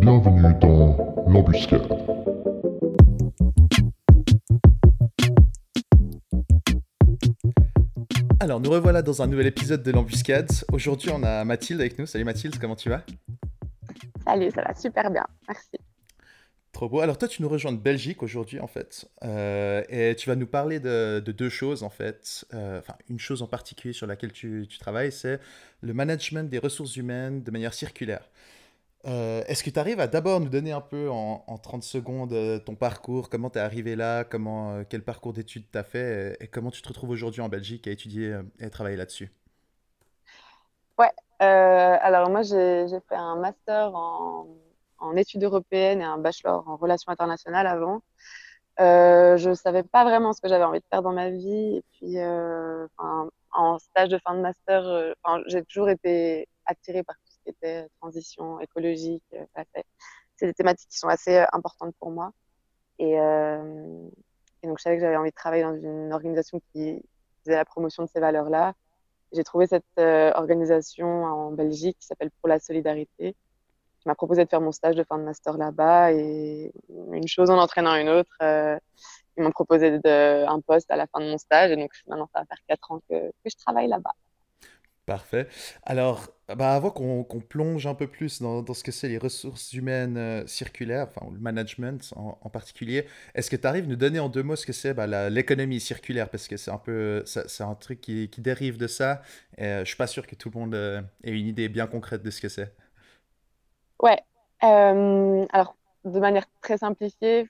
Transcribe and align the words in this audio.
Bienvenue 0.00 0.54
dans 0.60 0.96
l'embuscade. 1.28 1.86
Alors, 8.40 8.60
nous 8.60 8.70
revoilà 8.70 9.02
dans 9.02 9.22
un 9.22 9.28
nouvel 9.28 9.46
épisode 9.46 9.84
de 9.84 9.92
l'embuscade. 9.92 10.50
Aujourd'hui, 10.72 11.10
on 11.14 11.22
a 11.22 11.44
Mathilde 11.44 11.80
avec 11.80 12.00
nous. 12.00 12.06
Salut 12.06 12.24
Mathilde, 12.24 12.58
comment 12.58 12.74
tu 12.74 12.88
vas? 12.88 13.02
Salut, 14.24 14.50
ça 14.50 14.62
va 14.62 14.74
super 14.74 15.08
bien, 15.10 15.24
merci. 15.46 15.79
Trop 16.72 16.88
beau. 16.88 17.00
Alors 17.00 17.18
toi, 17.18 17.26
tu 17.26 17.42
nous 17.42 17.48
rejoins 17.48 17.72
de 17.72 17.78
Belgique 17.78 18.22
aujourd'hui, 18.22 18.60
en 18.60 18.68
fait, 18.68 19.08
euh, 19.24 19.82
et 19.88 20.14
tu 20.14 20.28
vas 20.28 20.36
nous 20.36 20.46
parler 20.46 20.78
de, 20.78 21.18
deux 21.18 21.48
choses, 21.48 21.82
en 21.82 21.90
fait. 21.90 22.46
Euh, 22.54 22.78
enfin, 22.78 22.94
une 23.08 23.18
chose 23.18 23.42
en 23.42 23.48
particulier 23.48 23.92
sur 23.92 24.06
laquelle 24.06 24.32
tu, 24.32 24.68
travailles, 24.78 25.10
c'est 25.10 25.40
le 25.80 25.92
management 25.94 26.48
des 26.48 26.58
ressources 26.58 26.96
humaines 26.96 27.42
de 27.42 27.50
manière 27.50 27.74
circulaire. 27.74 28.30
Euh, 29.06 29.42
est-ce 29.48 29.64
que 29.64 29.70
tu 29.70 29.80
arrives 29.80 29.98
à 29.98 30.06
d'abord 30.06 30.40
nous 30.40 30.48
donner 30.48 30.72
un 30.72 30.80
peu 30.80 31.10
en, 31.10 31.58
30 31.58 31.82
secondes 31.82 32.62
ton 32.64 32.76
parcours, 32.76 33.30
comment 33.30 33.50
tu 33.50 33.58
es 33.58 33.62
arrivé 33.62 33.96
là, 33.96 34.22
comment, 34.24 34.84
quel 34.88 35.02
parcours 35.02 35.32
d'études 35.32 35.64
tu 35.72 35.78
as 35.78 35.84
fait 35.84 36.36
et, 36.40 36.46
comment 36.46 36.70
tu 36.70 36.82
te 36.82 36.88
retrouves 36.88 37.10
aujourd'hui 37.10 37.40
en 37.40 37.48
Belgique 37.48 37.88
à 37.88 37.90
étudier 37.90 38.38
et 38.60 38.70
travailler 38.70 38.96
là-dessus? 38.96 39.32
Ouais, 40.98 41.10
alors 41.40 42.30
moi 42.30 42.42
j'ai 42.42 42.86
fait 43.08 43.16
un 43.16 43.36
master 43.36 43.94
en 43.94 44.46
en 45.00 45.16
études 45.16 45.42
européennes 45.44 46.00
et 46.00 46.04
un 46.04 46.18
bachelor 46.18 46.68
en 46.68 46.76
relations 46.76 47.10
internationales 47.10 47.66
avant. 47.66 48.02
Euh, 48.80 49.36
je 49.36 49.50
ne 49.50 49.54
savais 49.54 49.82
pas 49.82 50.04
vraiment 50.04 50.32
ce 50.32 50.40
que 50.40 50.48
j'avais 50.48 50.64
envie 50.64 50.78
de 50.78 50.84
faire 50.90 51.02
dans 51.02 51.12
ma 51.12 51.30
vie. 51.30 51.76
Et 51.76 51.84
puis, 51.92 52.18
euh, 52.18 52.86
en 53.52 53.78
stage 53.78 54.08
de 54.08 54.18
fin 54.18 54.34
de 54.34 54.40
master, 54.40 54.86
euh, 54.86 55.12
j'ai 55.46 55.62
toujours 55.64 55.90
été 55.90 56.48
attirée 56.64 57.02
par 57.02 57.16
tout 57.16 57.32
ce 57.32 57.38
qui 57.44 57.50
était 57.50 57.88
transition 58.00 58.60
écologique. 58.60 59.24
C'est 60.36 60.46
des 60.46 60.54
thématiques 60.54 60.88
qui 60.88 60.98
sont 60.98 61.08
assez 61.08 61.44
importantes 61.52 61.94
pour 61.98 62.10
moi. 62.10 62.32
Et, 62.98 63.16
donc, 64.62 64.78
je 64.78 64.82
savais 64.82 64.96
que 64.96 65.02
j'avais 65.02 65.16
envie 65.16 65.30
de 65.30 65.34
travailler 65.34 65.62
dans 65.62 65.74
une 65.74 66.12
organisation 66.12 66.60
qui 66.72 67.02
faisait 67.44 67.56
la 67.56 67.64
promotion 67.64 68.04
de 68.04 68.08
ces 68.08 68.20
valeurs-là. 68.20 68.74
J'ai 69.32 69.44
trouvé 69.44 69.66
cette 69.66 69.84
organisation 69.98 71.24
en 71.24 71.50
Belgique 71.52 71.98
qui 71.98 72.06
s'appelle 72.06 72.30
Pour 72.40 72.48
la 72.48 72.58
solidarité, 72.58 73.36
qui 74.00 74.08
m'a 74.08 74.14
proposé 74.14 74.44
de 74.44 74.48
faire 74.48 74.60
mon 74.60 74.72
stage 74.72 74.96
de 74.96 75.04
fin 75.04 75.18
de 75.18 75.24
master 75.24 75.56
là-bas 75.56 76.12
et 76.12 76.72
une 77.12 77.28
chose 77.28 77.50
en 77.50 77.58
entraînant 77.58 77.94
une 77.96 78.08
autre, 78.08 78.36
euh, 78.42 78.78
ils 79.36 79.42
m'ont 79.42 79.50
proposé 79.50 80.00
un 80.04 80.60
poste 80.60 80.90
à 80.90 80.96
la 80.96 81.06
fin 81.06 81.20
de 81.20 81.30
mon 81.30 81.38
stage 81.38 81.70
et 81.70 81.76
donc 81.76 81.90
maintenant 82.06 82.28
ça 82.34 82.40
va 82.40 82.46
faire 82.46 82.58
quatre 82.66 82.92
ans 82.92 83.00
que, 83.08 83.30
je 83.44 83.56
travaille 83.56 83.88
là-bas. 83.88 84.14
Parfait. 85.06 85.48
Alors, 85.82 86.28
bah 86.54 86.72
avant 86.72 86.90
qu'on 86.90 87.24
plonge 87.40 87.86
un 87.86 87.94
peu 87.94 88.06
plus 88.06 88.40
dans, 88.40 88.64
ce 88.72 88.84
que 88.84 88.92
c'est 88.92 89.08
les 89.08 89.18
ressources 89.18 89.72
humaines 89.72 90.16
euh, 90.16 90.46
circulaires, 90.46 91.08
enfin 91.08 91.28
le 91.32 91.40
management 91.40 92.12
en, 92.14 92.48
particulier, 92.48 93.06
est-ce 93.34 93.50
que 93.50 93.56
tu 93.56 93.66
arrives 93.66 93.84
à 93.84 93.88
nous 93.88 93.96
donner 93.96 94.20
en 94.20 94.28
deux 94.28 94.44
mots 94.44 94.54
ce 94.54 94.66
que 94.66 94.72
c'est 94.72 94.94
bah, 94.94 95.28
l'économie 95.28 95.80
circulaire? 95.80 96.30
Parce 96.30 96.46
que 96.46 96.56
c'est 96.56 96.70
un 96.70 96.78
peu, 96.78 97.24
c'est 97.26 97.62
un 97.62 97.74
truc 97.74 98.00
qui, 98.00 98.28
dérive 98.38 98.76
de 98.76 98.86
ça. 98.86 99.22
Et, 99.58 99.64
euh, 99.64 99.80
je 99.80 99.86
suis 99.86 99.96
pas 99.96 100.06
sûr 100.06 100.26
que 100.26 100.36
tout 100.36 100.50
le 100.54 100.60
monde 100.60 100.74
ait 100.74 101.32
une 101.32 101.46
idée 101.46 101.68
bien 101.68 101.88
concrète 101.88 102.22
de 102.22 102.30
ce 102.30 102.40
que 102.40 102.48
c'est. 102.48 102.72
Ouais. 104.02 104.18
Euh, 104.64 105.46
alors, 105.50 105.76
de 106.04 106.20
manière 106.20 106.46
très 106.62 106.78
simplifiée, 106.78 107.48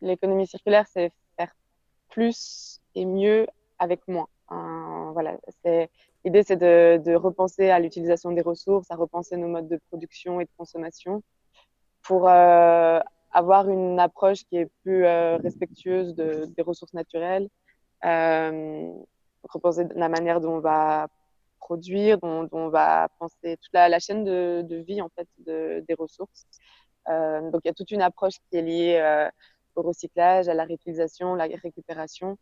l'économie 0.00 0.46
circulaire, 0.46 0.86
c'est 0.88 1.12
faire 1.36 1.54
plus 2.10 2.80
et 2.94 3.04
mieux 3.04 3.46
avec 3.78 4.06
moins. 4.08 4.28
voilà, 4.48 5.36
c'est 5.64 5.90
l'idée, 6.24 6.42
c'est 6.42 6.56
de, 6.56 7.14
repenser 7.14 7.70
à 7.70 7.78
l'utilisation 7.78 8.32
des 8.32 8.42
ressources, 8.42 8.90
à 8.90 8.96
repenser 8.96 9.36
nos 9.36 9.48
modes 9.48 9.68
de 9.68 9.78
production 9.90 10.40
et 10.40 10.44
de 10.44 10.50
consommation 10.56 11.22
pour 12.02 12.28
euh, 12.28 13.00
avoir 13.32 13.68
une 13.68 13.98
approche 14.00 14.44
qui 14.44 14.56
est 14.56 14.70
plus 14.82 15.04
euh, 15.06 15.36
respectueuse 15.38 16.14
de, 16.14 16.46
des 16.56 16.62
ressources 16.62 16.94
naturelles, 16.94 17.48
repenser 19.48 19.86
la 19.94 20.08
manière 20.08 20.40
dont 20.40 20.56
on 20.56 20.60
va 20.60 21.08
produire, 21.62 22.18
dont, 22.18 22.48
on 22.52 22.68
va 22.68 23.08
penser 23.18 23.56
toute 23.62 23.72
la, 23.72 23.98
chaîne 23.98 24.24
de, 24.24 24.84
vie 24.86 25.00
en 25.00 25.08
fait 25.16 25.28
des 25.38 25.94
ressources. 25.98 26.46
Euh, 27.08 27.50
donc 27.50 27.62
il 27.64 27.68
y 27.68 27.70
a 27.70 27.74
toute 27.74 27.90
une 27.90 28.02
approche 28.02 28.34
qui 28.50 28.56
est 28.56 28.62
liée 28.62 29.00
euh, 29.02 29.28
au 29.74 29.82
recyclage, 29.82 30.48
à 30.48 30.54
la 30.54 30.64
réutilisation, 30.64 31.34
la 31.34 31.46
récupération, 31.62 32.38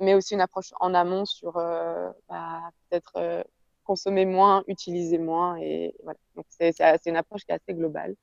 mais 0.00 0.14
aussi 0.14 0.34
une 0.34 0.40
approche 0.40 0.72
en 0.80 0.94
amont 0.94 1.24
sur 1.24 1.56
euh, 1.56 2.10
bah, 2.28 2.62
peut-être 2.88 3.46
consommer 3.84 4.26
moins, 4.26 4.64
utiliser 4.66 5.18
moins. 5.18 5.56
Et 5.58 5.94
voilà. 6.02 6.18
Donc 6.34 6.46
c'est 6.48 7.06
une 7.06 7.16
approche 7.16 7.44
qui 7.44 7.52
est 7.52 7.56
assez 7.56 7.74
globale. 7.74 8.14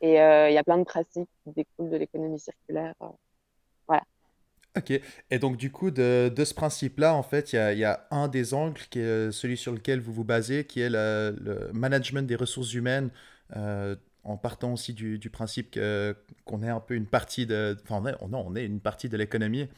Et 0.00 0.12
il 0.12 0.52
y 0.54 0.58
a 0.58 0.64
plein 0.64 0.78
de 0.78 0.84
pratiques 0.84 1.30
qui 1.42 1.52
découlent 1.52 1.90
de 1.90 1.96
l'économie 1.96 2.38
circulaire. 2.38 2.94
Ok, 4.76 4.92
et 5.30 5.38
donc 5.38 5.56
du 5.56 5.72
coup, 5.72 5.90
de, 5.90 6.32
de 6.34 6.44
ce 6.44 6.54
principe-là, 6.54 7.14
en 7.14 7.22
fait, 7.22 7.52
il 7.52 7.56
y 7.56 7.58
a, 7.58 7.72
y 7.72 7.84
a, 7.84 8.06
un 8.10 8.28
des 8.28 8.54
angles 8.54 8.82
qui 8.90 9.00
est 9.00 9.32
celui 9.32 9.56
sur 9.56 9.72
lequel 9.72 10.00
vous 10.00 10.12
vous 10.12 10.24
basez, 10.24 10.64
qui 10.66 10.80
est 10.80 10.90
le, 10.90 11.36
le 11.40 11.72
management 11.72 12.26
des 12.26 12.36
ressources 12.36 12.74
humaines, 12.74 13.10
euh, 13.56 13.96
en 14.24 14.36
partant 14.36 14.72
aussi 14.74 14.92
du, 14.94 15.18
du 15.18 15.30
principe 15.30 15.78
qu'on 16.44 16.62
est 16.62 16.68
un 16.68 16.80
peu 16.80 16.94
une 16.94 17.06
partie 17.06 17.46
de... 17.46 17.76
Enfin, 17.82 18.02
on 18.20 18.32
on 18.34 18.54
est 18.56 18.64
une 18.64 18.80
partie 18.80 19.08
de 19.08 19.16
l'économie. 19.16 19.68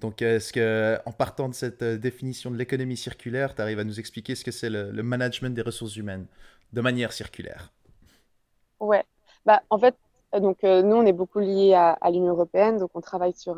Donc, 0.00 0.22
est-ce 0.22 0.52
que, 0.52 0.98
en 1.06 1.12
partant 1.12 1.48
de 1.48 1.54
cette 1.54 1.82
euh, 1.82 1.98
définition 1.98 2.50
de 2.50 2.56
l'économie 2.56 2.96
circulaire, 2.96 3.54
tu 3.54 3.62
arrives 3.62 3.80
à 3.80 3.84
nous 3.84 3.98
expliquer 3.98 4.34
ce 4.34 4.44
que 4.44 4.52
c'est 4.52 4.70
le, 4.70 4.92
le, 4.92 5.02
management 5.02 5.54
des 5.54 5.62
ressources 5.62 5.96
humaines 5.96 6.26
de 6.72 6.80
manière 6.80 7.12
circulaire? 7.12 7.72
Ouais, 8.80 9.04
bah, 9.44 9.62
en 9.70 9.78
fait, 9.78 9.96
donc, 10.40 10.62
euh, 10.64 10.82
nous, 10.82 10.96
on 10.96 11.04
est 11.06 11.12
beaucoup 11.12 11.40
liés 11.40 11.74
à, 11.74 11.92
à 11.92 12.10
l'Union 12.10 12.28
européenne, 12.30 12.78
donc 12.78 12.90
on 12.94 13.00
travaille 13.00 13.34
sur 13.34 13.56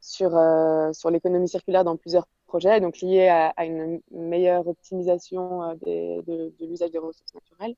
sur, 0.00 0.36
euh, 0.36 0.92
sur 0.92 1.10
l'économie 1.10 1.48
circulaire 1.48 1.84
dans 1.84 1.96
plusieurs 1.96 2.26
projets, 2.46 2.80
donc 2.80 3.00
liés 3.00 3.28
à, 3.28 3.64
une 3.64 4.00
meilleure 4.10 4.66
optimisation 4.66 5.62
euh, 5.62 5.74
de, 6.26 6.52
l'usage 6.60 6.90
des 6.90 6.98
ressources 6.98 7.34
naturelles. 7.34 7.76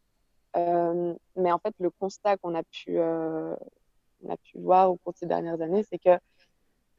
Euh, 0.56 1.14
mais 1.36 1.52
en 1.52 1.58
fait, 1.58 1.74
le 1.78 1.90
constat 1.90 2.36
qu'on 2.38 2.54
a 2.54 2.62
pu, 2.62 2.98
euh, 2.98 3.54
on 4.24 4.32
a 4.32 4.36
pu 4.36 4.58
voir 4.58 4.90
au 4.90 4.96
cours 4.96 5.12
de 5.12 5.18
ces 5.18 5.26
dernières 5.26 5.60
années, 5.60 5.84
c'est 5.88 5.98
que 5.98 6.18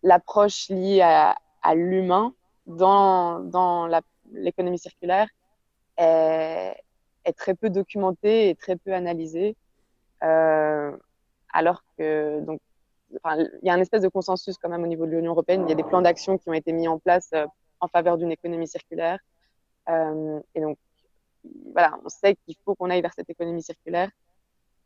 l'approche 0.02 0.70
liée 0.70 1.02
à, 1.02 1.36
à 1.62 1.76
l'humain 1.76 2.34
dans, 2.68 3.40
dans 3.40 3.90
l'économie 4.32 4.80
circulaire 4.80 5.28
est, 5.98 6.76
est, 7.26 7.34
très 7.34 7.54
peu 7.54 7.70
documentée 7.70 8.50
et 8.50 8.56
très 8.56 8.76
peu 8.76 8.94
analysée. 8.94 9.56
Euh, 10.24 10.96
alors 11.52 11.84
que 11.98 12.40
donc 12.42 12.60
il 13.26 13.60
y 13.64 13.70
a 13.70 13.74
un 13.74 13.80
espèce 13.80 14.02
de 14.02 14.08
consensus 14.08 14.58
quand 14.58 14.70
même 14.70 14.84
au 14.84 14.88
niveau 14.88 15.06
de 15.06 15.12
l'Union 15.12 15.32
européenne. 15.32 15.64
Il 15.66 15.70
y 15.70 15.74
a 15.74 15.76
des 15.76 15.84
plans 15.84 16.02
d'action 16.02 16.38
qui 16.38 16.50
ont 16.50 16.54
été 16.54 16.72
mis 16.74 16.88
en 16.88 17.00
place 17.00 17.30
euh, 17.34 17.46
en 17.80 17.88
faveur 17.88 18.18
d'une 18.18 18.32
économie 18.32 18.68
circulaire. 18.68 19.20
Euh, 19.90 20.40
et 20.56 20.62
donc, 20.62 20.78
voilà, 21.74 21.98
on 22.04 22.10
sait 22.10 22.36
qu'il 22.36 22.56
faut 22.64 22.76
qu'on 22.76 22.90
aille 22.90 23.02
vers 23.02 23.14
cette 23.14 23.30
économie 23.30 23.62
circulaire 23.62 24.10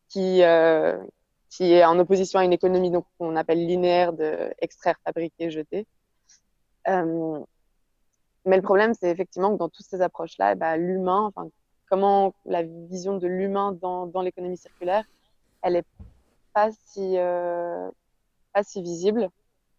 qui, 0.09 0.43
euh, 0.43 0.97
qui 1.49 1.73
est 1.73 1.85
en 1.85 1.99
opposition 1.99 2.39
à 2.39 2.45
une 2.45 2.53
économie 2.53 2.91
qu'on 3.17 3.35
appelle 3.35 3.65
linéaire 3.65 4.13
de 4.13 4.53
extraire, 4.59 4.95
fabriquer, 5.05 5.51
jeter. 5.51 5.85
Mais 8.45 8.55
le 8.55 8.61
problème, 8.61 8.93
c'est 8.93 9.09
effectivement 9.09 9.51
que 9.51 9.57
dans 9.57 9.67
toutes 9.67 9.85
ces 9.85 10.01
approches-là, 10.01 10.55
bah, 10.55 10.77
l'humain, 10.77 11.25
enfin, 11.25 11.49
comment 11.89 12.33
la 12.45 12.63
vision 12.63 13.17
de 13.17 13.27
l'humain 13.27 13.73
dans, 13.73 14.07
dans 14.07 14.21
l'économie 14.21 14.55
circulaire, 14.55 15.03
elle 15.61 15.75
est 15.75 15.85
pas 16.53 16.71
si, 16.71 17.17
si 18.63 18.81
visible. 18.81 19.29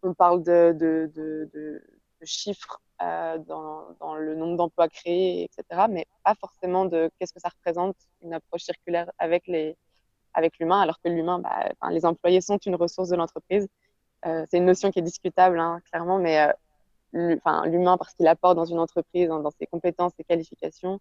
On 0.03 0.15
parle 0.15 0.43
de, 0.43 0.75
de, 0.79 1.11
de, 1.15 1.83
chiffres 2.23 2.81
euh, 3.03 3.39
dans, 3.39 3.95
dans, 4.01 4.15
le 4.17 4.35
nombre 4.35 4.57
d'emplois 4.57 4.89
créés, 4.89 5.45
etc., 5.45 5.87
mais 5.89 6.07
pas 6.25 6.35
forcément 6.35 6.85
de 6.85 7.11
qu'est-ce 7.19 7.33
que 7.33 7.41
ça 7.41 7.49
représente 7.49 7.97
une 8.23 8.35
approche 8.35 8.63
circulaire 8.63 9.11
avec 9.19 9.47
les 9.47 9.77
avec 10.35 10.59
l'humain, 10.59 10.81
alors 10.81 11.01
que 11.01 11.09
l'humain, 11.09 11.41
bah, 11.41 11.91
les 11.91 12.05
employés 12.05 12.41
sont 12.41 12.59
une 12.59 12.77
ressource 12.77 13.09
de 13.09 13.17
l'entreprise. 13.17 13.67
Euh, 14.27 14.45
c'est 14.49 14.59
une 14.59 14.67
notion 14.67 14.91
qui 14.93 15.01
est 15.01 15.03
discutable, 15.03 15.59
hein, 15.59 15.81
clairement, 15.91 16.19
mais 16.19 16.53
euh, 17.13 17.37
l'humain, 17.67 17.97
parce 17.97 18.15
qu'il 18.15 18.27
apporte 18.29 18.55
dans 18.55 18.65
une 18.65 18.79
entreprise, 18.79 19.29
dans, 19.29 19.41
dans 19.41 19.51
ses 19.51 19.67
compétences, 19.67 20.13
ses 20.17 20.25
qualifications, 20.25 21.01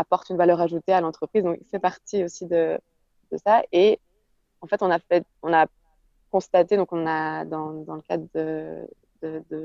apporte 0.00 0.30
une 0.30 0.36
valeur 0.36 0.60
ajoutée 0.60 0.92
à 0.92 1.00
l'entreprise. 1.00 1.44
Donc, 1.44 1.58
c'est 1.70 1.78
partie 1.78 2.24
aussi 2.24 2.46
de, 2.46 2.78
de 3.30 3.36
ça. 3.36 3.62
Et 3.72 4.00
en 4.60 4.66
fait, 4.66 4.82
on 4.82 4.90
a 4.90 4.98
fait, 4.98 5.24
on 5.42 5.52
a 5.52 5.66
constaté, 6.30 6.76
donc 6.76 6.92
on 6.92 7.06
a, 7.06 7.44
dans, 7.44 7.72
dans 7.72 7.94
le 7.94 8.02
cadre 8.02 8.26
de, 8.34 8.86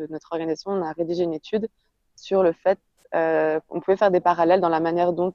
notre 0.10 0.34
organisation, 0.34 0.72
on 0.72 0.82
a 0.82 0.92
rédigé 0.92 1.24
une 1.24 1.34
étude 1.34 1.70
sur 2.16 2.44
le 2.44 2.52
fait 2.52 2.80
euh, 3.14 3.60
qu'on 3.68 3.80
pouvait 3.80 3.98
faire 3.98 4.12
des 4.12 4.20
parallèles 4.20 4.60
dans 4.60 4.70
la 4.70 4.80
manière 4.80 5.14
dont, 5.14 5.34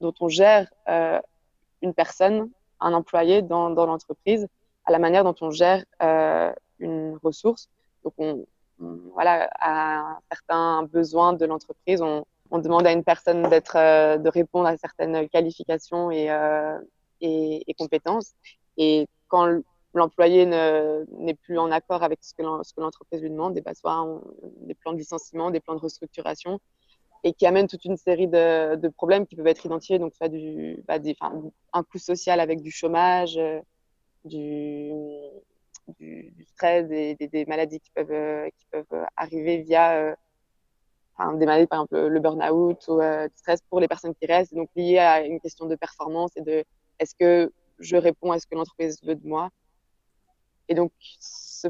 dont 0.00 0.14
on 0.20 0.28
gère 0.28 0.66
euh, 0.88 1.20
une 1.82 1.92
personne, 1.92 2.50
un 2.80 2.94
employé 2.94 3.42
dans, 3.42 3.70
dans 3.70 3.86
l'entreprise, 3.86 4.46
à 4.86 4.92
la 4.92 4.98
manière 4.98 5.24
dont 5.24 5.34
on 5.40 5.50
gère 5.50 5.84
euh, 6.02 6.52
une 6.78 7.18
ressource. 7.22 7.68
Donc, 8.04 8.14
on, 8.16 8.46
on, 8.80 8.98
voilà, 9.12 9.50
à 9.60 10.18
certains 10.30 10.84
besoins 10.84 11.34
de 11.34 11.44
l'entreprise, 11.44 12.00
on, 12.00 12.24
on 12.50 12.58
demande 12.58 12.86
à 12.86 12.92
une 12.92 13.04
personne 13.04 13.42
d'être, 13.50 13.76
de 13.76 14.28
répondre 14.30 14.68
à 14.68 14.76
certaines 14.78 15.28
qualifications 15.28 16.10
et, 16.10 16.30
et, 17.20 17.74
compétences. 17.74 18.32
Et 18.78 19.06
quand 19.28 19.60
l'employé 19.94 20.46
n'est 20.46 21.34
plus 21.34 21.58
en 21.58 21.70
accord 21.70 22.02
avec 22.02 22.18
ce 22.22 22.34
que 22.34 22.80
l'entreprise 22.80 23.22
lui 23.22 23.30
demande, 23.30 23.56
et 23.56 23.60
bah, 23.60 23.74
soit 23.74 24.22
des 24.60 24.74
plans 24.74 24.92
de 24.92 24.98
licenciement, 24.98 25.50
des 25.50 25.60
plans 25.60 25.74
de 25.74 25.80
restructuration, 25.80 26.60
et 27.24 27.32
qui 27.32 27.46
amènent 27.46 27.66
toute 27.66 27.84
une 27.84 27.96
série 27.96 28.28
de, 28.28 28.88
problèmes 28.88 29.26
qui 29.26 29.36
peuvent 29.36 29.46
être 29.46 29.64
identifiés, 29.64 29.98
donc 29.98 30.14
soit 30.14 30.28
du, 30.28 30.82
bah, 30.86 30.98
un 31.72 31.82
coût 31.82 31.98
social 31.98 32.40
avec 32.40 32.60
du 32.60 32.70
chômage, 32.70 33.38
du, 34.24 34.92
du, 35.98 36.46
stress, 36.46 36.86
des, 36.86 37.44
maladies 37.46 37.80
qui 37.80 37.90
peuvent, 37.90 38.50
qui 38.50 38.66
peuvent 38.70 39.06
arriver 39.16 39.58
via 39.58 40.16
des 41.34 41.46
maladies, 41.46 41.66
par 41.66 41.80
exemple 41.80 42.06
le 42.06 42.20
burn-out 42.20 42.86
ou 42.88 43.00
euh, 43.00 43.26
du 43.26 43.36
stress 43.36 43.60
pour 43.68 43.80
les 43.80 43.88
personnes 43.88 44.14
qui 44.14 44.26
restent, 44.26 44.54
donc 44.54 44.68
lié 44.76 44.98
à 44.98 45.24
une 45.24 45.40
question 45.40 45.66
de 45.66 45.74
performance 45.74 46.30
et 46.36 46.42
de 46.42 46.64
est-ce 46.98 47.14
que 47.14 47.52
je 47.80 47.96
réponds 47.96 48.32
à 48.32 48.38
ce 48.38 48.46
que 48.46 48.54
l'entreprise 48.54 49.02
veut 49.02 49.14
de 49.14 49.26
moi. 49.26 49.50
Et 50.68 50.74
donc, 50.74 50.92
ce, 51.20 51.68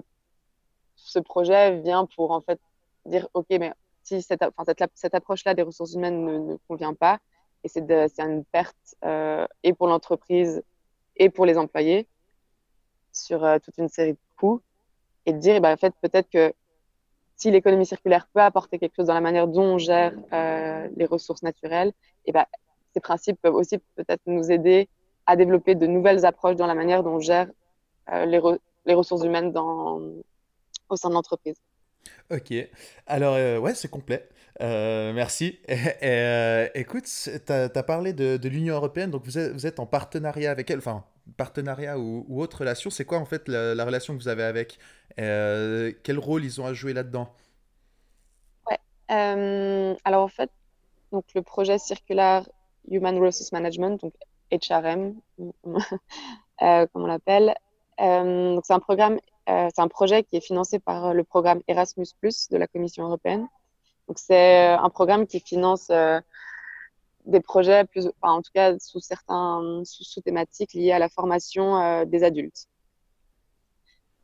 ce, 0.97 1.19
projet 1.19 1.81
vient 1.81 2.07
pour 2.17 2.31
en 2.31 2.41
fait 2.41 2.61
dire, 3.07 3.29
OK, 3.35 3.47
mais 3.51 3.73
si 4.03 4.23
cette, 4.23 4.43
enfin, 4.43 4.65
cette, 4.65 4.91
cette 4.95 5.15
approche-là 5.15 5.55
des 5.55 5.63
ressources 5.63 5.95
humaines 5.95 6.25
ne, 6.25 6.57
convient 6.69 6.95
pas, 6.95 7.19
et 7.65 7.69
c'est 7.69 7.83
une 7.91 8.45
perte 8.45 8.97
euh, 9.05 9.47
et 9.63 9.73
pour 9.73 9.89
l'entreprise 9.89 10.63
et 11.17 11.29
pour 11.31 11.45
les 11.45 11.59
employés 11.59 12.07
sur 13.13 13.45
euh, 13.45 13.59
toute 13.59 13.77
une 13.79 13.89
série 13.89 14.13
de 14.13 14.19
coûts, 14.37 14.63
et 15.27 15.33
de 15.33 15.39
dire, 15.39 15.57
eh 15.57 15.61
ben, 15.61 15.73
en 15.73 15.77
fait, 15.77 15.95
peut-être 16.01 16.31
que 16.31 16.53
si 17.37 17.51
l'économie 17.51 17.87
circulaire 17.87 18.29
peut 18.33 18.41
apporter 18.41 18.79
quelque 18.79 18.97
chose 18.97 19.07
dans 19.07 19.15
la 19.15 19.21
manière 19.21 19.47
dont 19.47 19.63
on 19.63 19.79
gère 19.79 20.13
euh, 20.33 20.89
les 20.97 21.07
ressources 21.07 21.43
naturelles, 21.43 21.89
et 22.25 22.31
eh 22.31 22.33
ben, 22.33 22.47
ces 22.95 23.01
principes 23.01 23.41
peuvent 23.41 23.55
aussi 23.55 23.79
peut-être 23.97 24.23
nous 24.27 24.51
aider 24.51 24.89
à 25.27 25.37
développer 25.37 25.75
de 25.75 25.87
nouvelles 25.87 26.25
approches 26.25 26.57
dans 26.57 26.67
la 26.67 26.75
manière 26.75 27.03
dont 27.03 27.17
on 27.17 27.21
gère 27.21 27.49
les, 28.25 28.41
les, 28.89 28.95
ressources 28.95 29.25
humaines 29.25 29.53
dans, 29.53 30.01
au 30.89 30.97
sein 30.97 31.09
de 31.09 31.15
l'entreprise. 31.15 31.57
Ok, 32.31 32.53
alors 33.07 33.35
euh, 33.35 33.59
ouais, 33.59 33.75
c'est 33.75 33.89
complet. 33.89 34.29
merci. 34.61 35.59
écoute, 36.75 37.05
tu 37.05 37.53
as, 37.53 37.83
parlé 37.83 38.13
de, 38.13 38.37
de 38.37 38.49
l'Union 38.49 38.75
européenne, 38.75 39.11
donc 39.11 39.25
vous 39.25 39.39
êtes, 39.39 39.53
vous 39.53 39.67
êtes, 39.67 39.79
en 39.79 39.87
partenariat 39.87 40.51
avec 40.51 40.71
elle, 40.71 40.79
enfin, 40.79 41.05
partenariat 41.37 41.99
ou, 41.99 42.25
ou 42.29 42.41
autre 42.41 42.61
relation. 42.61 42.91
C'est 42.91 43.05
quoi 43.05 43.19
en 43.19 43.25
fait 43.25 43.49
la, 43.49 43.75
la, 43.75 43.85
relation 43.85 44.17
que 44.17 44.23
vous 44.23 44.29
avez 44.29 44.43
avec 44.43 44.79
euh, 45.19 45.93
quel 46.03 46.19
rôle 46.19 46.45
ils 46.45 46.61
ont 46.61 46.67
à 46.67 46.73
jouer 46.73 46.93
là-dedans? 46.93 47.33
Ouais. 48.71 48.79
Euh, 49.11 49.95
alors 50.05 50.25
en 50.25 50.29
fait, 50.29 50.51
donc 51.13 51.25
le 51.35 51.43
projet 51.43 51.79
Circular 51.79 52.49
Human 52.91 53.19
Resource 53.19 53.53
Management, 53.53 54.01
donc 54.01 54.15
HRM, 54.51 55.15
euh, 56.63 56.87
comme 56.87 57.03
on 57.03 57.07
l'appelle. 57.07 57.55
Donc 57.99 58.65
c'est 58.65 58.73
un 58.73 58.81
programme, 58.81 59.19
c'est 59.47 59.81
un 59.81 59.89
projet 59.89 60.23
qui 60.23 60.37
est 60.37 60.41
financé 60.41 60.79
par 60.79 61.15
le 61.15 61.25
programme 61.25 61.61
Erasmus+ 61.69 62.07
de 62.51 62.57
la 62.57 62.67
Commission 62.67 63.05
européenne. 63.05 63.49
Donc 64.07 64.19
c'est 64.19 64.67
un 64.67 64.89
programme 64.91 65.27
qui 65.27 65.41
finance 65.41 65.91
des 67.27 67.41
projets 67.41 67.85
plus, 67.85 68.09
en 68.23 68.41
tout 68.41 68.51
cas 68.55 68.79
sous 68.79 69.01
certains 69.01 69.83
sous, 69.85 70.21
thématiques 70.21 70.75
liées 70.75 70.93
à 70.93 70.99
la 70.99 71.09
formation 71.09 72.05
des 72.05 72.25
adultes. 72.25 72.69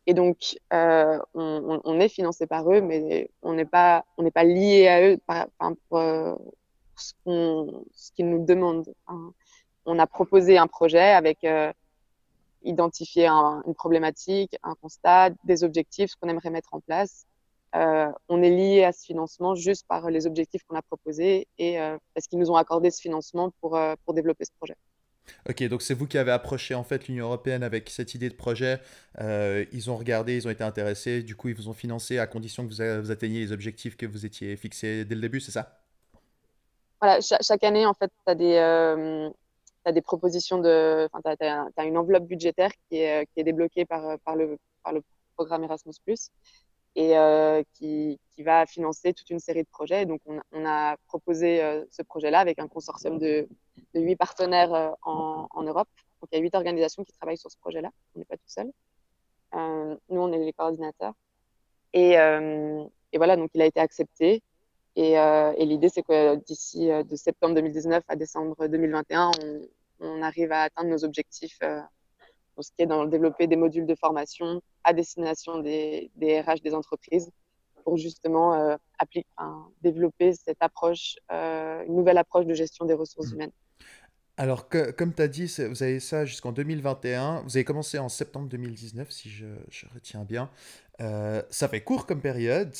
Et 0.06 0.14
donc, 0.14 0.58
euh, 0.72 1.18
on, 1.34 1.98
est 1.98 2.08
financé 2.08 2.46
par 2.46 2.70
eux, 2.70 2.80
mais 2.82 3.30
on 3.42 3.54
n'est 3.54 3.64
pas, 3.64 4.04
on 4.18 4.22
n'est 4.22 4.30
pas 4.30 4.44
lié 4.44 4.86
à 4.88 5.08
eux 5.08 5.18
par, 5.26 5.46
pour 5.88 5.98
euh, 5.98 6.34
ce, 6.96 8.12
qu'ils 8.14 8.28
nous 8.28 8.44
demandent. 8.44 8.92
On 9.86 9.98
a 9.98 10.06
proposé 10.06 10.58
un 10.58 10.66
projet 10.66 11.10
avec 11.10 11.44
euh, 11.44 11.72
identifier 12.64 13.26
un, 13.26 13.62
une 13.66 13.75
problématique, 13.75 14.56
un 14.62 14.75
constat, 14.81 15.31
des 15.44 15.64
objectifs, 15.64 16.11
ce 16.11 16.16
qu'on 16.16 16.28
aimerait 16.28 16.50
mettre 16.50 16.75
en 16.75 16.81
place. 16.81 17.26
Euh, 17.75 18.06
on 18.28 18.43
est 18.43 18.50
lié 18.50 18.84
à 18.84 18.93
ce 18.93 19.05
financement 19.05 19.55
juste 19.55 19.87
par 19.88 20.08
les 20.08 20.26
objectifs 20.26 20.62
qu'on 20.64 20.76
a 20.76 20.82
proposés 20.82 21.49
et 21.58 21.81
euh, 21.81 21.99
parce 22.14 22.28
qu'ils 22.28 22.38
nous 22.38 22.50
ont 22.50 22.56
accordé 22.56 22.90
ce 22.90 23.00
financement 23.00 23.50
pour, 23.61 23.76
euh, 23.76 23.94
pour 24.05 24.14
développer 24.14 24.44
ce 24.44 24.52
projet. 24.56 24.76
Ok, 25.49 25.64
donc 25.64 25.82
c'est 25.82 25.94
vous 25.94 26.06
qui 26.06 26.19
avez 26.19 26.31
approché 26.31 26.75
en 26.75 26.84
fait 26.84 27.08
l'Union 27.08 27.26
européenne 27.26 27.62
avec 27.62 27.88
cette 27.88 28.14
idée 28.14 28.28
de 28.28 28.34
projet. 28.34 28.78
Ils 29.19 29.90
ont 29.90 29.96
regardé, 29.96 30.37
ils 30.37 30.46
ont 30.46 30.50
été 30.50 30.62
intéressés. 30.62 31.22
Du 31.22 31.34
coup, 31.34 31.49
ils 31.49 31.55
vous 31.55 31.69
ont 31.69 31.72
financé 31.72 32.19
à 32.19 32.26
condition 32.26 32.62
que 32.67 32.69
vous, 32.69 33.02
vous 33.02 33.10
atteigniez 33.10 33.40
les 33.40 33.50
objectifs 33.50 33.96
que 33.96 34.05
vous 34.05 34.26
étiez 34.26 34.55
fixés 34.56 35.06
dès 35.06 35.14
le 35.14 35.22
début, 35.22 35.40
c'est 35.40 35.50
ça? 35.50 35.81
Voilà, 37.00 37.20
chaque, 37.22 37.64
année, 37.64 37.87
en 37.87 37.94
fait, 37.94 38.08
tu 38.08 38.31
as 38.31 38.34
des, 38.34 39.32
euh, 39.86 39.90
as 39.90 39.92
des 39.92 40.02
propositions 40.02 40.58
de. 40.58 41.08
Enfin, 41.12 41.34
tu 41.36 41.46
as, 41.46 41.84
une 41.84 41.98
enveloppe 41.98 42.25
budgétaire 42.26 42.70
qui 42.88 42.96
est, 42.98 43.28
est 43.36 43.44
débloquée 43.44 43.84
par, 43.84 44.19
par, 44.20 44.36
le, 44.36 44.58
programme 45.36 45.64
Erasmus 45.64 45.94
et 46.96 47.19
euh, 47.19 47.62
qui, 47.72 48.20
va 48.38 48.66
financer 48.66 49.12
toute 49.12 49.31
une 49.31 49.38
série 49.38 49.62
de 49.62 49.69
projets. 49.69 50.06
donc, 50.06 50.20
on, 50.26 50.66
a 50.66 50.96
proposé 51.06 51.62
euh, 51.62 51.84
ce 51.90 52.02
projet-là 52.02 52.40
avec 52.40 52.58
un 52.58 52.66
consortium 52.66 53.19
de, 53.19 53.48
de 53.94 54.00
huit 54.00 54.16
partenaires 54.16 54.75
euh, 54.75 54.90
en, 55.02 55.62
Europe. 55.62 55.88
Donc, 56.20 56.31
il 56.32 56.36
y 56.36 56.38
a 56.38 56.42
huit 56.42 56.54
organisations 56.54 57.04
qui 57.04 57.12
travaillent 57.12 57.38
sur 57.38 57.50
ce 57.50 57.56
projet-là. 57.58 57.90
On 58.14 58.19
n'est 58.19 58.25
pas 58.25 58.36
tout 58.36 58.42
seul. 58.46 58.72
Euh, 59.54 59.96
nous, 60.08 60.20
on 60.20 60.32
est 60.32 60.38
les 60.38 60.52
coordinateurs. 60.52 61.14
Euh, 61.94 62.84
et, 63.12 63.19
voilà, 63.19 63.36
donc 63.36 63.50
il 63.54 63.62
a 63.62 63.66
été 63.66 63.78
accepté. 63.78 64.42
Et, 64.96 65.14
et 65.14 65.64
l'idée, 65.64 65.88
c'est 65.88 66.02
que 66.02 66.37
d'ici 66.37 66.87
de 66.87 67.17
septembre 67.17 67.55
2019 67.56 68.05
à 68.06 68.17
décembre 68.17 68.69
2021, 68.69 69.31
on, 69.43 69.61
on 70.00 70.23
arrive 70.23 70.52
à 70.52 70.62
atteindre 70.62 70.91
nos 70.91 71.05
objectifs 71.05 71.58
pour 72.55 72.64
ce 72.64 72.70
qui 72.70 72.82
est 72.82 72.87
dans 72.87 73.02
le 73.02 73.11
développer 73.11 73.46
des 73.46 73.56
modules 73.56 73.87
de 73.87 73.94
formation 73.94 74.62
à 74.85 74.93
destination 74.93 75.58
des, 75.58 76.11
des 76.17 76.41
RH 76.41 76.62
des 76.62 76.75
entreprises 76.75 77.31
pour 77.85 77.96
justement 77.96 78.55
euh, 78.55 78.76
appliquer, 78.99 79.29
développer 79.82 80.32
cette 80.32 80.56
approche, 80.61 81.17
euh, 81.31 81.85
une 81.87 81.94
nouvelle 81.96 82.19
approche 82.19 82.46
de 82.46 82.55
gestion 82.55 82.87
des 82.87 82.94
ressources 82.94 83.31
mmh. 83.31 83.35
humaines. 83.35 83.52
Alors, 84.37 84.69
que, 84.69 84.91
comme 84.91 85.14
tu 85.14 85.23
as 85.23 85.29
dit, 85.29 85.46
vous 85.70 85.82
avez 85.85 86.00
ça 86.00 86.25
jusqu'en 86.25 86.50
2021. 86.50 87.43
Vous 87.43 87.56
avez 87.56 87.64
commencé 87.64 88.00
en 88.00 88.08
septembre 88.08 88.49
2019, 88.49 89.08
si 89.08 89.31
je, 89.31 89.46
je 89.70 89.87
retiens 89.94 90.25
bien. 90.25 90.50
Euh, 91.00 91.41
ça 91.50 91.69
fait 91.69 91.82
court 91.82 92.05
comme 92.05 92.20
période. 92.20 92.73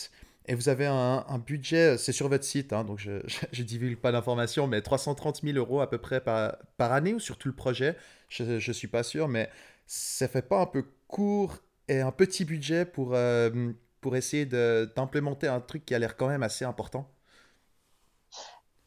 Et 0.46 0.55
vous 0.55 0.69
avez 0.69 0.87
un, 0.87 1.38
budget, 1.38 1.96
c'est 1.96 2.12
sur 2.12 2.29
votre 2.29 2.44
site, 2.44 2.75
hein, 2.75 2.85
donc 2.85 2.99
je 2.99 3.12
ne 3.58 3.62
divulgue 3.64 3.99
pas 3.99 4.12
d'informations, 4.12 4.67
mais 4.67 4.82
330 4.82 5.41
000 5.43 5.56
euros 5.56 5.81
à 5.81 5.88
peu 5.88 5.99
près 5.99 6.20
par, 6.20 6.56
par 6.76 6.93
année 6.93 7.14
ou 7.14 7.19
sur 7.19 7.38
tout 7.38 7.49
le 7.49 7.55
projet? 7.55 7.96
Je 8.29 8.55
ne 8.55 8.72
suis 8.72 8.89
pas 8.89 9.03
sûr, 9.03 9.29
mais 9.29 9.48
ça 9.86 10.29
fait 10.29 10.43
pas 10.43 10.60
un 10.60 10.67
peu 10.67 10.84
court 11.08 11.58
et 11.89 12.01
un 12.01 12.13
petit 12.13 12.44
budget 12.44 12.84
pour, 12.84 13.15
euh, 13.15 13.72
pour 14.01 14.17
essayer 14.17 14.44
d'implémenter 14.44 15.48
un 15.48 15.60
truc 15.60 15.86
qui 15.86 15.94
a 15.94 15.98
l'air 15.98 16.17
quand 16.17 16.29
même 16.29 16.43
assez 16.43 16.67
important? 16.67 17.08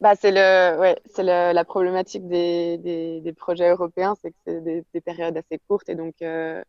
Bah, 0.00 0.14
c'est 0.14 0.32
ouais, 0.32 0.96
la 1.18 1.64
problématique 1.64 2.28
des, 2.28 2.78
des, 2.78 3.32
projets 3.32 3.68
européens, 3.68 4.14
c'est 4.22 4.30
que 4.30 4.36
c'est 4.46 4.60
des, 4.62 4.84
des, 4.94 5.00
périodes 5.00 5.36
assez 5.36 5.58
courtes 5.66 5.88
et 5.88 5.96
donc 5.96 6.14
euh, 6.22 6.62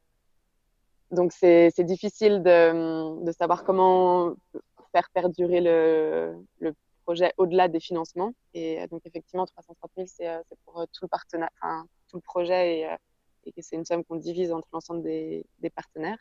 donc 1.12 1.31
c'est, 1.31 1.72
c'est 1.75 1.84
difficile 1.84 2.41
de, 2.41 3.24
de 3.24 3.31
savoir 3.31 3.63
comment 3.63 4.36
faire 4.91 5.10
perdurer 5.13 5.62
le, 5.62 6.36
projet 7.03 7.34
au-delà 7.38 7.67
des 7.67 7.79
financements. 7.79 8.34
Et 8.53 8.86
donc 8.88 9.01
effectivement, 9.05 9.46
330 9.46 9.91
000, 9.96 10.08
c'est, 10.08 10.27
c'est 10.48 10.60
pour 10.65 10.86
tout 10.93 11.03
le 11.03 11.08
partenaire, 11.08 11.50
enfin, 11.62 11.86
tout 12.08 12.17
le 12.17 12.22
projet 12.22 12.81
et, 12.81 12.88
c'est 13.62 13.75
une 13.75 13.86
somme 13.86 14.03
qu'on 14.03 14.17
divise 14.17 14.51
entre 14.51 14.67
l'ensemble 14.74 15.01
des, 15.01 15.46
partenaires. 15.75 16.19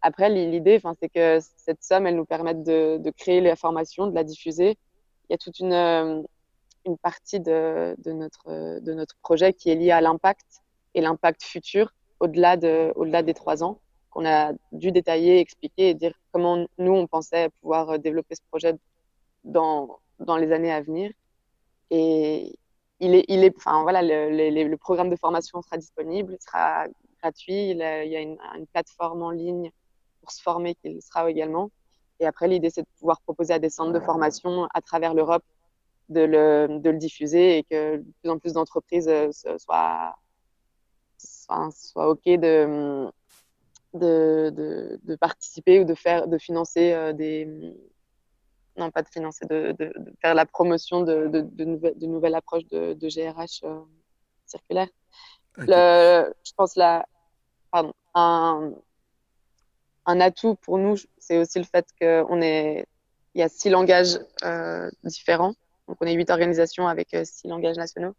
Après, 0.00 0.30
l'idée, 0.30 0.80
c'est 0.98 1.08
que 1.10 1.40
cette 1.56 1.82
somme, 1.82 2.06
elle 2.06 2.16
nous 2.16 2.24
permette 2.24 2.62
de, 2.62 3.10
créer 3.18 3.42
la 3.42 3.54
formation, 3.54 4.06
de 4.06 4.14
la 4.14 4.24
diffuser. 4.24 4.78
Il 5.28 5.32
y 5.32 5.34
a 5.34 5.38
toute 5.38 5.58
une, 5.58 5.74
euh, 5.74 6.22
partie 7.02 7.38
de, 7.38 7.94
de, 7.98 8.12
notre, 8.12 8.80
de 8.80 8.94
notre 8.94 9.16
projet 9.18 9.52
qui 9.52 9.68
est 9.68 9.74
liée 9.74 9.90
à 9.90 10.00
l'impact 10.00 10.62
et 10.94 11.02
l'impact 11.02 11.42
futur 11.42 11.92
au-delà 12.18 12.56
de, 12.56 12.92
au-delà 12.96 13.22
des 13.22 13.34
trois 13.34 13.62
ans 13.62 13.80
qu'on 14.10 14.26
a 14.26 14.52
dû 14.72 14.92
détailler, 14.92 15.38
expliquer 15.38 15.90
et 15.90 15.94
dire 15.94 16.12
comment 16.32 16.66
nous, 16.78 16.92
on 16.92 17.06
pensait 17.06 17.48
pouvoir 17.60 17.98
développer 17.98 18.34
ce 18.34 18.42
projet 18.50 18.74
dans, 19.44 19.98
dans 20.18 20.36
les 20.36 20.52
années 20.52 20.72
à 20.72 20.82
venir. 20.82 21.10
Et 21.90 22.58
il 23.00 23.14
est, 23.14 23.24
il 23.28 23.44
est, 23.44 23.56
enfin, 23.56 23.82
voilà, 23.82 24.02
le, 24.02 24.76
programme 24.76 25.08
de 25.08 25.16
formation 25.16 25.62
sera 25.62 25.78
disponible, 25.78 26.36
sera 26.40 26.86
gratuit. 27.22 27.70
Il, 27.70 27.78
y 27.78 27.82
a 27.82 28.20
une, 28.20 28.38
plateforme 28.72 29.22
en 29.22 29.30
ligne 29.30 29.70
pour 30.20 30.30
se 30.30 30.42
former 30.42 30.74
qu'il 30.76 31.00
sera 31.02 31.28
également. 31.30 31.70
Et 32.20 32.26
après, 32.26 32.48
l'idée, 32.48 32.70
c'est 32.70 32.82
de 32.82 32.88
pouvoir 32.98 33.20
proposer 33.22 33.54
à 33.54 33.58
des 33.58 33.70
centres 33.70 33.92
de 33.92 34.00
formation 34.00 34.68
à 34.74 34.82
travers 34.82 35.14
l'Europe 35.14 35.44
de 36.10 36.20
le, 36.20 36.78
de 36.80 36.90
le 36.90 36.98
diffuser 36.98 37.58
et 37.58 37.64
que 37.64 37.96
de 37.96 38.04
plus 38.20 38.30
en 38.30 38.38
plus 38.38 38.52
d'entreprises 38.52 39.08
euh, 39.08 39.30
soient, 39.58 40.16
soient 41.16 42.10
OK 42.10 42.24
de, 42.24 43.10
de, 43.94 44.52
de, 44.54 45.00
de, 45.02 45.16
participer 45.16 45.80
ou 45.80 45.84
de, 45.84 45.94
faire, 45.94 46.28
de 46.28 46.38
financer 46.38 46.92
euh, 46.92 47.12
des, 47.12 47.46
non 48.76 48.90
pas 48.90 49.02
de 49.02 49.08
financer, 49.08 49.46
de, 49.46 49.72
de, 49.78 49.92
faire 50.20 50.34
la 50.34 50.46
promotion 50.46 51.02
de, 51.02 51.26
de, 51.28 51.64
nouvelles, 51.64 51.98
de 51.98 52.06
nouvelles 52.06 52.34
approches 52.34 52.66
de, 52.68 52.94
GRH 52.94 53.62
circulaire. 54.46 54.88
Le, 55.56 56.32
je 56.44 56.52
pense 56.56 56.76
la, 56.76 57.04
pardon, 57.70 57.92
un, 58.14 58.72
un 60.06 60.20
atout 60.20 60.54
pour 60.56 60.78
nous, 60.78 60.96
c'est 61.18 61.38
aussi 61.38 61.58
le 61.58 61.64
fait 61.64 61.86
qu'on 62.00 62.40
est, 62.42 62.86
il 63.34 63.40
y 63.40 63.42
a 63.42 63.48
six 63.48 63.70
langages 63.70 64.18
euh, 64.44 64.90
différents. 65.04 65.54
Donc, 65.88 65.98
on 66.00 66.06
est 66.06 66.14
huit 66.14 66.30
organisations 66.30 66.86
avec 66.86 67.14
euh, 67.14 67.22
six 67.24 67.48
langages 67.48 67.76
nationaux. 67.76 68.14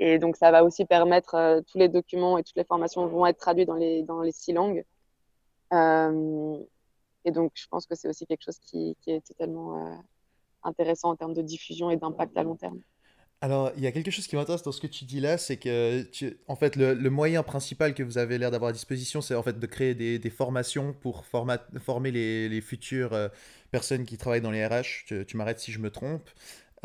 Et 0.00 0.18
donc, 0.18 0.36
ça 0.36 0.50
va 0.50 0.64
aussi 0.64 0.84
permettre, 0.84 1.34
euh, 1.34 1.60
tous 1.60 1.78
les 1.78 1.88
documents 1.88 2.38
et 2.38 2.44
toutes 2.44 2.56
les 2.56 2.64
formations 2.64 3.06
vont 3.06 3.26
être 3.26 3.38
traduits 3.38 3.66
dans 3.66 3.74
les, 3.74 4.04
les 4.22 4.32
six 4.32 4.52
langues. 4.52 4.84
et 5.72 7.30
donc, 7.30 7.52
je 7.54 7.66
pense 7.68 7.86
que 7.86 7.94
c'est 7.94 8.08
aussi 8.08 8.26
quelque 8.26 8.44
chose 8.44 8.58
qui, 8.60 8.96
est 9.06 9.26
totalement 9.26 10.02
intéressant 10.62 11.10
en 11.10 11.16
termes 11.16 11.34
de 11.34 11.42
diffusion 11.42 11.90
et 11.90 11.96
d'impact 11.96 12.36
à 12.36 12.42
long 12.42 12.56
terme. 12.56 12.80
Alors, 13.40 13.70
il 13.76 13.84
y 13.84 13.86
a 13.86 13.92
quelque 13.92 14.10
chose 14.10 14.26
qui 14.26 14.34
m'intéresse 14.34 14.62
dans 14.62 14.72
ce 14.72 14.80
que 14.80 14.88
tu 14.88 15.04
dis 15.04 15.20
là, 15.20 15.38
c'est 15.38 15.58
que, 15.58 16.04
en 16.48 16.56
fait, 16.56 16.74
le, 16.74 16.94
moyen 17.08 17.44
principal 17.44 17.94
que 17.94 18.02
vous 18.02 18.18
avez 18.18 18.36
l'air 18.36 18.50
d'avoir 18.50 18.70
à 18.70 18.72
disposition, 18.72 19.20
c'est 19.20 19.36
en 19.36 19.44
fait 19.44 19.60
de 19.60 19.66
créer 19.66 19.94
des, 19.94 20.30
formations 20.30 20.92
pour 20.92 21.24
former 21.24 22.10
les, 22.10 22.60
futures 22.60 23.12
euh, 23.12 23.28
personnes 23.70 24.04
qui 24.06 24.18
travaillent 24.18 24.40
dans 24.40 24.50
les 24.50 24.66
RH. 24.66 25.24
Tu, 25.26 25.36
m'arrêtes 25.36 25.60
si 25.60 25.70
je 25.70 25.78
me 25.78 25.90
trompe. 25.90 26.28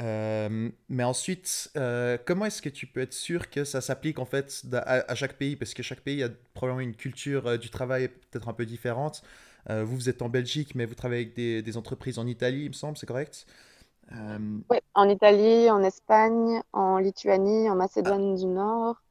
Euh, 0.01 0.69
mais 0.89 1.03
ensuite, 1.03 1.71
euh, 1.77 2.17
comment 2.25 2.45
est-ce 2.45 2.61
que 2.61 2.69
tu 2.69 2.87
peux 2.87 3.01
être 3.01 3.13
sûr 3.13 3.49
que 3.49 3.63
ça 3.63 3.79
s'applique 3.79 4.19
en 4.19 4.25
fait 4.25 4.65
à, 4.73 5.15
chaque 5.15 5.33
pays? 5.33 5.55
Parce 5.55 5.73
que 5.73 5.83
chaque 5.83 6.01
pays 6.01 6.23
a 6.23 6.29
probablement 6.53 6.81
une 6.81 6.95
culture 6.95 7.59
du 7.59 7.69
travail 7.69 8.07
peut-être 8.07 8.49
un 8.49 8.53
peu 8.53 8.65
différente. 8.65 9.23
vous, 9.69 9.95
vous 9.95 10.09
êtes 10.09 10.21
en 10.21 10.29
Belgique, 10.29 10.75
mais 10.75 10.85
vous 10.85 10.95
travaillez 10.95 11.23
avec 11.23 11.35
des, 11.35 11.61
des 11.61 11.77
entreprises 11.77 12.17
en 12.17 12.27
Italie, 12.27 12.63
il 12.63 12.69
me 12.69 12.73
semble, 12.73 12.97
c'est 12.97 13.05
correct? 13.05 13.45
Euh, 14.11 14.59
oui, 14.69 14.77
en 14.93 15.09
Italie, 15.09 15.69
en 15.69 15.81
Espagne, 15.83 16.61
en 16.73 16.97
Lituanie, 16.97 17.69
en 17.69 17.75
Macédoine 17.75 18.35
du 18.35 18.45
Nord 18.45 19.01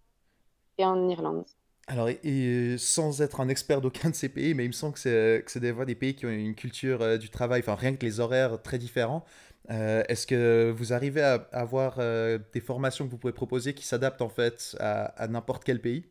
et 0.79 0.85
en 0.85 1.09
Irlande. 1.09 1.45
Alors, 1.89 2.09
et, 2.09 2.77
sans 2.79 3.23
être 3.23 3.41
un 3.41 3.49
expert 3.49 3.81
d'aucun 3.81 4.11
de 4.11 4.15
ces 4.15 4.29
pays, 4.29 4.55
mais 4.55 4.65
il 4.65 4.69
me 4.69 4.73
semble 4.73 4.95
que 4.95 5.01
c'est, 5.01 5.61
des, 5.61 5.73
des 5.85 5.95
pays 5.95 6.15
qui 6.15 6.27
ont 6.27 6.31
une 6.31 6.55
culture 6.55 7.03
euh, 7.03 7.19
du 7.19 7.29
travail, 7.29 7.61
enfin 7.61 7.75
rien 7.75 7.95
que 7.95 8.05
les 8.07 8.21
horaires 8.21 8.63
très 8.63 8.79
différents. 8.79 9.25
Euh, 9.71 10.03
est-ce 10.09 10.27
que 10.27 10.71
vous 10.77 10.93
arrivez 10.93 11.23
à, 11.23 11.35
avoir 11.53 11.99
des 11.99 12.61
formations 12.61 13.07
que 13.07 13.11
vous 13.11 13.19
pouvez 13.19 13.33
proposer 13.33 13.75
qui 13.75 13.85
s'adaptent 13.85 14.23
en 14.23 14.29
fait 14.29 14.77
à, 14.81 15.27
n'importe 15.29 15.65
quel 15.65 15.81
pays? 15.81 16.05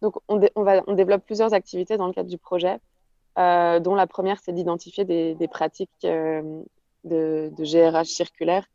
Donc, 0.00 0.14
on, 0.28 0.94
développe 0.94 1.24
plusieurs 1.26 1.52
activités 1.52 1.96
dans 1.96 2.06
le 2.06 2.12
cadre 2.12 2.30
du 2.30 2.38
projet. 2.38 2.78
Euh, 3.38 3.80
dont 3.80 3.94
la 3.94 4.06
première, 4.06 4.38
c'est 4.40 4.52
d'identifier 4.52 5.04
des, 5.04 5.48
pratiques 5.48 5.90
euh, 6.04 6.62
de, 7.04 7.50
GRH 7.58 8.08
circulaire 8.08 8.66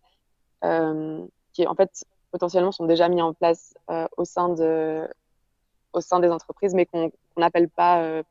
euh, 0.63 1.25
qui, 1.53 1.67
en 1.67 1.75
fait, 1.75 2.05
potentiellement 2.31 2.71
sont 2.71 2.85
déjà 2.85 3.09
mis 3.09 3.21
en 3.21 3.33
place 3.33 3.73
au 4.17 4.25
sein 4.25 4.49
des 4.53 6.29
entreprises, 6.29 6.73
mais 6.73 6.85
qu'on 6.85 7.11
n'appelle 7.37 7.69
pas 7.69 8.23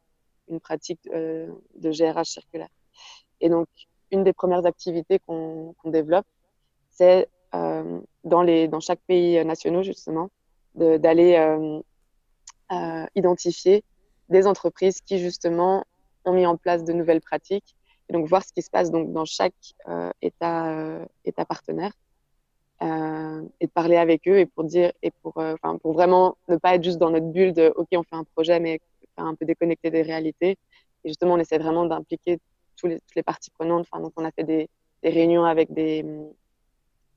une 0.49 0.61
pratique 0.61 1.01
de 1.11 1.51
GRH 1.91 2.29
circulaire. 2.29 2.69
Et 3.45 3.51
donc, 3.51 3.69
une 4.11 4.25
des 4.25 4.33
premières 4.33 4.65
activités 4.65 5.21
qu'on 5.27 5.75
développe, 5.85 6.27
c'est 6.91 7.29
dans, 7.53 8.43
les, 8.43 8.67
dans 8.67 8.81
chaque 8.81 9.01
pays 9.07 9.45
national, 9.45 9.85
justement, 9.85 10.31
d'aller 10.75 11.37
identifier 13.15 13.85
des 14.31 14.47
entreprises 14.47 15.01
qui, 15.03 15.19
justement, 15.19 15.85
ont 16.25 16.33
mis 16.33 16.47
en 16.47 16.57
place 16.57 16.85
de 16.85 16.93
nouvelles 16.95 17.21
pratiques 17.21 17.77
et 18.09 18.13
donc 18.13 18.27
voir 18.29 18.43
ce 18.43 18.53
qui 18.53 18.63
se 18.63 18.71
passe 18.71 18.91
donc 18.91 19.13
dans 19.13 19.25
chaque 19.25 19.55
euh, 19.89 20.11
état 20.23 20.71
euh, 20.71 21.05
état 21.25 21.45
partenaire 21.45 21.93
euh, 22.83 23.43
et 23.61 23.67
de 23.67 23.71
parler 23.71 23.97
avec 23.97 24.27
eux 24.29 24.39
et 24.39 24.47
pour 24.47 24.65
dire 24.65 24.93
et 25.03 25.11
pour 25.23 25.35
enfin 25.37 25.79
pour 25.79 25.93
vraiment 25.93 26.37
ne 26.49 26.57
pas 26.57 26.75
être 26.75 26.85
juste 26.85 26.99
dans 26.99 27.11
notre 27.11 27.27
bulle 27.27 27.53
de 27.53 27.73
ok 27.77 27.89
on 27.93 28.03
fait 28.03 28.17
un 28.17 28.25
projet 28.25 28.61
mais 28.61 28.81
un 29.17 29.35
peu 29.35 29.45
déconnecté 29.45 29.91
des 29.91 30.03
réalités. 30.03 30.59
Et 31.05 31.09
justement 31.09 31.35
on 31.35 31.39
essaie 31.39 31.59
vraiment 31.59 31.87
d'impliquer 31.87 32.39
toutes 32.77 33.01
les 33.15 33.23
parties 33.23 33.51
prenantes. 33.51 33.87
Donc 33.93 34.13
on 34.17 34.25
a 34.25 34.31
fait 34.31 34.45
des, 34.45 34.69
réunions 35.03 35.45
avec 35.45 35.73
des 35.73 36.05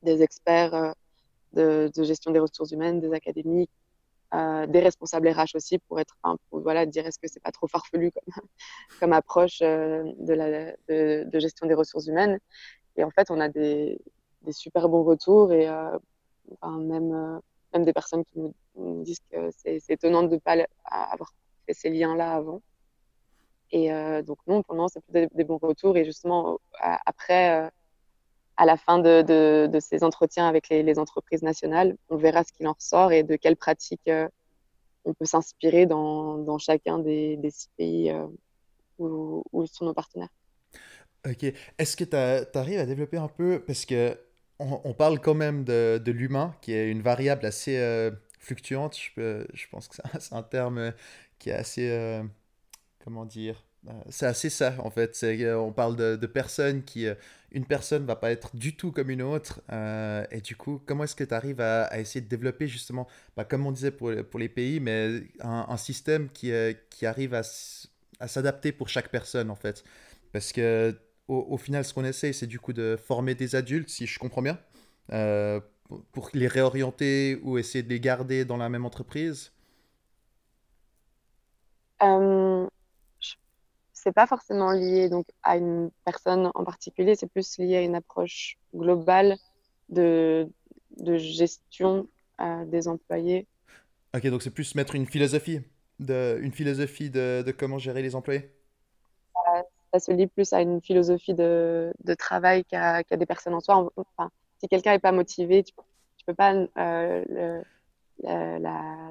experts 0.04 0.94
de, 1.54 1.90
de, 1.96 2.04
gestion 2.04 2.32
des 2.32 2.40
ressources 2.40 2.72
humaines, 2.72 3.00
des 3.00 3.14
académiques, 3.14 3.72
euh, 4.34 4.68
des 4.68 4.82
responsables 4.82 5.30
RH 5.30 5.56
aussi 5.56 5.80
pour 5.80 6.02
être 6.02 6.18
voilà 6.52 6.86
dire 6.86 7.06
est-ce 7.06 7.18
que 7.18 7.30
c'est 7.30 7.40
pas 7.42 7.54
trop 7.54 7.68
farfelu 7.68 8.12
comme, 9.00 9.14
approche 9.14 9.60
euh, 9.62 10.04
de 10.20 11.40
gestion 11.40 11.66
des 11.66 11.74
ressources 11.74 12.08
humaines. 12.08 12.38
Et 12.98 13.06
en 13.06 13.10
fait 13.10 13.32
on 13.32 13.40
a 13.40 13.48
des, 13.48 14.02
super 14.52 14.90
bons 14.90 15.04
retours 15.04 15.54
et 15.54 15.70
euh, 15.70 15.98
même 16.64 17.42
des 17.86 17.94
personnes 17.94 18.26
qui 18.26 18.40
nous, 18.40 19.04
disent 19.04 19.22
que 19.32 19.50
c'est 19.56 19.82
étonnant 19.90 20.24
de 20.24 20.36
ne 20.36 20.40
pas 20.40 20.58
avoir 20.84 21.34
fait 21.66 21.74
ces 21.74 21.90
liens 21.90 22.16
là 22.16 22.34
avant 22.34 22.62
et 23.72 23.90
donc 24.24 24.38
non 24.48 24.64
pour 24.64 24.74
le 24.74 24.78
moment 24.78 24.88
c'est 24.88 25.04
des, 25.10 25.28
des, 25.34 25.44
bons 25.44 25.58
retours 25.58 25.98
et 25.98 26.06
justement 26.06 26.60
après 26.80 27.70
à 28.58 28.66
la 28.66 28.76
fin 28.76 29.00
de, 29.00 29.70
ces 29.80 30.04
entretiens 30.04 30.48
avec 30.48 30.68
les, 30.70 31.00
entreprises 31.00 31.44
nationales, 31.44 31.96
on 32.10 32.18
verra 32.18 32.44
ce 32.44 32.52
qu'il 32.52 32.68
en 32.68 32.74
ressort 32.74 33.12
et 33.12 33.24
de 33.24 33.36
quelles 33.36 33.56
pratiques 33.56 34.08
euh, 34.08 34.28
on 35.06 35.14
peut 35.14 35.26
s'inspirer 35.26 35.86
dans, 35.86 36.58
chacun 36.58 36.98
des, 36.98 37.40
six 37.50 37.70
pays 37.78 38.10
euh, 38.10 38.26
où, 38.98 39.66
sont 39.68 39.86
nos 39.86 39.94
partenaires. 39.94 40.34
Ok. 41.26 41.44
Est-ce 41.78 41.96
que 41.96 42.04
tu 42.04 42.58
arrives 42.58 42.80
à 42.80 42.86
développer 42.86 43.18
un 43.18 43.28
peu, 43.28 43.64
parce 43.66 43.86
que 43.86 44.18
on, 44.60 44.94
parle 44.94 45.20
quand 45.20 45.36
même 45.36 45.64
de, 45.64 46.02
l'humain, 46.12 46.56
qui 46.62 46.74
est 46.74 46.90
une 46.90 47.04
variable 47.04 47.46
assez 47.46 47.78
euh, 47.78 48.10
fluctuante. 48.40 48.98
Je, 48.98 49.46
je, 49.54 49.68
pense 49.70 49.88
que 49.88 49.98
c'est 50.20 50.34
un 50.34 50.42
terme 50.42 50.94
qui 51.38 51.52
est 51.52 51.54
assez, 51.54 52.22
comment 53.08 53.24
dire, 53.24 53.64
c'est 54.10 54.26
assez 54.26 54.50
ça 54.50 54.76
en 54.80 54.90
fait. 54.90 55.26
On 55.56 55.72
parle 55.72 55.96
de, 55.96 56.26
personnes 56.26 56.84
qui 56.84 57.08
une 57.54 57.64
personne 57.64 58.06
va 58.06 58.18
pas 58.18 58.32
être 58.32 58.54
du 58.54 58.76
tout 58.76 58.92
comme 58.92 59.10
une 59.10 59.22
autre. 59.22 59.62
Euh, 59.72 60.26
et 60.30 60.42
du 60.42 60.58
coup, 60.58 60.82
comment 60.86 61.06
est-ce 61.06 61.16
que 61.16 61.24
tu 61.24 61.34
arrives 61.34 61.62
à, 61.62 61.98
essayer 61.98 62.20
de 62.20 62.28
développer 62.28 62.68
justement, 62.68 63.08
bah, 63.38 63.46
comme 63.46 63.66
on 63.66 63.72
disait 63.72 63.92
pour, 63.92 64.12
pour 64.30 64.42
les 64.42 64.50
pays, 64.50 64.82
mais 64.82 65.22
un, 65.40 65.78
système 65.78 66.28
qui, 66.30 66.52
euh, 66.52 66.74
qui 66.90 67.06
arrive 67.06 67.34
à, 67.34 67.44
à 68.20 68.28
s'adapter 68.28 68.74
pour 68.74 68.90
chaque 68.90 69.08
personne 69.08 69.50
en 69.50 69.56
fait. 69.56 69.86
Parce 70.34 70.52
que 70.52 70.94
au, 71.30 71.58
final, 71.58 71.86
ce 71.86 71.94
qu'on 71.94 72.04
essaie, 72.04 72.34
c'est 72.34 72.46
du 72.48 72.60
coup 72.60 72.74
de 72.74 72.98
former 72.98 73.36
des 73.36 73.56
adultes, 73.56 73.90
si 73.90 74.06
je 74.06 74.20
comprends 74.20 74.42
bien, 74.42 74.60
euh, 75.14 75.62
pour 76.12 76.30
les 76.34 76.48
réorienter 76.48 77.40
ou 77.42 77.58
essayer 77.58 77.84
de 77.84 77.90
les 77.90 78.02
garder 78.02 78.44
dans 78.44 78.58
la 78.58 78.68
même 78.68 78.86
entreprise 78.86 79.54
c'est 84.08 84.14
pas 84.14 84.26
forcément 84.26 84.72
lié 84.72 85.10
donc 85.10 85.26
à 85.44 85.58
une 85.58 85.92
personne 86.06 86.50
en 86.56 86.64
particulier, 86.64 87.16
c'est 87.18 87.28
plus 87.28 87.58
lié 87.58 87.76
à 87.76 87.82
une 87.82 87.94
approche 87.94 88.58
globale 88.74 89.36
de, 89.90 90.50
de 90.96 91.18
gestion 91.18 92.08
euh, 92.40 92.64
des 92.64 92.88
employés. 92.88 93.48
Ok, 94.16 94.26
donc 94.28 94.44
c'est 94.44 94.52
plus 94.52 94.76
mettre 94.76 94.96
une 94.96 95.08
philosophie 95.08 95.60
de, 96.00 96.40
une 96.42 96.54
philosophie 96.54 97.10
de, 97.10 97.44
de 97.46 97.52
comment 97.52 97.80
gérer 97.80 98.02
les 98.02 98.16
employés? 98.16 98.50
Ça, 99.92 100.00
se 100.00 100.12
lie 100.14 100.28
plus 100.28 100.54
à 100.54 100.62
une 100.62 100.82
philosophie 100.82 101.34
de, 101.34 101.94
de 102.02 102.14
travail 102.14 102.64
qu'à 102.64 103.04
des 103.04 103.26
personnes 103.26 103.56
en 103.56 103.60
soi. 103.60 103.92
Enfin, 103.98 104.32
si 104.60 104.70
quelqu'un 104.70 104.92
n'est 104.92 105.00
pas 105.00 105.12
motivé, 105.12 105.64
tu 105.64 105.74
ne 105.76 106.24
peux 106.28 106.34
pas 106.34 106.54
euh, 106.78 107.62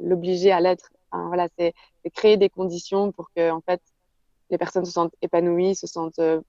l'obliger 0.00 0.52
à 0.52 0.60
l'être. 0.60 0.90
Voilà, 1.12 1.48
c'est 1.58 1.74
créer 2.14 2.38
des 2.38 2.48
conditions 2.48 3.12
pour 3.12 3.30
que 3.34 3.50
en 3.50 3.60
fait, 3.60 3.82
les 4.50 4.58
personnes 4.58 4.84
se 4.84 4.92
sentent 4.92 5.14
épanouies, 5.22 5.74
se 5.74 5.86
sentent 5.86 6.18
euh, 6.18 6.40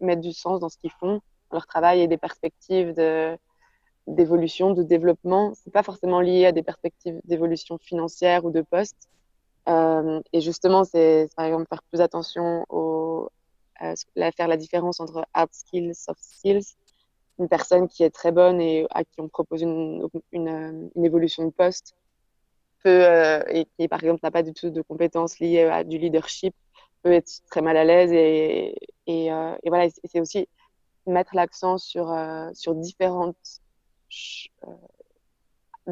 mettre 0.00 0.20
du 0.20 0.32
sens 0.32 0.60
dans 0.60 0.68
ce 0.68 0.78
qu'ils 0.78 0.90
font, 0.92 1.20
leur 1.52 1.66
travail 1.66 2.00
et 2.00 2.08
des 2.08 2.18
perspectives 2.18 2.94
de 2.94 3.36
d'évolution, 4.06 4.72
de 4.72 4.82
développement. 4.82 5.52
C'est 5.54 5.72
pas 5.72 5.82
forcément 5.82 6.20
lié 6.20 6.46
à 6.46 6.52
des 6.52 6.62
perspectives 6.62 7.20
d'évolution 7.24 7.78
financière 7.78 8.44
ou 8.44 8.50
de 8.50 8.62
poste. 8.62 9.08
Euh, 9.68 10.20
et 10.32 10.40
justement, 10.40 10.84
c'est 10.84 11.28
par 11.36 11.46
exemple 11.46 11.66
faire 11.68 11.82
plus 11.84 12.00
attention 12.00 12.64
au, 12.70 13.28
à 13.78 13.94
faire 14.32 14.48
la 14.48 14.56
différence 14.56 15.00
entre 15.00 15.24
hard 15.32 15.50
skills, 15.52 15.94
soft 15.94 16.22
skills. 16.22 16.74
Une 17.38 17.48
personne 17.48 17.88
qui 17.88 18.02
est 18.02 18.10
très 18.10 18.32
bonne 18.32 18.60
et 18.60 18.86
à 18.90 19.04
qui 19.04 19.20
on 19.20 19.28
propose 19.28 19.62
une, 19.62 20.06
une, 20.32 20.90
une 20.94 21.04
évolution 21.04 21.44
de 21.44 21.50
poste 21.50 21.94
peut, 22.82 23.04
euh, 23.04 23.42
et 23.48 23.66
qui 23.76 23.88
par 23.88 24.02
exemple 24.02 24.20
n'a 24.22 24.30
pas 24.30 24.42
du 24.42 24.52
tout 24.52 24.70
de 24.70 24.82
compétences 24.82 25.38
liées 25.38 25.62
à 25.62 25.84
du 25.84 25.98
leadership, 25.98 26.54
peut 27.02 27.12
être 27.12 27.30
très 27.50 27.62
mal 27.62 27.76
à 27.76 27.84
l'aise 27.84 28.12
et, 28.12 28.74
et, 29.06 29.32
euh, 29.32 29.56
et 29.62 29.68
voilà 29.70 29.88
c'est 30.04 30.20
aussi 30.20 30.48
mettre 31.06 31.34
l'accent 31.34 31.78
sur 31.78 32.10
euh, 32.10 32.50
sur 32.54 32.74
différentes 32.74 33.36
euh, 34.66 34.72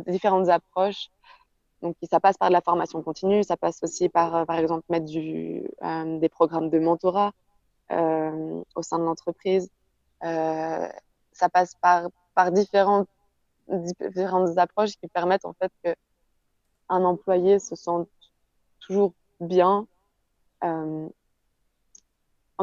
différentes 0.07 0.49
approches 0.49 1.11
donc 1.83 1.97
ça 2.11 2.21
passe 2.21 2.37
par 2.37 2.49
de 2.49 2.53
la 2.53 2.61
formation 2.61 3.03
continue 3.03 3.43
ça 3.43 3.57
passe 3.57 3.83
aussi 3.83 4.09
par 4.09 4.47
par 4.47 4.59
exemple 4.59 4.85
mettre 4.89 5.07
du 5.07 5.65
des 6.21 6.29
programmes 6.29 6.71
de 6.71 6.79
mentorat 6.79 7.33
au 7.91 8.83
sein 8.83 8.99
de 8.99 9.05
l'entreprise. 9.05 9.71
ça 10.21 11.49
passe 11.53 11.75
par, 11.81 12.09
par 12.35 12.53
différentes, 12.53 13.09
différentes 13.69 14.59
approches 14.59 14.97
qui 15.01 15.09
permettent 15.09 15.47
en 15.47 15.55
fait 15.55 15.73
que 15.83 15.95
un 16.89 17.05
employé 17.05 17.59
se 17.59 17.77
sente 17.77 18.09
toujours 18.81 19.13
bien, 19.41 19.87
en 20.63 21.11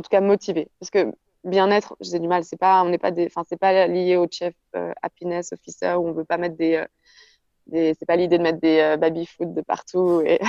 tout 0.02 0.10
cas 0.10 0.22
motivé. 0.22 0.70
Parce 0.80 0.90
que 0.90 1.12
bien-être, 1.44 1.96
j'ai 2.02 2.20
du 2.20 2.28
mal, 2.28 2.44
c'est 2.44 2.58
pas, 2.58 2.84
on 2.84 2.90
n'est 2.90 2.98
pas 2.98 3.12
des, 3.12 3.30
c'est 3.48 3.60
pas 3.60 3.88
lié 3.88 4.18
au 4.18 4.28
chef 4.30 4.54
euh, 4.75 4.94
happiness 5.02 5.54
officer 5.54 5.94
où 5.94 6.08
on 6.08 6.12
veut 6.12 6.25
pas 6.25 6.38
mettre 6.38 6.58
des, 6.58 6.75
euh, 6.75 6.86
des 7.68 7.94
c'est 7.94 8.06
pas 8.06 8.16
l'idée 8.16 8.38
de 8.38 8.44
mettre 8.44 8.60
des 8.60 8.96
baby 9.00 9.25
food 9.25 9.54
de 9.54 9.62
partout 9.62 10.22
et 10.25 10.40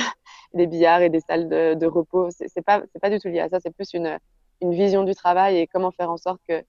des 0.55 0.67
billards 0.67 1.03
et 1.03 1.11
des 1.11 1.21
salles 1.21 1.49
de, 1.49 1.87
repos. 1.87 2.29
C'est 2.31 2.63
pas, 2.63 2.83
pas 3.01 3.11
du 3.11 3.19
tout 3.19 3.29
lié 3.29 3.41
à 3.41 3.49
ça. 3.49 3.61
C'est 3.61 3.75
plus 3.75 3.95
une, 3.95 4.19
une 4.61 4.73
vision 4.75 5.05
du 5.05 5.15
travail 5.15 5.59
et 5.59 5.67
comment 5.67 5.91
faire 5.91 6.11
en 6.11 6.17
sorte 6.17 6.41
que 6.49 6.63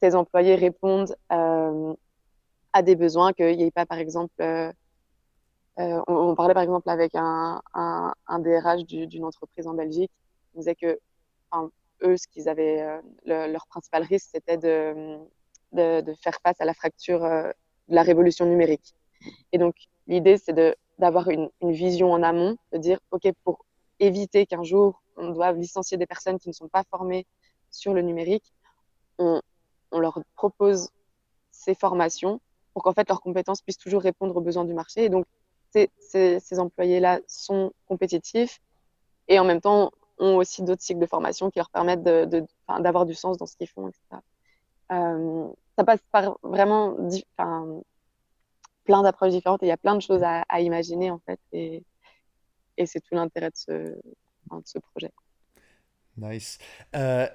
tes 0.00 0.14
employés 0.14 0.54
répondent 0.54 1.14
à 2.72 2.82
des 2.82 2.96
besoins, 2.96 3.32
qu'il 3.32 3.56
n'y 3.56 3.64
ait 3.64 3.70
pas, 3.70 3.86
par 3.86 3.98
exemple, 3.98 4.32
euh, 4.40 4.72
on, 6.06 6.34
parlait 6.34 6.54
par 6.54 6.62
exemple 6.62 6.88
avec 6.90 7.14
un, 7.14 7.60
un, 7.74 8.12
un 8.26 8.38
DRH 8.38 8.84
d'une 8.84 9.24
entreprise 9.24 9.66
en 9.66 9.74
Belgique. 9.74 10.10
Il 10.54 10.58
disait 10.58 10.74
que 10.74 10.98
eux, 12.02 12.16
ce 12.16 12.26
qu'ils 12.28 12.48
avaient, 12.48 12.82
euh, 12.82 13.46
leur 13.46 13.66
principal 13.66 14.02
risque, 14.02 14.30
c'était 14.32 14.56
de, 14.56 15.18
faire 16.22 16.38
face 16.42 16.60
à 16.60 16.64
la 16.64 16.74
fracture 16.74 17.24
euh, 17.24 17.50
de 17.88 17.94
la 17.94 18.02
révolution 18.02 18.46
numérique. 18.46 18.94
Et 19.52 19.58
donc, 19.58 19.74
l'idée, 20.06 20.38
c'est 20.38 20.54
d'avoir 20.98 21.28
une, 21.28 21.50
une, 21.60 21.72
vision 21.72 22.12
en 22.12 22.22
amont, 22.22 22.56
de 22.72 22.78
dire, 22.78 22.98
OK, 23.10 23.28
pour 23.44 23.64
éviter 23.98 24.46
qu'un 24.46 24.62
jour, 24.62 25.02
on 25.16 25.30
doive 25.30 25.56
licencier 25.56 25.98
des 25.98 26.06
personnes 26.06 26.38
qui 26.38 26.48
ne 26.48 26.54
sont 26.54 26.68
pas 26.68 26.84
formées 26.90 27.26
sur 27.70 27.92
le 27.94 28.02
numérique, 28.02 28.54
on, 29.18 29.40
on 29.92 29.98
leur 29.98 30.18
propose 30.34 30.88
ces 31.50 31.74
formations 31.74 32.40
pour 32.72 32.82
qu'en 32.82 32.92
fait, 32.92 33.08
leurs 33.08 33.20
compétences 33.20 33.60
puissent 33.60 33.78
toujours 33.78 34.02
répondre 34.02 34.34
aux 34.36 34.40
besoins 34.40 34.64
du 34.64 34.72
marché. 34.72 35.04
Et 35.04 35.08
donc, 35.08 35.26
ces, 35.72 36.58
employés-là 36.58 37.20
sont 37.26 37.72
compétitifs 37.86 38.60
et 39.28 39.38
en 39.38 39.44
même 39.44 39.60
temps 39.60 39.92
ont 40.18 40.36
aussi 40.36 40.62
d'autres 40.62 40.82
cycles 40.82 41.00
de 41.00 41.06
formation 41.06 41.50
qui 41.50 41.58
leur 41.58 41.70
permettent 41.70 42.02
d'avoir 42.02 43.06
du 43.06 43.14
sens 43.14 43.38
dans 43.38 43.46
ce 43.46 43.56
qu'ils 43.56 43.68
font, 43.68 43.88
etc. 43.88 44.02
Euh, 44.92 45.48
ça 45.76 45.84
passe 45.84 46.00
par 46.10 46.38
vraiment 46.42 46.96
plein 48.84 49.02
d'approches 49.02 49.30
différentes 49.30 49.62
et 49.62 49.66
il 49.66 49.70
y 49.70 49.72
a 49.72 49.76
plein 49.76 49.94
de 49.94 50.02
choses 50.02 50.22
à, 50.22 50.60
imaginer 50.60 51.10
en 51.10 51.20
fait 51.20 51.40
et, 51.52 51.82
et 52.76 52.86
c'est 52.86 53.00
tout 53.00 53.14
l'intérêt 53.14 53.50
de 53.50 53.56
ce, 53.56 53.72
de 53.72 54.62
ce 54.64 54.78
projet. 54.78 55.12
Nice. 56.16 56.58
Euh, 56.94 57.26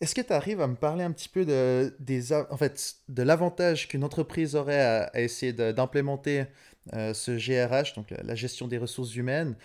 est-ce 0.00 0.14
que 0.14 0.20
tu 0.20 0.32
arrives 0.32 0.60
à 0.60 0.66
me 0.66 0.76
parler 0.76 1.02
un 1.04 1.12
petit 1.12 1.28
peu 1.28 1.44
de, 1.44 1.94
des, 1.98 2.32
en 2.32 2.56
fait, 2.56 2.94
de 3.08 3.22
l'avantage 3.22 3.88
qu'une 3.88 4.04
entreprise 4.04 4.54
aurait 4.54 4.80
à, 4.80 5.20
essayer 5.20 5.52
d'implémenter 5.52 6.44
ce 6.92 7.36
GRH, 7.36 7.94
donc 7.94 8.10
la 8.10 8.34
gestion 8.34 8.68
des 8.68 8.78
ressources 8.78 9.14
humaines, 9.14 9.56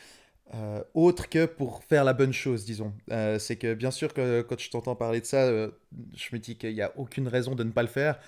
euh, 0.55 0.83
autre 0.93 1.29
que 1.29 1.45
pour 1.45 1.83
faire 1.83 2.03
la 2.03 2.13
bonne 2.13 2.33
chose, 2.33 2.65
disons. 2.65 2.93
Euh, 3.11 3.39
c'est 3.39 3.55
que 3.55 3.73
bien 3.73 3.91
sûr 3.91 4.13
que 4.13 4.41
quand 4.41 4.59
je 4.59 4.69
t'entends 4.69 4.95
parler 4.95 5.21
de 5.21 5.25
ça, 5.25 5.49
je 5.49 6.29
me 6.31 6.37
dis 6.37 6.57
qu'il 6.57 6.73
n'y 6.73 6.81
a 6.81 6.91
aucune 6.97 7.27
raison 7.27 7.55
de 7.55 7.63
ne 7.63 7.71
pas 7.71 7.81
le 7.81 7.87
faire, 7.87 8.19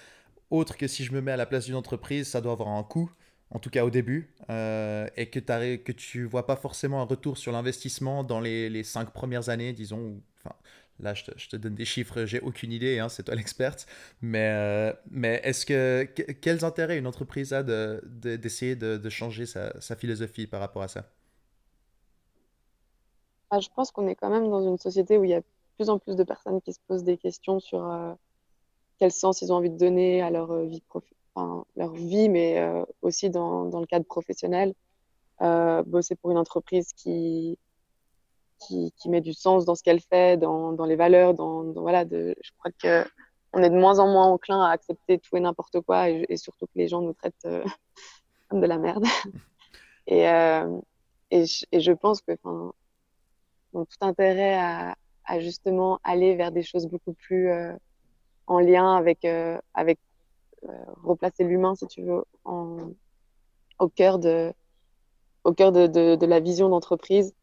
autre 0.50 0.78
que 0.78 0.88
si 0.88 1.04
je 1.04 1.14
me 1.14 1.22
mets 1.22 1.32
à 1.32 1.38
la 1.38 1.46
place 1.46 1.66
d'une 1.66 1.76
entreprise, 1.76 2.28
ça 2.28 2.42
doit 2.42 2.54
avoir 2.54 2.70
un 2.70 2.84
coût, 2.84 3.12
en 3.52 3.60
tout 3.60 3.70
cas 3.70 3.84
au 3.84 3.90
début, 3.90 4.34
et 4.50 5.30
que, 5.30 5.76
que 5.76 5.92
tu 5.92 6.24
vois 6.26 6.48
pas 6.48 6.56
forcément 6.56 7.02
un 7.02 7.06
retour 7.06 7.38
sur 7.38 7.52
l'investissement 7.52 8.24
dans 8.24 8.40
les, 8.40 8.84
cinq 8.84 9.12
premières 9.12 9.50
années, 9.50 9.74
disons, 9.74 10.22
Là, 11.00 11.14
je 11.14 11.50
te, 11.50 11.58
donne 11.58 11.76
des 11.76 11.84
chiffres, 11.84 12.24
j'ai 12.26 12.40
aucune 12.40 12.72
idée, 12.72 13.00
hein, 13.00 13.10
c'est 13.10 13.24
toi 13.24 13.36
l'experte. 13.36 13.86
Mais, 14.22 14.50
euh, 14.54 14.94
est-ce 15.44 15.66
que, 15.66 16.04
quels 16.06 16.64
intérêts 16.64 16.98
une 16.98 17.08
entreprise 17.08 17.52
a 17.52 17.64
d'essayer 17.64 18.78
de, 18.78 18.98
de, 18.98 19.10
changer 19.10 19.46
sa, 19.46 19.96
philosophie 19.98 20.48
par 20.48 20.62
rapport 20.62 20.84
à 20.84 20.88
ça? 20.88 21.06
Ah, 23.50 23.60
Je 23.60 23.68
pense 23.76 23.92
qu'on 23.92 24.08
est 24.08 24.16
quand 24.16 24.30
même 24.30 24.50
dans 24.50 24.64
une 24.64 24.78
société 24.78 25.18
où 25.18 25.26
il 25.26 25.32
y 25.32 25.34
a 25.34 25.42
de 25.42 25.46
plus 25.78 25.90
en 25.90 26.00
plus 26.00 26.16
de 26.16 26.24
personnes 26.24 26.62
qui 26.62 26.72
se 26.72 26.80
posent 26.88 27.04
des 27.04 27.18
questions 27.18 27.60
sur 27.60 27.86
euh, 27.92 28.14
quel 28.98 29.12
sens 29.12 29.42
ils 29.42 29.52
ont 29.52 29.58
envie 29.58 29.70
de 29.70 29.78
donner 29.78 30.22
à 30.22 30.30
leur 30.30 30.52
euh, 30.52 30.66
vie, 30.66 30.82
leur 31.76 31.94
vie 31.94 32.30
mais 32.30 32.66
aussi 33.02 33.30
dans, 33.30 33.66
dans, 33.66 33.82
le 33.82 33.86
cadre 33.86 34.06
professionnel. 34.06 34.74
bosser 35.42 36.16
pour 36.16 36.32
une 36.32 36.38
entreprise 36.38 36.94
qui 36.94 37.60
qui, 38.60 38.92
qui, 38.98 39.10
met 39.10 39.22
du 39.22 39.34
sens 39.34 39.66
dans 39.66 39.76
ce 39.76 39.84
qu'elle 39.84 40.00
fait, 40.00 40.38
dans, 40.38 40.72
dans, 40.72 40.86
les 40.86 40.96
valeurs, 40.96 41.34
dans, 41.34 41.64
voilà, 41.74 42.06
de, 42.06 42.36
je 42.42 42.52
crois 42.58 42.72
que 42.72 43.08
on 43.54 43.64
est 43.64 43.70
de 43.70 43.76
moins 43.78 44.00
en 44.00 44.08
moins 44.08 44.26
enclin 44.26 44.62
à 44.64 44.72
accepter 44.72 45.18
tout 45.18 45.38
et 45.38 45.40
n'importe 45.40 45.80
quoi 45.82 46.10
et, 46.10 46.38
surtout 46.38 46.66
que 46.66 46.74
les 46.76 46.90
gens 46.90 47.02
nous 47.02 47.14
traitent 47.14 47.46
euh, 47.46 47.64
comme 48.50 48.60
de 48.60 48.68
la 48.68 48.78
merde. 48.78 49.06
et, 50.08 50.28
euh, 50.30 50.80
et, 51.32 51.46
je, 51.46 51.66
et, 51.72 51.80
je, 51.80 51.92
pense 51.94 52.22
que 52.22 52.34
enfin, 52.44 52.74
tout 53.74 54.06
intérêt 54.06 54.56
à, 54.56 54.96
à, 55.24 55.40
justement 55.40 56.00
aller 56.04 56.36
vers 56.36 56.52
des 56.52 56.64
choses 56.64 56.88
beaucoup 56.88 57.14
plus 57.14 57.50
euh, 57.50 57.74
en 58.48 58.60
lien 58.60 58.96
avec, 58.96 59.26
avec 59.74 60.00
replacer 61.04 61.44
l'humain, 61.44 61.76
si 61.76 61.88
tu 61.88 62.02
veux, 62.02 62.24
en, 62.44 62.92
au 63.80 63.88
cœur 63.88 64.20
de, 64.20 64.52
au 65.44 65.54
cœur 65.54 65.72
de, 65.72 65.88
de, 65.88 66.16
de 66.16 66.26
la 66.26 66.40
vision 66.40 66.70
d'entreprise 66.70 67.34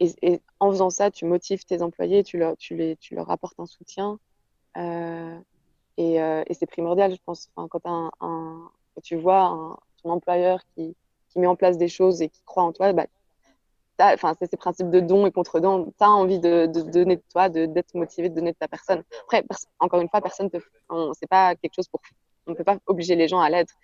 et, 0.00 0.40
en 0.58 0.70
faisant 0.70 0.90
ça, 0.90 1.10
tu 1.10 1.26
motives 1.26 1.64
tes 1.64 1.82
employés, 1.82 2.24
tu 2.24 2.38
leur, 2.38 3.30
apportes 3.30 3.60
un 3.60 3.66
soutien. 3.66 4.18
Euh, 4.76 5.38
et, 5.98 6.22
euh, 6.22 6.42
et 6.46 6.54
c'est 6.54 6.66
primordial, 6.66 7.12
je 7.12 7.20
pense. 7.24 7.50
Quand, 7.54 8.10
tu 9.02 9.16
vois 9.16 9.78
ton 10.02 10.10
employeur 10.10 10.60
qui, 10.74 10.96
met 11.36 11.46
en 11.46 11.54
place 11.54 11.78
des 11.78 11.88
choses 11.88 12.22
et 12.22 12.28
qui 12.28 12.42
croit 12.44 12.64
en 12.64 12.72
toi, 12.72 12.92
bah, 12.92 13.06
c'est 13.98 14.50
ces 14.50 14.56
principes 14.56 14.90
de 14.90 15.00
don 15.00 15.26
et 15.26 15.32
contre-don. 15.32 15.92
Tu 15.96 16.04
as 16.04 16.10
envie 16.10 16.40
de, 16.40 16.66
donner 16.66 17.16
de 17.16 17.22
toi, 17.30 17.48
d'être 17.48 17.94
motivé, 17.94 18.30
de 18.30 18.34
donner 18.34 18.52
de 18.52 18.56
ta 18.56 18.68
personne. 18.68 19.04
Après, 19.24 19.44
encore 19.78 20.00
une 20.00 20.08
fois, 20.08 20.20
personne 20.22 20.48
ne 20.52 21.12
c'est 21.12 21.28
pas 21.28 21.54
quelque 21.54 21.74
chose 21.74 21.88
pour. 21.88 22.00
On 22.46 22.52
ne 22.52 22.56
peut 22.56 22.64
pas 22.64 22.78
obliger 22.86 23.16
les 23.16 23.28
gens 23.28 23.40
à 23.40 23.50
l'être. 23.50 23.74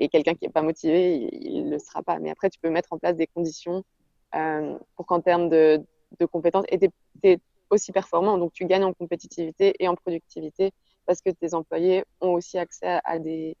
Et 0.00 0.08
quelqu'un 0.08 0.34
qui 0.34 0.44
n'est 0.44 0.52
pas 0.52 0.62
motivé, 0.62 1.28
il 1.32 1.66
ne 1.66 1.70
le 1.70 1.78
sera 1.78 2.02
pas. 2.02 2.18
Mais 2.18 2.30
après, 2.30 2.50
tu 2.50 2.58
peux 2.58 2.70
mettre 2.70 2.92
en 2.92 2.98
place 2.98 3.16
des 3.16 3.28
conditions 3.28 3.84
pour 4.32 5.06
qu'en 5.06 5.20
termes 5.20 5.48
de, 5.48 5.82
compétences, 6.30 6.64
et 6.68 6.78
tu 6.78 6.88
es, 7.22 7.38
aussi 7.70 7.92
performant, 7.92 8.36
donc 8.36 8.52
tu 8.52 8.66
gagnes 8.66 8.84
en 8.84 8.92
compétitivité 8.92 9.74
et 9.78 9.86
en 9.86 9.94
productivité 9.94 10.72
parce 11.06 11.20
que 11.22 11.30
tes 11.30 11.54
employés 11.54 12.04
ont 12.20 12.32
aussi 12.32 12.58
accès 12.58 12.98
à 13.04 13.18
des, 13.20 13.56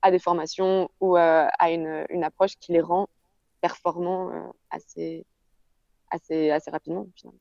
à 0.00 0.12
des 0.12 0.20
formations 0.20 0.88
ou 1.00 1.16
euh, 1.16 1.46
à 1.58 1.70
une, 1.72 2.06
une, 2.08 2.22
approche 2.22 2.56
qui 2.60 2.72
les 2.72 2.80
rend 2.80 3.08
performants 3.60 4.30
euh, 4.30 4.48
assez, 4.70 5.26
assez, 6.10 6.50
assez 6.50 6.70
rapidement 6.70 7.08
finalement. 7.16 7.40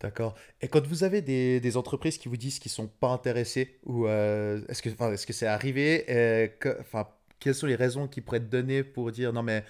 D'accord. 0.00 0.34
Et 0.60 0.68
quand 0.68 0.86
vous 0.86 1.02
avez 1.02 1.22
des, 1.22 1.76
entreprises 1.76 2.18
qui 2.18 2.28
vous 2.28 2.36
disent 2.36 2.58
qu'ils 2.58 2.70
ne 2.70 2.74
sont 2.74 2.86
pas 2.86 3.08
intéressés, 3.08 3.80
ou 3.84 4.06
est-ce 4.06 4.80
que 4.80 4.90
est-ce 4.90 5.26
que 5.26 5.32
c'est 5.32 5.46
arrivé 5.46 6.52
Enfin, 6.78 7.08
quelles 7.40 7.54
sont 7.54 7.66
les 7.66 7.74
raisons 7.74 8.06
qui 8.06 8.20
pourraient 8.20 8.36
être 8.36 8.48
données 8.48 8.84
pour 8.84 9.10
dire 9.10 9.32
non 9.32 9.42
mais 9.42 9.64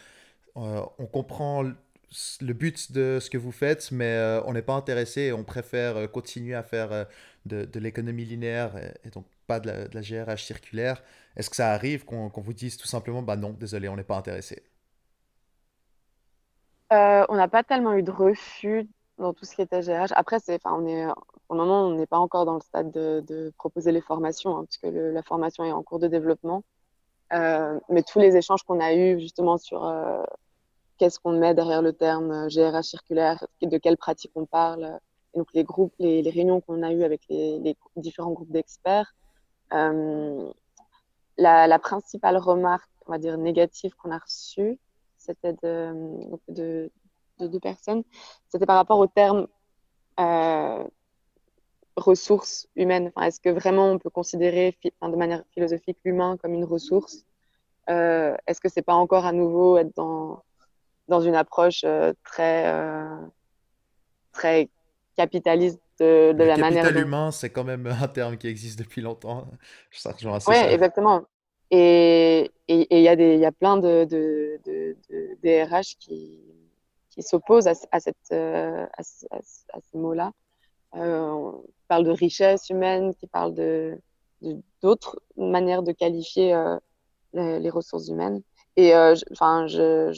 on 0.54 1.06
comprend 1.06 1.64
le 2.40 2.52
but 2.54 2.92
de 2.92 3.18
ce 3.20 3.30
que 3.30 3.38
vous 3.38 3.52
faites, 3.52 3.90
mais 3.92 4.16
euh, 4.16 4.42
on 4.44 4.52
n'est 4.54 4.62
pas 4.62 4.74
intéressé 4.74 5.22
et 5.22 5.32
on 5.32 5.44
préfère 5.44 5.96
euh, 5.96 6.06
continuer 6.06 6.54
à 6.54 6.62
faire 6.62 6.92
euh, 6.92 7.04
de, 7.46 7.64
de 7.64 7.80
l'économie 7.80 8.24
linéaire 8.24 8.76
et, 9.04 9.10
donc 9.10 9.26
pas 9.46 9.60
de 9.60 9.68
la, 9.68 9.88
de 9.88 10.00
GRH 10.00 10.44
circulaire. 10.44 11.02
Est-ce 11.36 11.50
que 11.50 11.56
ça 11.56 11.70
arrive 11.72 12.04
qu'on 12.04 12.30
vous 12.34 12.52
dise 12.52 12.76
tout 12.76 12.86
simplement, 12.86 13.22
bah 13.22 13.36
non, 13.36 13.52
désolé, 13.52 13.88
on 13.88 13.96
n'est 13.96 14.04
pas 14.04 14.16
intéressé? 14.16 14.62
On 16.90 17.36
n'a 17.36 17.48
pas 17.48 17.62
tellement 17.62 17.94
eu 17.94 18.02
de 18.02 18.10
refus 18.10 18.88
dans 19.18 19.34
tout 19.34 19.44
ce 19.44 19.54
qui 19.54 19.62
était 19.62 19.82
GRH. 19.82 20.12
Après, 20.12 20.40
c'est, 20.40 20.58
on 20.64 20.86
est, 20.86 21.06
pour 21.46 21.56
le 21.56 21.62
moment, 21.62 21.86
on 21.86 21.94
n'est 21.94 22.06
pas 22.06 22.18
encore 22.18 22.46
dans 22.46 22.54
le 22.54 22.60
stade 22.60 22.90
de, 22.90 23.22
de 23.26 23.52
proposer 23.58 23.92
les 23.92 24.00
formations, 24.00 24.56
hein, 24.56 24.64
puisque 24.64 24.86
la 24.94 25.22
formation 25.22 25.64
est 25.64 25.72
en 25.72 25.82
cours 25.82 25.98
de 25.98 26.08
développement. 26.08 26.64
mais 27.30 28.02
tous 28.02 28.18
les 28.18 28.36
échanges 28.36 28.62
qu'on 28.62 28.80
a 28.80 28.94
eus 28.94 29.20
justement 29.20 29.58
sur 29.58 29.84
qu'est-ce 30.98 31.18
qu'on 31.18 31.32
met 31.32 31.54
derrière 31.54 31.82
le 31.82 31.92
terme 31.92 32.48
GRH 32.48 32.76
euh, 32.76 32.82
circulaire, 32.82 33.46
de 33.62 33.78
quelles 33.78 33.96
pratiques 33.96 34.32
on 34.34 34.46
parle. 34.46 34.98
Et 35.34 35.38
donc 35.38 35.48
les 35.54 35.64
groupes, 35.64 35.94
les, 35.98 36.28
réunions 36.28 36.60
qu'on 36.60 36.82
a 36.82 36.92
eues 36.92 37.04
avec 37.04 37.22
les, 37.28 37.76
différents 37.96 38.32
groupes 38.32 38.50
d'experts, 38.50 39.14
euh, 39.72 40.52
la, 41.36 41.78
principale 41.78 42.36
remarque, 42.36 42.90
on 43.06 43.12
va 43.12 43.18
dire 43.18 43.38
négative 43.38 43.94
qu'on 43.94 44.10
a 44.10 44.18
reçue, 44.18 44.78
c'était 45.16 45.54
de, 45.62 45.92
de, 46.48 46.90
de, 47.38 47.46
deux 47.46 47.60
personnes, 47.60 48.02
c'était 48.48 48.66
par 48.66 48.76
rapport 48.76 48.98
au 48.98 49.06
terme 49.06 49.46
euh, 50.18 50.84
ressources 51.96 52.68
humaines. 52.76 53.12
Est-ce 53.20 53.40
que 53.40 53.50
vraiment 53.50 53.90
on 53.90 53.98
peut 53.98 54.10
considérer 54.10 54.76
de 54.82 55.16
manière 55.16 55.44
philosophique 55.52 55.98
l'humain 56.04 56.36
comme 56.36 56.54
une 56.54 56.64
ressource? 56.64 57.24
Euh, 57.90 58.36
Est-ce 58.46 58.60
que 58.60 58.68
c'est 58.68 58.82
pas 58.82 58.94
encore 58.94 59.26
à 59.26 59.32
nouveau 59.32 59.78
être 59.78 59.94
dans 59.96 60.42
dans 61.08 61.20
une 61.20 61.34
approche 61.34 61.82
euh, 61.84 62.12
très, 62.24 62.66
euh, 62.72 63.16
très 64.32 64.68
capitaliste 65.16 65.80
de, 65.98 66.32
la 66.36 66.56
manière 66.56 66.84
capital 66.84 67.02
humain, 67.04 67.30
c'est 67.32 67.50
quand 67.50 67.64
même 67.64 67.86
un 67.86 68.08
terme 68.08 68.36
qui 68.36 68.46
existe 68.46 68.78
depuis 68.78 69.00
longtemps. 69.00 69.48
Ça 69.90 70.12
rejoint 70.12 70.36
assez 70.36 70.50
Ouais, 70.50 70.56
ça. 70.64 70.70
exactement. 70.72 71.22
Et 71.70 72.50
et- 72.68 72.82
et 72.82 72.98
il 72.98 73.02
y 73.02 73.08
a 73.08 73.16
des, 73.16 73.34
il 73.34 73.40
y 73.40 73.46
a 73.46 73.52
plein 73.52 73.76
de, 73.78 74.04
de, 74.04 74.60
de, 74.64 74.96
de 75.10 75.38
DRH 75.42 75.96
qui, 75.98 76.40
qui 77.10 77.22
s'opposent 77.22 77.66
à, 77.66 77.74
ce- 77.74 77.86
à, 77.90 78.00
cette, 78.00 78.16
euh, 78.32 78.86
à, 78.96 79.02
ce- 79.02 79.26
à 79.30 79.38
ce- 79.42 79.64
à 79.72 79.78
ces 79.80 79.98
mots-là. 79.98 80.32
Euh, 80.96 81.20
on 81.30 81.64
parle 81.88 82.04
de 82.04 82.10
richesse 82.10 82.70
humaine, 82.70 83.14
qui 83.14 83.26
parle 83.26 83.54
de, 83.54 83.98
de- 84.42 84.56
d'autres 84.82 85.20
manières 85.36 85.82
de 85.82 85.92
qualifier 85.92 86.54
euh, 86.54 86.76
les, 87.32 87.58
les 87.60 87.70
ressources 87.70 88.08
humaines. 88.08 88.40
Et 88.78 88.94
euh, 88.94 89.16
enfin, 89.32 89.66
j'a- 89.66 90.12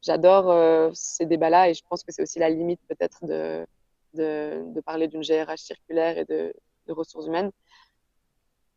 j'adore 0.00 0.50
euh, 0.50 0.90
ces 0.94 1.26
débats-là 1.26 1.68
et 1.68 1.74
je 1.74 1.82
pense 1.86 2.02
que 2.02 2.10
c'est 2.10 2.22
aussi 2.22 2.38
la 2.38 2.48
limite 2.48 2.80
peut-être 2.88 3.22
de, 3.26 3.66
de, 4.14 4.80
parler 4.80 5.08
d'une 5.08 5.20
GRH 5.22 5.58
circulaire 5.58 6.16
et 6.16 6.24
de, 6.24 6.54
de 6.86 6.92
ressources 6.94 7.26
humaines. 7.26 7.50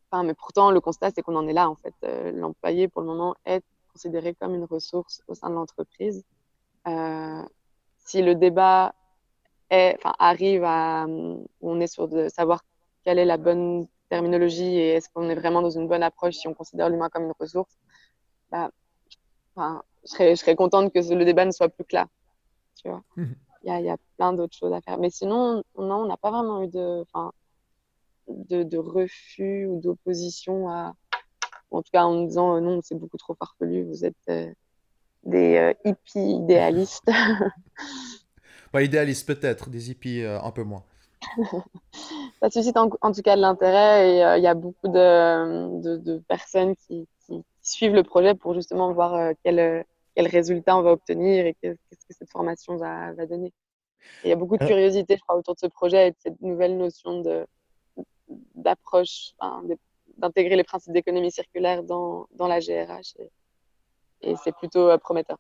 Enfin, 0.10 0.24
mais 0.24 0.34
pourtant, 0.34 0.72
le 0.72 0.82
constat, 0.82 1.12
c'est 1.12 1.22
qu'on 1.22 1.38
en 1.38 1.48
est 1.48 1.54
là, 1.54 1.70
en 1.70 1.76
fait. 1.76 1.94
Euh, 2.04 2.34
l'employé, 2.34 2.90
pour 2.90 3.00
le 3.04 3.08
moment, 3.08 3.34
est 3.46 3.64
considéré 3.94 4.34
comme 4.36 4.54
une 4.54 4.66
ressource 4.66 5.22
au 5.30 5.34
sein 5.34 5.50
de 5.50 5.56
l'entreprise. 5.56 6.26
Euh, 6.90 7.44
si 8.00 8.22
le 8.22 8.36
débat 8.36 8.94
est, 9.70 9.98
arrive 10.20 10.66
à, 10.66 11.06
on 11.62 11.80
est 11.80 11.88
sur 11.88 12.10
de 12.10 12.28
savoir 12.28 12.66
quelle 13.06 13.18
est 13.18 13.26
la 13.26 13.38
bonne 13.38 13.88
terminologie 14.10 14.76
et 14.76 14.90
est-ce 14.96 15.08
qu'on 15.14 15.30
est 15.30 15.36
vraiment 15.36 15.62
dans 15.62 15.70
une 15.70 15.88
bonne 15.88 16.04
approche 16.04 16.36
si 16.36 16.50
on 16.50 16.54
considère 16.54 16.90
l'humain 16.90 17.08
comme 17.10 17.24
une 17.24 17.34
ressource, 17.40 17.78
bah, 18.52 18.72
enfin, 19.56 19.84
je 20.04 20.12
serais, 20.12 20.32
je 20.36 20.42
serais 20.42 20.56
contente 20.56 20.92
que 20.94 21.00
le 21.14 21.26
débat 21.26 21.46
ne 21.46 21.52
soit 21.52 21.70
plus 21.70 21.86
clair. 21.86 22.08
Tu 22.82 22.90
vois, 22.90 23.04
Mhm. 23.16 23.36
il 23.64 23.68
y 23.68 23.72
a, 23.72 23.82
y 23.82 23.90
a 23.90 23.98
plein 24.18 24.34
d'autres 24.34 24.56
choses 24.58 24.74
à 24.74 24.82
faire. 24.82 24.98
Mais 24.98 25.10
sinon, 25.10 25.64
non, 25.78 26.04
on 26.04 26.06
n'a 26.08 26.18
pas 26.18 26.32
vraiment 26.32 26.64
eu 26.64 26.68
de, 26.68 27.02
enfin, 27.02 27.32
de, 28.28 28.64
de 28.64 28.78
refus 28.78 29.66
ou 29.68 29.80
d'opposition 29.82 30.70
à, 30.70 30.94
en 31.72 31.82
tout 31.82 31.90
cas 31.92 32.04
en 32.04 32.22
me 32.22 32.28
disant 32.28 32.56
euh, 32.56 32.60
non, 32.60 32.80
c'est 32.84 32.96
beaucoup 32.96 33.18
trop 33.18 33.36
farfelu, 33.36 33.84
vous 33.84 34.06
êtes 34.06 34.16
euh, 34.30 34.52
des 35.24 35.58
euh, 35.58 35.74
hippies 35.86 36.32
idéalistes. 36.44 37.08
Ouais, 38.74 38.86
idéaliste 38.86 39.28
peut-être, 39.28 39.70
des 39.70 39.92
hippies 39.92 40.24
un 40.24 40.52
peu 40.52 40.64
moins. 40.64 40.86
Ça 42.42 42.50
suscite 42.50 42.78
en, 42.78 42.90
en 43.02 43.12
tout 43.12 43.22
cas 43.22 43.36
de 43.36 43.42
l'intérêt 43.42 44.10
et 44.10 44.38
il 44.40 44.44
y 44.44 44.48
a 44.48 44.54
beaucoup 44.54 44.88
de, 44.88 45.82
de, 45.82 45.98
de 45.98 46.20
personnes 46.20 46.78
qui, 46.78 47.06
suivent 47.72 47.96
le 47.96 48.04
projet 48.04 48.36
pour 48.36 48.54
justement 48.54 48.92
voir 48.94 49.16
euh, 49.16 49.34
quel, 49.44 49.60
euh, 49.60 49.84
quel 50.16 50.28
résultat 50.28 50.78
on 50.78 50.82
va 50.82 50.92
obtenir 50.92 51.46
et 51.46 51.56
qu'est-ce 51.62 52.06
que 52.08 52.14
cette 52.14 52.30
formation 52.30 52.76
va, 52.76 53.14
va 53.14 53.26
donner. 53.26 53.54
Et 54.24 54.28
il 54.28 54.30
y 54.30 54.34
a 54.34 54.36
beaucoup 54.36 54.58
de 54.58 54.64
Alors, 54.64 54.76
curiosité, 54.76 55.16
je 55.16 55.22
crois, 55.22 55.38
autour 55.38 55.56
de 55.56 55.60
ce 55.60 55.68
projet 55.68 56.08
et 56.08 56.12
de 56.12 56.18
cette 56.20 56.42
nouvelle 56.42 56.78
notion 56.78 57.22
de, 57.22 57.46
d'approche, 58.56 59.34
d'intégrer 60.18 60.56
les 60.56 60.64
principes 60.64 60.94
d'économie 60.94 61.32
circulaire 61.32 61.84
dans, 61.84 62.28
dans 62.34 62.48
la 62.48 62.60
GRH. 62.60 63.16
Et, 63.20 63.30
et 64.22 64.36
c'est 64.44 64.56
plutôt 64.56 64.90
euh, 64.90 64.98
prometteur. 64.98 65.38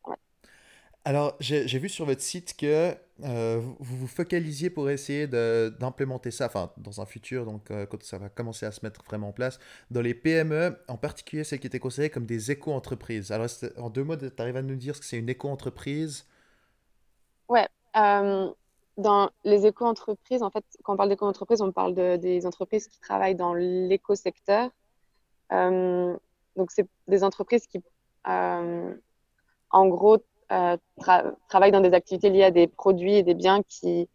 Alors, 1.04 1.36
j'ai 1.40 1.80
vu 1.80 1.90
sur 1.90 2.06
votre 2.06 2.22
site 2.22 2.56
que 2.56 2.96
euh, 3.24 3.60
vous 3.80 3.98
vous 3.98 4.08
focalisiez 4.08 4.70
pour 4.70 4.88
essayer 4.90 5.26
d'implémenter 5.26 6.30
ça, 6.30 6.46
enfin, 6.46 6.72
dans 6.78 7.02
un 7.02 7.08
futur, 7.08 7.46
donc 7.46 7.72
euh, 7.72 7.88
quand 7.88 8.04
ça 8.04 8.20
va 8.20 8.30
commencer 8.30 8.68
à 8.68 8.72
se 8.72 8.86
mettre 8.86 9.04
vraiment 9.04 9.30
en 9.30 9.32
place, 9.32 9.60
dans 9.90 10.02
les 10.02 10.14
PME, 10.14 10.78
en 10.88 10.98
particulier 10.98 11.44
celles 11.44 11.60
qui 11.60 11.66
étaient 11.66 11.80
considérées 11.80 12.12
comme 12.12 12.28
des 12.28 12.52
éco-entreprises. 12.52 13.32
Alors, 13.32 13.48
en 13.78 13.90
deux 13.90 14.04
mots, 14.04 14.16
tu 14.16 14.30
arrives 14.38 14.58
à 14.58 14.62
nous 14.62 14.76
dire 14.76 14.96
ce 14.96 15.02
que 15.02 15.08
c'est 15.08 15.18
une 15.18 15.30
éco-entreprise? 15.30 16.28
Ouais. 17.50 17.68
Euh, 17.98 18.52
dans 18.98 19.32
les 19.44 19.66
éco-entreprises, 19.66 20.44
en 20.44 20.52
fait, 20.52 20.66
quand 20.84 20.94
on 20.94 20.98
parle 20.98 21.10
d'éco-entreprises, 21.10 21.62
on 21.62 21.72
parle 21.72 21.96
de, 21.96 22.18
des 22.18 22.46
entreprises 22.46 22.88
qui 22.88 23.00
travaillent 23.00 23.36
dans 23.36 23.56
l'éco-secteur. 23.56 24.70
Donc, 25.50 26.70
c'est 26.70 26.88
des 27.08 27.24
entreprises 27.24 27.66
qui, 27.66 27.82
en 28.24 29.88
gros, 29.88 30.20
tra 31.00 31.24
travaillent 31.48 31.72
dans 31.72 31.82
des 31.82 31.94
activités 31.94 32.30
liées 32.30 32.44
à 32.44 32.52
des 32.52 32.68
produits 32.68 33.16
et 33.16 33.24
des 33.24 33.34
biens 33.36 33.62
qui 33.64 34.10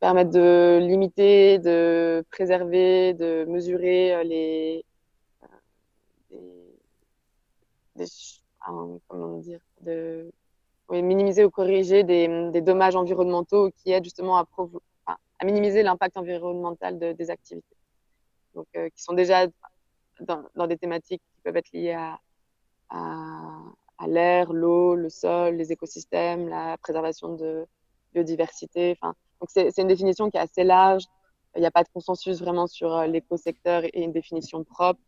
permettent 0.00 0.30
de 0.30 0.78
limiter, 0.80 1.58
de 1.58 2.24
préserver, 2.30 3.14
de 3.14 3.44
mesurer 3.48 4.14
euh, 4.14 4.22
les, 4.22 4.84
euh, 5.42 5.46
euh, 8.00 8.98
comment 9.08 9.38
dire, 9.38 9.60
de 9.80 10.30
minimiser 10.90 11.44
ou 11.44 11.50
corriger 11.50 12.04
des, 12.04 12.60
dommages 12.60 12.96
environnementaux 12.96 13.70
qui 13.70 13.92
aident 13.92 14.04
justement 14.04 14.38
à, 14.38 14.46
minimiser 15.44 15.82
l'impact 15.82 16.16
environnemental 16.16 16.98
de, 16.98 17.12
des 17.12 17.30
activités. 17.30 17.76
Donc, 18.54 18.66
euh, 18.76 18.88
qui 18.90 19.02
sont 19.02 19.12
déjà 19.12 19.46
dans, 20.20 20.66
des 20.66 20.76
thématiques 20.76 21.22
qui 21.34 21.40
peuvent 21.42 21.56
être 21.56 21.70
liées 21.72 21.92
à, 21.92 22.18
à 23.98 24.06
l'air, 24.06 24.52
l'eau, 24.52 24.94
le 24.94 25.08
sol, 25.08 25.56
les 25.56 25.72
écosystèmes, 25.72 26.48
la 26.48 26.76
préservation 26.78 27.34
de 27.34 27.66
biodiversité. 28.14 28.96
Enfin, 29.00 29.14
donc, 29.40 29.50
c'est 29.50 29.78
une 29.78 29.88
définition 29.88 30.30
qui 30.30 30.36
est 30.36 30.40
assez 30.40 30.64
large. 30.64 31.04
Il 31.56 31.60
n'y 31.60 31.66
a 31.66 31.70
pas 31.70 31.82
de 31.82 31.88
consensus 31.88 32.40
vraiment 32.40 32.66
sur 32.66 32.94
euh, 32.94 33.06
l'écosecteur 33.06 33.84
et 33.84 34.02
une 34.02 34.12
définition 34.12 34.64
propre. 34.64 35.00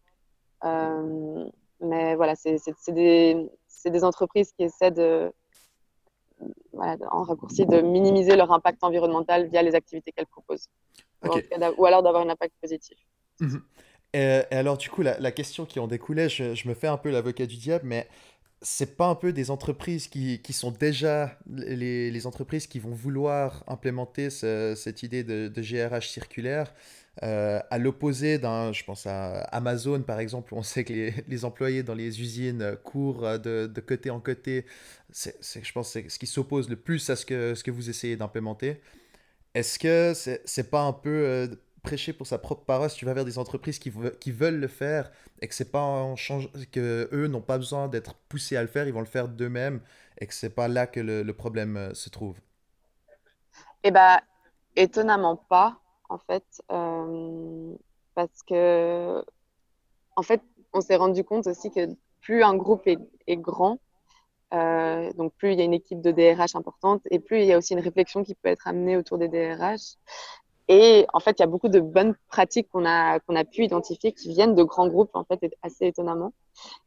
Euh, 0.65 1.49
mais 1.81 2.15
voilà, 2.17 2.35
c'est 2.35 2.59
des, 2.89 3.49
des 3.87 4.05
entreprises 4.05 4.53
qui 4.53 4.65
essaient 4.65 4.91
de, 4.91 5.33
voilà, 6.73 6.97
en 7.11 7.23
raccourci, 7.23 7.67
de 7.67 7.81
minimiser 7.81 8.37
leur 8.37 8.53
impact 8.53 8.83
environnemental 8.83 9.49
via 9.49 9.63
les 9.63 9.75
activités 9.75 10.13
qu'elles 10.13 10.27
proposent. 10.27 10.69
Okay. 11.23 11.49
Ou, 11.79 11.87
alors 11.87 12.03
d'avoir 12.03 12.23
un 12.23 12.31
impact 12.31 12.55
positif. 12.61 12.99
Mmh. 13.41 13.57
Et, 14.13 14.19
et, 14.51 14.55
alors, 14.55 14.77
du 14.77 14.91
coup, 14.91 15.03
la, 15.03 15.19
la, 15.21 15.31
question 15.31 15.65
qui 15.65 15.79
en 15.79 15.87
découlait, 15.87 16.29
je, 16.29 16.55
je 16.55 16.69
me 16.69 16.75
fais 16.75 16.89
un 16.89 16.97
peu 16.97 17.11
l'avocat 17.11 17.47
du 17.47 17.57
diable, 17.57 17.85
mais 17.87 18.09
c'est 18.63 18.97
pas 18.97 19.07
un 19.07 19.15
peu 19.15 19.33
des 19.33 19.51
entreprises 19.51 20.09
qui, 20.09 20.41
qui 20.41 20.53
sont 20.53 20.71
déjà 20.71 21.39
les, 21.49 22.11
les, 22.11 22.27
entreprises 22.27 22.67
qui 22.67 22.79
vont 22.79 22.91
vouloir 22.91 23.65
implémenter 23.67 24.29
ce, 24.29 24.75
cette 24.77 25.03
idée 25.03 25.25
de, 25.25 25.49
de, 25.49 25.63
GRH 25.63 26.09
circulaire 26.09 26.75
euh, 27.23 27.61
à 27.71 27.79
l'opposé 27.79 28.39
d'un, 28.39 28.73
je 28.73 28.85
pense 28.85 29.07
à 29.07 29.41
Amazon 29.45 30.03
par 30.03 30.21
exemple, 30.21 30.53
où 30.53 30.59
on 30.59 30.63
sait 30.63 30.85
que 30.85 30.93
les, 30.93 31.15
les 31.27 31.45
employés 31.45 31.83
dans 31.83 31.95
les 31.95 32.21
usines 32.21 32.77
courent 32.85 33.39
de, 33.39 33.67
de 33.67 33.81
côté 33.81 34.11
en 34.11 34.21
côté. 34.21 34.67
C'est, 35.11 35.65
je 35.65 35.73
pense 35.73 35.93
c'est 35.93 36.11
ce 36.11 36.19
qui 36.19 36.27
s'oppose 36.27 36.69
le 36.69 36.77
plus 36.77 37.09
à 37.09 37.17
ce 37.17 37.25
que, 37.25 37.55
ce 37.55 37.65
que 37.65 37.71
vous 37.71 37.89
essayez 37.89 38.17
d'implémenter. 38.17 38.81
Est-ce 39.55 39.79
que 39.79 40.13
c'est, 40.15 40.43
c'est 40.45 40.71
pas 40.71 40.83
un 40.83 40.93
peu 40.93 41.11
euh, 41.11 41.49
prêcher 41.83 42.13
pour 42.13 42.27
sa 42.27 42.39
propre 42.39 42.65
paroisse, 42.65 42.95
tu 42.95 43.05
vas 43.05 43.15
vers 43.15 43.25
des 43.25 43.39
entreprises 43.39 43.79
qui, 43.79 43.91
veulent 43.91 44.61
le 44.61 44.69
faire 44.69 45.11
et 45.41 45.49
que 45.49 45.55
c'est 45.55 45.71
pas 45.71 45.83
en 45.83 46.17
change... 46.17 46.49
que 46.73 47.09
eux 47.13 47.27
n'ont 47.27 47.41
pas 47.41 47.59
besoin 47.59 47.89
d'être 47.89 48.15
poussés 48.29 48.57
à 48.57 48.63
le 48.63 48.69
faire, 48.69 48.87
ils 48.87 48.93
vont 48.93 49.01
le 49.01 49.07
faire 49.07 49.29
d'eux-mêmes 49.29 49.81
et 50.19 50.27
que 50.27 50.35
c'est 50.35 50.55
pas 50.55 50.69
là 50.69 50.87
que 50.87 51.01
le, 51.01 51.33
problème 51.33 51.77
euh, 51.77 51.95
se 51.95 52.11
trouve. 52.11 52.37
Eh 53.83 53.91
ben, 53.91 54.21
étonnamment 54.77 55.37
pas, 55.37 55.81
en 56.09 56.19
fait, 56.19 56.45
euh, 56.71 57.75
parce 58.15 58.43
que, 58.47 59.25
en 60.17 60.23
fait, 60.23 60.43
on 60.73 60.81
s'est 60.81 60.97
rendu 60.97 61.25
compte 61.25 61.47
aussi 61.47 61.71
que 61.71 61.89
plus 62.21 62.43
un 62.43 62.55
groupe 62.55 62.87
est, 62.87 62.99
est 63.27 63.37
grand, 63.39 63.79
euh, 64.53 65.13
donc 65.13 65.33
plus 65.35 65.53
il 65.53 65.59
y 65.59 65.63
a 65.63 65.65
une 65.65 65.75
équipe 65.75 66.01
de 66.01 66.11
DRH 66.11 66.57
importante 66.57 67.03
et 67.11 67.21
plus 67.21 67.39
il 67.39 67.45
y 67.45 67.53
a 67.53 67.59
aussi 67.59 67.73
une 67.73 67.81
réflexion 67.81 68.25
qui 68.25 68.35
peut 68.35 68.49
être 68.49 68.67
amenée 68.67 68.97
autour 68.97 69.19
des 69.19 69.29
DRH. 69.29 69.97
Et 70.73 71.05
en 71.13 71.19
fait, 71.19 71.33
il 71.33 71.41
y 71.41 71.43
a 71.43 71.49
beaucoup 71.49 71.69
de 71.69 71.81
bonnes 71.81 72.15
pratiques 72.29 72.69
qu'on 72.71 72.87
a, 72.87 73.19
qu'on 73.19 73.35
a 73.35 73.45
pu 73.45 73.65
identifier 73.65 74.13
qui 74.13 74.29
viennent 74.29 74.55
de 74.55 74.63
grands 74.63 74.87
groupes, 74.87 75.11
en 75.15 75.25
fait, 75.25 75.53
assez 75.63 75.87
étonnamment. 75.87 76.33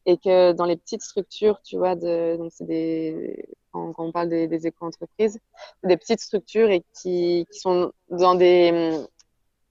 Et 0.05 0.17
que 0.17 0.53
dans 0.53 0.63
les 0.63 0.77
petites 0.77 1.01
structures, 1.01 1.61
tu 1.63 1.75
vois, 1.75 1.95
donc 1.95 2.49
c'est 2.53 2.65
des, 2.65 3.45
quand, 3.73 3.93
on 3.97 4.13
parle 4.13 4.29
des, 4.29 4.47
des 4.47 4.67
éco-entreprises, 4.67 5.37
des 5.83 5.97
petites 5.97 6.21
structures 6.21 6.69
et 6.69 6.85
qui, 6.93 7.45
sont 7.51 7.91
dans 8.09 8.35
des, 8.35 8.97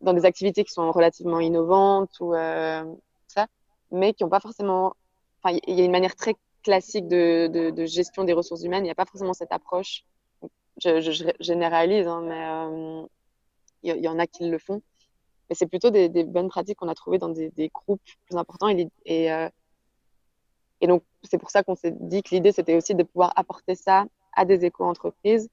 dans 0.02 0.12
des 0.12 0.26
activités 0.26 0.62
qui 0.64 0.72
sont 0.72 0.92
relativement 0.92 1.40
innovantes 1.40 2.20
ou 2.20 2.34
euh, 2.34 2.84
ça, 3.28 3.46
mais 3.92 4.12
qui 4.12 4.24
n'ont 4.24 4.30
pas 4.30 4.40
forcément. 4.40 4.92
Enfin, 5.42 5.56
il 5.66 5.74
y 5.74 5.80
a 5.80 5.84
une 5.86 5.90
manière 5.90 6.16
très 6.16 6.34
classique 6.62 7.08
de, 7.08 7.72
gestion 7.86 8.24
des 8.24 8.34
ressources 8.34 8.62
humaines. 8.62 8.84
Il 8.84 8.88
n'y 8.88 8.90
a 8.90 8.94
pas 8.94 9.06
forcément 9.06 9.32
cette 9.32 9.52
approche. 9.52 10.04
Je 10.84 11.32
généralise, 11.40 12.06
hein, 12.06 12.22
mais 12.22 12.44
euh, 12.46 13.06
il 13.82 13.96
y, 13.96 14.08
en 14.08 14.18
a 14.18 14.26
qui 14.26 14.48
le 14.48 14.58
font. 14.58 14.82
Mais 15.48 15.56
c'est 15.56 15.66
plutôt 15.66 15.90
des, 15.90 16.08
bonnes 16.24 16.48
pratiques 16.48 16.78
qu'on 16.78 16.88
a 16.88 16.94
trouvées 16.94 17.18
dans 17.18 17.28
des, 17.28 17.70
groupes 17.72 18.02
plus 18.26 18.36
importants. 18.36 18.68
Euh, 18.68 19.48
et 20.80 20.86
donc, 20.86 21.02
c'est 21.22 21.38
pour 21.38 21.50
ça 21.50 21.62
qu'on 21.62 21.74
s'est 21.74 21.94
dit 21.98 22.22
que 22.22 22.34
l'idée, 22.34 22.52
c'était 22.52 22.76
aussi 22.76 22.94
de 22.94 23.02
pouvoir 23.02 23.32
apporter 23.36 23.74
ça 23.74 24.06
à 24.34 24.44
des 24.44 24.64
éco-entreprises 24.64 25.48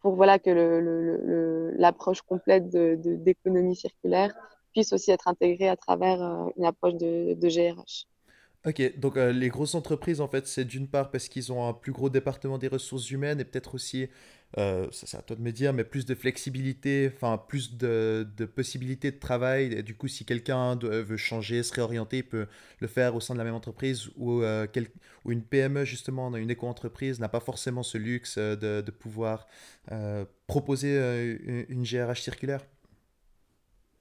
pour 0.00 0.14
voilà, 0.14 0.38
que 0.38 1.74
l'approche 1.76 2.22
complète 2.22 2.68
d'économie 2.68 3.76
circulaire 3.76 4.34
puisse 4.72 4.92
aussi 4.92 5.10
être 5.10 5.28
intégrée 5.28 5.68
à 5.68 5.76
travers 5.76 6.22
euh, 6.22 6.50
une 6.56 6.66
approche 6.66 6.94
de, 6.94 7.34
de 7.34 7.48
GRH. 7.48 8.06
Ok, 8.66 8.98
donc 8.98 9.16
euh, 9.16 9.32
les 9.32 9.48
grosses 9.48 9.74
entreprises, 9.74 10.20
en 10.20 10.28
fait, 10.28 10.46
c'est 10.46 10.64
d'une 10.64 10.88
part 10.88 11.10
parce 11.10 11.28
qu'ils 11.28 11.52
ont 11.52 11.66
un 11.66 11.72
plus 11.72 11.92
gros 11.92 12.10
département 12.10 12.58
des 12.58 12.68
ressources 12.68 13.10
humaines 13.10 13.40
et 13.40 13.44
peut-être 13.44 13.74
aussi 13.74 14.08
euh, 14.56 14.86
c'est 14.92 15.16
à 15.16 15.20
toi 15.20 15.36
de 15.36 15.42
me 15.42 15.52
dire, 15.52 15.74
mais 15.74 15.84
plus 15.84 16.06
de 16.06 16.14
flexibilité, 16.14 17.12
enfin 17.14 17.36
plus 17.36 17.76
de, 17.76 18.26
de 18.36 18.46
possibilités 18.46 19.10
de 19.10 19.18
travail. 19.18 19.74
Et 19.74 19.82
du 19.82 19.94
coup, 19.94 20.08
si 20.08 20.24
quelqu'un 20.24 20.76
veut 20.76 21.16
changer, 21.18 21.62
se 21.62 21.74
réorienter, 21.74 22.18
il 22.18 22.28
peut 22.28 22.46
le 22.80 22.86
faire 22.86 23.14
au 23.14 23.20
sein 23.20 23.34
de 23.34 23.38
la 23.38 23.44
même 23.44 23.54
entreprise 23.54 24.08
ou, 24.16 24.42
euh, 24.42 24.66
une 25.26 25.42
PME, 25.42 25.84
justement, 25.84 26.34
une 26.34 26.50
éco-entreprise 26.50 27.20
n'a 27.20 27.28
pas 27.28 27.40
forcément 27.40 27.82
ce 27.82 27.98
luxe 27.98 28.36
euh, 28.38 28.56
de, 28.56 28.80
de 28.80 28.90
pouvoir 28.90 29.46
euh, 29.92 30.24
proposer 30.46 30.96
une, 31.68 31.82
GRH 31.84 32.22
circulaire. 32.22 32.64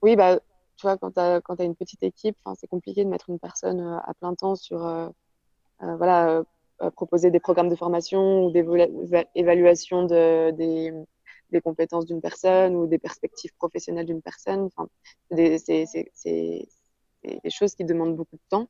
Oui, 0.01 0.15
bah, 0.15 0.39
tu 0.77 0.83
vois, 0.83 0.97
quand 0.97 1.12
tu 1.12 1.19
as, 1.19 1.41
t'as 1.41 1.65
une 1.65 1.75
petite 1.75 2.03
équipe, 2.03 2.38
c'est 2.57 2.67
compliqué 2.67 3.03
de 3.03 3.10
mettre 3.10 3.29
une 3.29 3.39
personne 3.39 3.81
à 3.81 4.13
plein 4.13 4.33
temps 4.33 4.55
sur, 4.55 4.77
voilà, 5.81 6.43
proposer 6.95 7.31
des 7.31 7.39
programmes 7.39 7.69
de 7.69 7.75
formation 7.75 8.45
ou 8.45 8.51
d'évaluation 8.51 10.03
de, 10.05 10.51
des, 10.51 10.93
des 11.51 11.61
compétences 11.61 12.05
d'une 12.05 12.21
personne 12.21 12.75
ou 12.75 12.87
des 12.87 12.99
perspectives 12.99 13.51
professionnelles 13.57 14.05
d'une 14.05 14.21
personne. 14.21 14.61
Enfin, 14.61 14.87
c'est 15.29 15.87
des, 16.25 16.67
des 17.23 17.49
choses 17.49 17.75
qui 17.75 17.83
demandent 17.83 18.15
beaucoup 18.15 18.35
de 18.35 18.47
temps. 18.49 18.67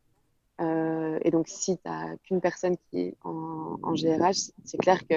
Euh, 0.60 1.20
et 1.22 1.32
donc, 1.32 1.48
si 1.48 1.78
tu 1.78 1.84
n'as 1.86 2.16
qu'une 2.18 2.42
personne 2.42 2.78
qui 2.90 3.02
est 3.02 3.16
en, 3.24 3.78
en 3.84 3.94
GRH, 3.94 4.52
c'est 4.66 4.78
clair 4.78 5.06
que 5.08 5.16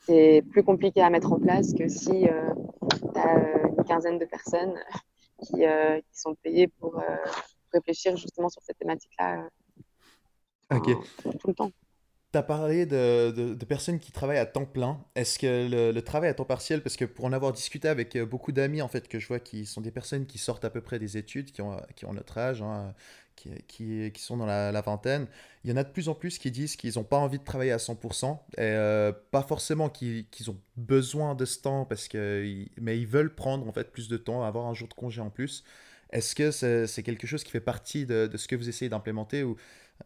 c'est 0.00 0.42
plus 0.50 0.62
compliqué 0.62 1.02
à 1.02 1.10
mettre 1.10 1.32
en 1.32 1.38
place 1.38 1.74
que 1.74 1.88
si 1.88 2.26
tu 2.26 3.18
as 3.18 3.68
une 3.68 3.84
quinzaine 3.84 4.18
de 4.18 4.24
personnes 4.24 4.74
qui, 5.42 5.64
euh, 5.64 6.00
qui 6.00 6.18
sont 6.18 6.34
payées 6.36 6.68
pour 6.68 6.98
euh, 6.98 7.16
réfléchir 7.72 8.16
justement 8.16 8.48
sur 8.48 8.62
cette 8.62 8.78
thématique-là 8.78 9.40
euh, 10.72 10.78
tout 11.38 11.48
le 11.48 11.54
temps. 11.54 11.70
Tu 12.34 12.38
as 12.38 12.42
parlé 12.42 12.84
de, 12.84 13.30
de- 13.30 13.64
personnes 13.64 14.00
qui 14.00 14.10
travaillent 14.10 14.38
à 14.38 14.46
temps 14.46 14.64
plein. 14.64 15.00
Est-ce 15.14 15.38
que 15.38 15.92
le, 15.92 16.02
travail 16.02 16.30
à 16.30 16.34
temps 16.34 16.44
partiel, 16.44 16.82
parce 16.82 16.96
que 16.96 17.04
pour 17.04 17.26
en 17.26 17.32
avoir 17.32 17.52
discuté 17.52 17.86
avec 17.86 18.16
euh, 18.16 18.26
beaucoup 18.26 18.50
d'amis 18.50 18.82
en 18.82 18.88
fait 18.88 19.06
que 19.06 19.20
je 19.20 19.28
vois 19.28 19.38
qui 19.38 19.66
sont 19.66 19.80
des 19.80 19.92
personnes 19.92 20.26
qui 20.26 20.38
sortent 20.38 20.64
à 20.64 20.70
peu 20.70 20.80
près 20.80 20.98
des 20.98 21.16
études, 21.16 21.52
qui 21.52 21.62
ont, 21.62 21.80
qui 21.94 22.06
ont 22.06 22.12
notre 22.12 22.36
âge, 22.36 22.60
hein, 22.60 22.92
qui, 23.36 24.10
qui, 24.10 24.20
sont 24.20 24.36
dans 24.36 24.46
la, 24.46 24.80
vingtaine, 24.80 25.28
il 25.62 25.70
y 25.70 25.72
en 25.72 25.76
a 25.76 25.84
de 25.84 25.90
plus 25.90 26.08
en 26.08 26.16
plus 26.16 26.38
qui 26.38 26.50
disent 26.50 26.74
qu'ils 26.74 26.94
n'ont 26.96 27.04
pas 27.04 27.18
envie 27.18 27.38
de 27.38 27.44
travailler 27.44 27.70
à 27.70 27.76
100%, 27.76 28.32
et 28.32 28.62
euh, 28.62 29.12
pas 29.30 29.44
forcément 29.44 29.88
qu'ils 29.88 30.28
qu'ils 30.30 30.50
ont 30.50 30.58
besoin 30.76 31.36
de 31.36 31.44
ce 31.44 31.60
temps, 31.60 31.84
parce 31.84 32.08
que, 32.08 32.66
mais 32.80 32.98
ils 32.98 33.06
veulent 33.06 33.36
prendre 33.36 33.68
en 33.68 33.72
fait 33.72 33.92
plus 33.92 34.08
de 34.08 34.16
temps, 34.16 34.42
avoir 34.42 34.66
un 34.66 34.74
jour 34.74 34.88
de 34.88 34.94
congé 34.94 35.20
en 35.20 35.30
plus. 35.30 35.62
Est-ce 36.10 36.34
que 36.34 36.50
c'est 36.50 36.88
c'est 36.88 37.04
quelque 37.04 37.28
chose 37.28 37.44
qui 37.44 37.52
fait 37.52 37.60
partie 37.60 38.06
de, 38.06 38.26
de 38.26 38.36
ce 38.36 38.48
que 38.48 38.56
vous 38.56 38.68
essayez 38.68 38.88
d'implémenter 38.88 39.44
ou 39.44 39.56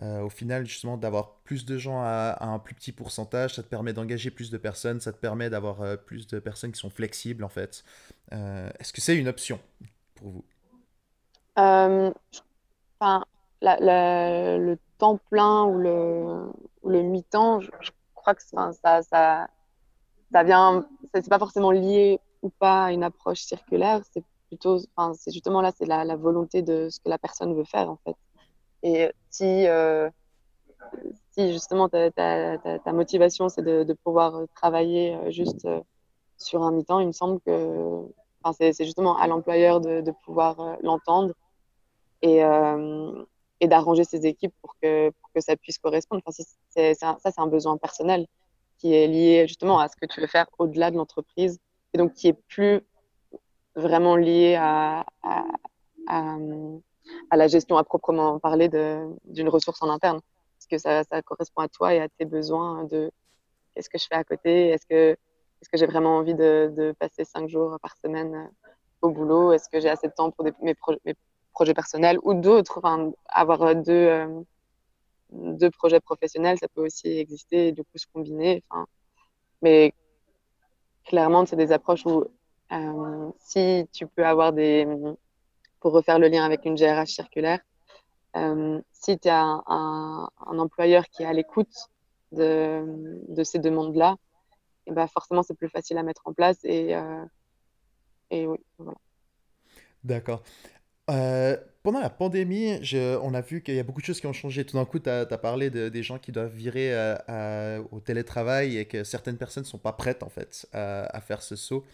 euh, 0.02 0.20
au 0.20 0.28
final, 0.28 0.66
justement, 0.66 0.96
d'avoir 0.96 1.36
plus 1.44 1.64
de 1.64 1.76
gens 1.78 2.00
à, 2.02 2.36
un 2.40 2.58
plus 2.58 2.74
petit 2.74 2.92
pourcentage, 2.92 3.54
ça 3.54 3.62
te 3.62 3.68
permet 3.68 3.92
d'engager 3.92 4.30
plus 4.30 4.50
de 4.50 4.58
personnes, 4.58 5.00
ça 5.00 5.12
te 5.12 5.18
permet 5.18 5.50
d'avoir 5.50 5.80
euh, 5.82 5.96
plus 5.96 6.26
de 6.26 6.38
personnes 6.38 6.72
qui 6.72 6.78
sont 6.80 6.90
flexibles, 6.90 7.42
en 7.42 7.48
fait. 7.48 7.84
Euh, 8.32 8.70
est-ce 8.78 8.92
que 8.92 9.00
c'est 9.00 9.16
une 9.16 9.28
option 9.28 9.58
pour 10.14 10.28
vous? 10.28 10.44
Enfin, 11.56 13.24
le 13.62 14.76
temps 14.98 15.18
plein 15.30 15.64
ou 15.64 15.78
le, 15.78 16.52
le 16.84 17.02
mi-temps, 17.02 17.60
je, 17.60 17.70
je 17.80 17.90
crois 18.14 18.34
que 18.34 18.42
ça, 18.42 18.70
ça, 19.02 19.48
ça 20.32 20.42
vient, 20.44 20.86
c'est 21.12 21.28
pas 21.28 21.38
forcément 21.38 21.72
lié 21.72 22.20
ou 22.42 22.50
pas 22.50 22.86
à 22.86 22.92
une 22.92 23.02
approche 23.02 23.40
circulaire, 23.40 24.02
c'est 24.12 24.22
plutôt, 24.48 24.78
c'est 25.14 25.32
justement 25.32 25.60
là, 25.60 25.72
c'est 25.76 25.86
la, 25.86 26.04
la 26.04 26.16
volonté 26.16 26.62
de 26.62 26.88
ce 26.88 27.00
que 27.00 27.08
la 27.08 27.18
personne 27.18 27.54
veut 27.54 27.64
faire, 27.64 27.90
en 27.90 27.98
fait. 28.04 28.16
Et 28.82 29.10
si, 29.30 29.66
euh, 29.66 30.10
si 31.30 31.52
justement 31.52 31.88
ta, 31.88 32.10
ta, 32.10 32.58
ta, 32.58 32.78
ta 32.78 32.92
motivation, 32.92 33.48
c'est 33.48 33.62
de, 33.62 33.84
de 33.84 33.92
pouvoir 33.92 34.42
travailler 34.54 35.14
euh, 35.14 35.30
juste 35.30 35.64
euh, 35.64 35.80
sur 36.38 36.62
un 36.62 36.72
mi-temps, 36.72 37.00
il 37.00 37.08
me 37.08 37.12
semble 37.12 37.40
que 37.40 38.04
enfin, 38.42 38.56
c'est 38.72 38.84
justement 38.84 39.16
à 39.18 39.26
l'employeur 39.26 39.80
de, 39.80 40.00
de 40.00 40.12
pouvoir 40.24 40.60
euh, 40.60 40.76
l'entendre 40.82 41.34
et, 42.22 42.44
euh, 42.44 43.24
et 43.60 43.68
d'arranger 43.68 44.04
ses 44.04 44.26
équipes 44.26 44.54
pour 44.62 44.76
que, 44.82 45.10
pour 45.10 45.30
que 45.34 45.40
ça 45.40 45.56
puisse 45.56 45.78
correspondre. 45.78 46.22
Enfin, 46.26 46.44
c'est, 46.70 46.94
c'est 46.94 47.06
un- 47.06 47.18
ça, 47.18 47.30
c'est 47.30 47.40
un 47.40 47.46
besoin 47.46 47.76
personnel 47.78 48.26
qui 48.78 48.94
est 48.94 49.08
lié 49.08 49.46
justement 49.48 49.78
à 49.80 49.88
ce 49.88 49.96
que 49.96 50.06
tu 50.06 50.20
veux 50.20 50.26
faire 50.28 50.46
au-delà 50.58 50.90
de 50.90 50.96
l'entreprise 50.96 51.58
et 51.94 51.98
donc 51.98 52.14
qui 52.14 52.28
est 52.28 52.38
plus 52.48 52.80
vraiment 53.76 54.16
lié 54.16 54.56
à, 54.56 55.04
à, 55.22 55.44
à, 56.08 56.36
à 57.30 57.36
la 57.36 57.48
gestion 57.48 57.76
à 57.76 57.84
proprement 57.84 58.38
parler 58.38 58.68
d'une 58.68 59.48
ressource 59.48 59.82
en 59.82 59.90
interne. 59.90 60.20
Parce 60.58 60.66
que 60.66 60.78
ça, 60.78 61.22
correspond 61.22 61.62
à 61.62 61.68
toi 61.68 61.94
et 61.94 62.00
à 62.00 62.08
tes 62.08 62.24
besoins 62.24 62.84
de 62.84 63.10
qu'est-ce 63.74 63.88
que 63.88 63.98
je 63.98 64.06
fais 64.08 64.16
à 64.16 64.24
côté, 64.24 64.68
est-ce 64.68 64.86
que, 64.86 65.12
est-ce 65.60 65.68
que 65.70 65.76
j'ai 65.78 65.86
vraiment 65.86 66.16
envie 66.16 66.34
de, 66.34 66.94
passer 66.98 67.24
cinq 67.24 67.48
jours 67.48 67.78
par 67.80 67.96
semaine 67.96 68.34
euh, 68.34 68.70
au 69.02 69.10
boulot, 69.10 69.52
est-ce 69.52 69.68
que 69.68 69.78
j'ai 69.78 69.88
assez 69.88 70.08
de 70.08 70.12
temps 70.12 70.32
pour 70.32 70.44
mes, 70.60 70.74
pro- 70.74 70.98
mes 71.04 71.14
projets 71.52 71.74
personnels 71.74 72.18
ou 72.22 72.34
d'autres, 72.34 72.78
enfin, 72.78 73.12
avoir 73.28 73.76
deux, 73.76 73.92
euh, 73.92 74.40
deux 75.30 75.70
projets 75.70 76.00
professionnels, 76.00 76.58
ça 76.58 76.68
peut 76.68 76.84
aussi 76.84 77.08
exister 77.18 77.68
et 77.68 77.72
du 77.72 77.82
coup 77.82 77.96
se 77.96 78.06
combiner. 78.12 78.64
Mais 79.62 79.92
clairement, 81.04 81.46
c'est 81.46 81.56
des 81.56 81.72
approches 81.72 82.06
où 82.06 82.24
euh, 82.72 83.30
si 83.38 83.88
tu 83.92 84.06
peux 84.06 84.26
avoir 84.26 84.52
des, 84.52 84.86
pour 85.80 85.92
refaire 85.92 86.18
le 86.18 86.28
lien 86.28 86.44
avec 86.44 86.64
une 86.64 86.76
GRH 86.76 87.10
circulaire, 87.10 87.60
euh, 88.36 88.80
si 88.92 89.18
tu 89.18 89.28
as 89.28 89.62
un, 89.66 90.28
employeur 90.40 91.04
qui 91.08 91.22
est 91.22 91.26
à 91.26 91.32
l'écoute 91.32 91.74
de, 92.32 93.42
ces 93.44 93.58
demandes-là, 93.58 94.16
et 94.86 94.92
ben 94.92 95.06
forcément, 95.06 95.42
c'est 95.42 95.54
plus 95.54 95.68
facile 95.68 95.98
à 95.98 96.02
mettre 96.02 96.22
en 96.24 96.32
place. 96.32 96.58
Et, 96.64 96.94
euh, 96.94 97.24
et 98.30 98.46
oui, 98.46 98.58
voilà. 98.78 98.96
D'accord. 100.02 100.42
Euh, 101.10 101.56
pendant 101.82 102.00
la 102.00 102.10
pandémie, 102.10 102.80
on 103.22 103.34
a 103.34 103.40
vu 103.40 103.62
qu'il 103.62 103.74
y 103.74 103.78
a 103.78 103.82
beaucoup 103.82 104.00
de 104.00 104.06
choses 104.06 104.20
qui 104.20 104.26
ont 104.26 104.32
changé. 104.32 104.64
Tout 104.64 104.76
d'un 104.76 104.84
coup, 104.84 104.98
tu 104.98 105.10
as, 105.10 105.26
parlé 105.26 105.70
de- 105.70 105.88
des 105.88 106.02
gens 106.02 106.18
qui 106.18 106.32
doivent 106.32 106.54
virer 106.54 106.94
au 107.90 108.00
télétravail 108.00 108.78
et 108.78 108.86
que 108.86 109.04
certaines 109.04 109.36
personnes 109.36 109.64
ne 109.64 109.68
sont 109.68 109.78
pas 109.78 109.92
prêtes 109.92 110.22
en 110.22 110.28
fait 110.28 110.66
à 110.72 111.20
faire 111.20 111.42
ce 111.42 111.56
saut. 111.56 111.84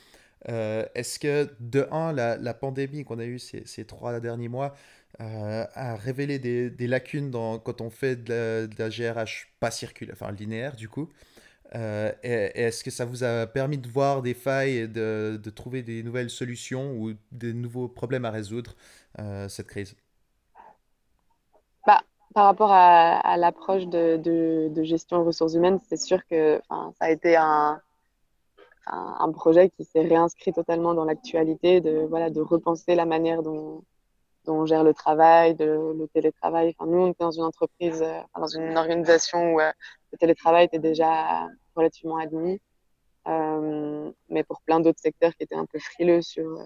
Euh, 0.49 0.85
est-ce 0.95 1.19
que, 1.19 1.49
de 1.61 1.87
un, 1.91 2.13
la, 2.13 2.55
pandémie 2.55 3.05
qu'on 3.05 3.19
a 3.19 3.25
eue 3.25 3.39
ces, 3.39 3.65
ces 3.67 3.85
trois 3.87 4.21
derniers 4.21 4.49
mois 4.49 4.75
euh, 5.21 5.65
a 5.75 5.97
révélé 5.97 6.39
des, 6.39 6.87
lacunes 6.87 7.31
dans, 7.31 7.59
quand 7.59 7.81
on 7.81 7.91
fait 7.91 8.17
de 8.17 8.69
la, 8.79 8.89
GRH 8.89 9.49
pas 9.61 9.71
circulaire, 9.71 10.15
enfin 10.19 10.33
linéaire 10.33 10.77
du 10.77 10.89
coup? 10.89 11.09
Euh, 11.75 12.13
est-ce 12.23 12.85
que 12.85 12.91
ça 12.91 13.05
vous 13.05 13.25
a 13.25 13.47
permis 13.47 13.79
de 13.79 13.89
voir 13.89 14.23
des 14.23 14.35
failles 14.35 14.77
et 14.77 14.89
de, 14.89 15.41
de 15.43 15.51
trouver 15.51 15.83
des 15.83 16.03
nouvelles 16.03 16.31
solutions 16.31 16.93
ou 16.93 17.15
des 17.33 17.53
nouveaux 17.53 17.89
problèmes 17.89 18.25
à 18.25 18.31
résoudre, 18.31 18.77
cette 19.49 19.67
crise? 19.67 19.97
Bah, 21.87 22.01
par 22.33 22.45
rapport 22.45 22.71
à, 22.71 23.37
l'approche 23.39 23.87
de, 23.87 24.17
de, 24.69 24.83
gestion 24.85 25.25
ressources 25.25 25.55
humaines, 25.55 25.81
c'est 25.89 25.97
sûr 25.97 26.25
que 26.27 26.61
ça 26.69 27.07
a 27.07 27.11
été 27.11 27.35
un, 27.35 27.81
un, 28.87 29.33
projet 29.33 29.71
qui 29.71 29.85
s'est 29.85 30.03
réinscrit 30.03 30.53
totalement 30.53 30.95
dans 30.95 31.05
l'actualité, 31.05 31.81
de, 31.81 32.07
voilà, 32.09 32.31
de 32.31 32.41
repenser 32.41 32.95
la 32.95 33.07
manière 33.07 33.43
dont, 33.43 33.83
on 34.47 34.67
gère 34.67 34.85
le 34.85 34.93
travail, 34.93 35.57
le 35.59 36.07
télétravail. 36.13 36.75
Nous, 36.81 36.99
on 36.99 37.11
était 37.11 37.25
dans 37.25 37.31
une 37.31 37.45
entreprise, 37.45 38.03
euh, 38.03 38.21
dans 38.39 38.47
une 38.47 38.77
organisation 38.77 39.55
où 39.55 39.61
euh, 39.61 39.73
le 40.13 40.19
télétravail 40.19 40.67
était 40.67 40.79
déjà 40.79 41.49
relativement 41.75 42.19
admis, 42.19 42.61
euh, 43.27 44.13
mais 44.29 44.45
pour 44.45 44.61
plein 44.61 44.81
d'autres 44.81 45.01
secteurs 45.01 45.35
qui 45.35 45.45
étaient 45.45 45.55
un 45.55 45.65
peu 45.65 45.79
frileux 45.79 46.21
sur, 46.21 46.63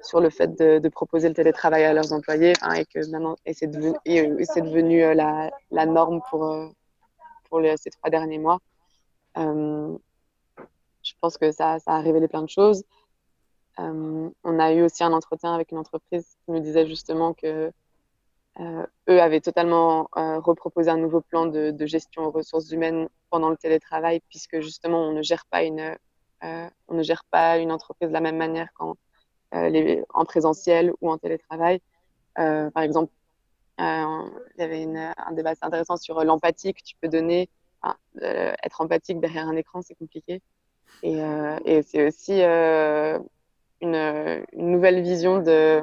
sur 0.00 0.20
le 0.20 0.30
fait 0.30 0.58
de, 0.58 0.88
proposer 0.88 1.28
le 1.28 1.34
télétravail 1.34 1.84
à 1.84 1.92
leurs 1.92 2.12
employés, 2.12 2.54
et 2.76 2.84
que 2.86 3.08
maintenant, 3.08 3.36
c'est 3.52 3.68
devenu, 3.68 3.96
et 4.04 4.26
devenu 4.26 5.14
la, 5.14 5.86
norme 5.86 6.20
pour, 6.28 6.72
pour 7.48 7.60
ces 7.76 7.90
trois 7.90 8.10
derniers 8.10 8.38
mois. 8.40 8.58
Je 11.06 11.14
pense 11.20 11.38
que 11.38 11.52
ça, 11.52 11.78
a 11.86 12.00
révélé 12.00 12.26
plein 12.28 12.42
de 12.42 12.48
choses. 12.48 12.84
Euh, 13.78 14.28
on 14.42 14.58
a 14.58 14.72
eu 14.72 14.82
aussi 14.82 15.04
un 15.04 15.12
entretien 15.12 15.54
avec 15.54 15.70
une 15.70 15.78
entreprise 15.78 16.36
qui 16.44 16.50
nous 16.50 16.60
disait 16.60 16.86
justement 16.86 17.34
que 17.34 17.70
euh, 18.58 18.86
eux 19.08 19.20
avaient 19.20 19.42
totalement 19.42 20.08
euh, 20.16 20.40
reproposé 20.40 20.90
un 20.90 20.96
nouveau 20.96 21.20
plan 21.20 21.46
de, 21.46 21.74
gestion 21.86 22.24
aux 22.24 22.30
ressources 22.30 22.70
humaines 22.70 23.08
pendant 23.30 23.50
le 23.50 23.56
télétravail, 23.56 24.20
puisque 24.28 24.60
justement 24.60 25.08
on 25.08 25.12
ne 25.12 25.22
gère 25.22 25.44
pas 25.46 25.62
une, 25.62 25.96
on 26.42 26.94
ne 26.94 27.02
gère 27.02 27.24
pas 27.30 27.58
une 27.58 27.70
entreprise 27.70 28.08
de 28.08 28.14
la 28.14 28.20
même 28.20 28.36
manière 28.36 28.72
qu'en 28.74 28.94
en 29.52 30.24
présentiel 30.24 30.92
ou 31.00 31.10
en 31.10 31.18
télétravail. 31.18 31.80
Par 32.34 32.82
exemple, 32.82 33.12
il 33.78 33.84
y 34.58 34.62
avait 34.62 34.84
un 34.84 35.32
débat 35.32 35.50
assez 35.50 35.64
intéressant 35.64 35.96
sur 35.96 36.24
l'empathie 36.24 36.72
que 36.74 36.82
tu 36.82 36.96
peux 37.00 37.08
donner. 37.08 37.48
Être 38.20 38.80
empathique 38.80 39.20
derrière 39.20 39.48
un 39.48 39.56
écran, 39.56 39.82
c'est 39.82 39.94
compliqué. 39.94 40.42
Et, 41.02 41.22
euh, 41.22 41.58
et 41.64 41.82
c'est 41.82 42.06
aussi 42.06 42.42
euh, 42.42 43.18
une, 43.80 44.44
nouvelle 44.54 45.02
vision 45.02 45.38
de, 45.38 45.82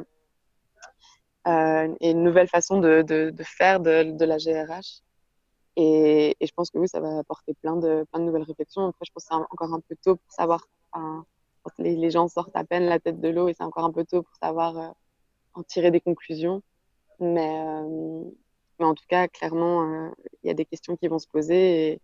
euh, 1.48 1.96
et 2.00 2.12
une 2.12 2.24
nouvelle 2.24 2.48
façon 2.48 2.80
de, 2.80 3.34
faire 3.44 3.80
de, 3.80 4.26
la 4.26 4.38
GRH. 4.38 5.02
Et, 5.76 6.36
je 6.42 6.52
pense 6.56 6.72
que 6.72 6.78
oui, 6.78 6.88
ça 6.88 7.00
va 7.00 7.20
apporter 7.20 7.54
plein 7.56 7.76
de, 7.76 8.06
plein 8.12 8.20
de 8.20 8.26
nouvelles 8.26 8.44
réflexions. 8.44 8.88
Après, 8.88 9.06
je 9.06 9.12
pense 9.12 9.24
que 9.24 9.30
c'est 9.30 9.36
encore 9.36 9.74
un 9.74 9.80
peu 9.80 9.96
tôt 10.04 10.16
pour 10.16 10.32
savoir. 10.32 10.68
Les, 11.78 12.12
gens 12.12 12.28
sortent 12.28 12.56
à 12.56 12.64
peine 12.66 12.86
la 12.86 13.00
tête 13.00 13.22
de 13.22 13.30
l'eau 13.30 13.48
et 13.48 13.54
c'est 13.54 13.64
encore 13.64 13.86
un 13.86 13.92
peu 13.92 14.04
tôt 14.04 14.24
pour 14.24 14.36
savoir 14.36 14.94
en 15.54 15.64
tirer 15.64 15.92
des 15.92 16.02
conclusions. 16.02 16.62
Mais, 17.20 17.50
en 18.80 18.94
tout 18.94 19.06
cas, 19.08 19.28
clairement, 19.28 20.12
il 20.44 20.48
y 20.48 20.50
a 20.50 20.54
des 20.54 20.66
questions 20.66 20.98
qui 20.98 21.08
vont 21.08 21.20
se 21.20 21.28
poser 21.28 22.02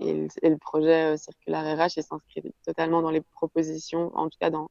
et, 0.00 0.12
le, 0.14 0.28
et 0.42 0.50
le, 0.50 0.58
projet 0.58 1.16
Circular 1.16 1.76
RH 1.76 2.02
s'inscrit 2.02 2.42
totalement 2.64 3.02
dans 3.02 3.10
les 3.10 3.20
propositions, 3.20 4.10
en 4.16 4.28
tout 4.28 4.38
cas 4.40 4.50
dans, 4.50 4.70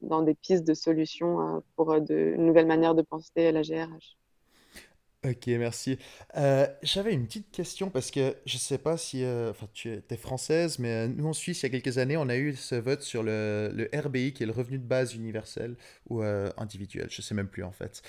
dans 0.00 0.22
des 0.22 0.34
pistes 0.34 0.64
de 0.64 0.74
solutions 0.74 1.62
pour 1.76 2.00
de 2.00 2.34
nouvelles 2.36 2.66
manières 2.66 2.94
de 2.94 3.02
penser 3.02 3.52
la 3.52 3.62
GRH. 3.62 4.16
Ok, 5.24 5.46
merci. 5.48 5.98
Euh, 6.36 6.68
j'avais 6.82 7.12
une 7.12 7.26
petite 7.26 7.50
question 7.50 7.90
parce 7.90 8.12
que 8.12 8.36
je 8.44 8.58
sais 8.58 8.78
pas 8.78 8.96
si 8.96 9.24
euh, 9.24 9.50
enfin, 9.50 9.66
tu 9.72 9.90
es 10.08 10.16
française, 10.16 10.78
mais 10.78 10.90
euh, 10.90 11.08
nous 11.08 11.26
en 11.26 11.32
Suisse, 11.32 11.62
il 11.62 11.62
y 11.64 11.66
a 11.66 11.70
quelques 11.70 11.98
années, 11.98 12.16
on 12.16 12.28
a 12.28 12.36
eu 12.36 12.54
ce 12.54 12.76
vote 12.76 13.02
sur 13.02 13.24
le, 13.24 13.72
le 13.74 13.88
RBI, 13.92 14.32
qui 14.34 14.44
est 14.44 14.46
le 14.46 14.52
revenu 14.52 14.78
de 14.78 14.84
base 14.84 15.14
universel 15.14 15.74
ou 16.08 16.22
individuel. 16.22 17.08
Je 17.10 17.22
sais 17.22 17.34
même 17.34 17.48
plus 17.48 17.64
en 17.64 17.72
fait. 17.72 18.02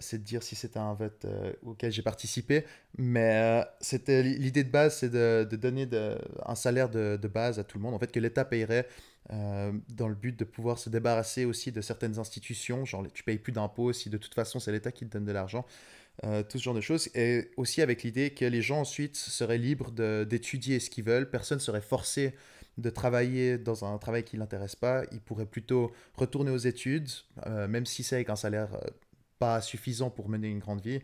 c'est 0.00 0.18
de 0.18 0.24
dire 0.24 0.42
si 0.42 0.54
c'était 0.54 0.78
un 0.78 0.92
vote 0.92 1.24
auquel 1.62 1.92
j'ai 1.92 2.02
participé, 2.02 2.64
mais 2.98 3.64
c'était 3.80 4.22
l'idée 4.22 4.64
de 4.64 4.70
base, 4.70 4.96
c'est 4.98 5.08
de, 5.10 5.46
de 5.50 5.56
donner 5.56 5.86
de, 5.86 6.18
un 6.44 6.54
salaire 6.54 6.90
de, 6.90 7.18
de, 7.20 7.28
base 7.28 7.58
à 7.58 7.64
tout 7.64 7.78
le 7.78 7.82
monde. 7.84 7.94
En 7.94 7.98
fait, 7.98 8.12
que 8.12 8.20
l'État 8.20 8.44
payerait 8.44 8.86
dans 9.30 10.08
le 10.08 10.14
but 10.14 10.38
de 10.38 10.44
pouvoir 10.44 10.78
se 10.78 10.90
débarrasser 10.90 11.44
aussi 11.44 11.72
de 11.72 11.80
certaines 11.80 12.18
institutions, 12.18 12.84
genre 12.84 13.06
tu 13.14 13.22
payes 13.22 13.38
plus 13.38 13.52
d'impôts 13.52 13.92
si 13.92 14.10
de 14.10 14.18
toute 14.18 14.34
façon 14.34 14.58
c'est 14.58 14.72
l'État 14.72 14.92
qui 14.92 15.06
te 15.06 15.12
donne 15.12 15.24
de 15.24 15.32
l'argent. 15.32 15.64
Euh, 16.24 16.42
tout 16.42 16.58
ce 16.58 16.64
genre 16.64 16.74
de 16.74 16.82
choses. 16.82 17.08
Et 17.14 17.50
aussi 17.56 17.80
avec 17.80 18.02
l'idée 18.02 18.30
que 18.30 18.44
les 18.44 18.60
gens 18.60 18.80
ensuite 18.80 19.16
seraient 19.16 19.56
libres 19.56 19.90
d'étudier 20.26 20.78
ce 20.78 20.90
qu'ils 20.90 21.04
veulent. 21.04 21.30
Personne 21.30 21.60
serait 21.60 21.80
forcé 21.80 22.34
de 22.76 22.90
travailler 22.90 23.56
dans 23.56 23.86
un 23.86 23.96
travail 23.96 24.22
qui 24.22 24.36
ne 24.36 24.40
l'intéresse 24.40 24.76
pas. 24.76 25.04
Ils 25.12 25.20
pourraient 25.20 25.46
plutôt 25.46 25.92
retourner 26.14 26.50
aux 26.50 26.58
études, 26.58 27.08
euh, 27.46 27.68
même 27.68 27.86
si 27.86 28.02
c'est 28.02 28.16
avec 28.16 28.28
un 28.28 28.36
salaire 28.36 28.74
euh, 28.74 28.90
pas 29.38 29.62
suffisant 29.62 30.10
pour 30.10 30.28
mener 30.28 30.48
une 30.48 30.58
grande 30.58 30.82
vie. 30.82 31.00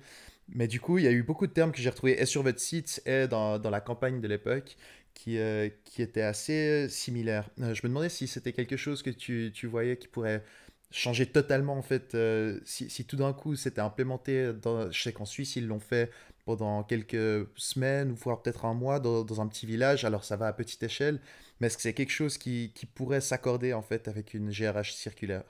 Mais 0.49 0.69
du 0.69 0.81
coup, 0.81 0.99
il 0.99 1.05
y 1.05 1.09
a 1.09 1.13
eu 1.13 1.23
beaucoup 1.23 1.47
de 1.47 1.53
termes 1.53 1.73
que 1.73 1.81
j'ai 1.81 1.91
retrouvés 1.91 2.21
et 2.21 2.27
sur 2.27 2.43
votre 2.43 2.61
site? 2.61 3.03
Et 3.07 3.27
dans, 3.27 3.59
dans 3.59 3.71
la 3.71 3.81
campagne 3.81 4.21
de 4.21 4.29
l'époque 4.29 4.77
qui, 5.15 5.39
qui 5.85 6.03
étaient 6.03 6.21
assez 6.21 6.89
similaires. 6.91 7.49
je 7.57 7.65
me 7.65 7.89
demandais 7.89 8.11
si 8.11 8.29
c'était 8.29 8.53
quelque 8.53 8.77
chose 8.77 9.03
que 9.03 9.09
tu, 9.09 9.51
tu 9.55 9.67
voyais 9.67 9.97
qui 9.97 10.09
pourrait 10.09 10.45
changer 10.91 11.27
totalement 11.27 11.75
en 11.77 11.83
fait. 11.83 12.15
Euh, 12.15 12.61
si, 12.65 12.91
si, 12.91 13.05
tout 13.05 13.17
d'un 13.17 13.33
coup 13.33 13.57
c'était 13.57 13.81
implémenté, 13.81 14.53
dans, 14.53 14.91
je 14.91 15.03
sais 15.03 15.13
qu'en 15.13 15.25
Suisse 15.25 15.57
ils 15.57 15.67
l'ont 15.67 15.81
fait 15.81 16.11
pendant 16.45 16.83
quelques 16.85 17.49
semaines 17.57 18.13
ou 18.13 18.15
voire 18.15 18.43
peut-être 18.43 18.65
un 18.65 18.75
mois 18.75 19.01
dans, 19.01 19.25
dans, 19.25 19.41
un 19.41 19.49
petit 19.49 19.67
village, 19.67 20.05
alors 20.05 20.25
ça 20.25 20.37
va 20.37 20.47
à 20.47 20.53
petite 20.53 20.83
échelle, 20.83 21.21
mais 21.61 21.67
est-ce 21.69 21.77
que 21.77 21.83
c'est 21.83 21.95
quelque 21.95 22.13
chose 22.13 22.39
qui, 22.39 22.73
qui 22.75 22.87
pourrait 22.87 23.21
s'accorder 23.21 23.73
en 23.73 23.83
fait 23.83 24.09
avec 24.09 24.35
une 24.35 24.51
GRH 24.51 24.93
circulaire? 24.93 25.45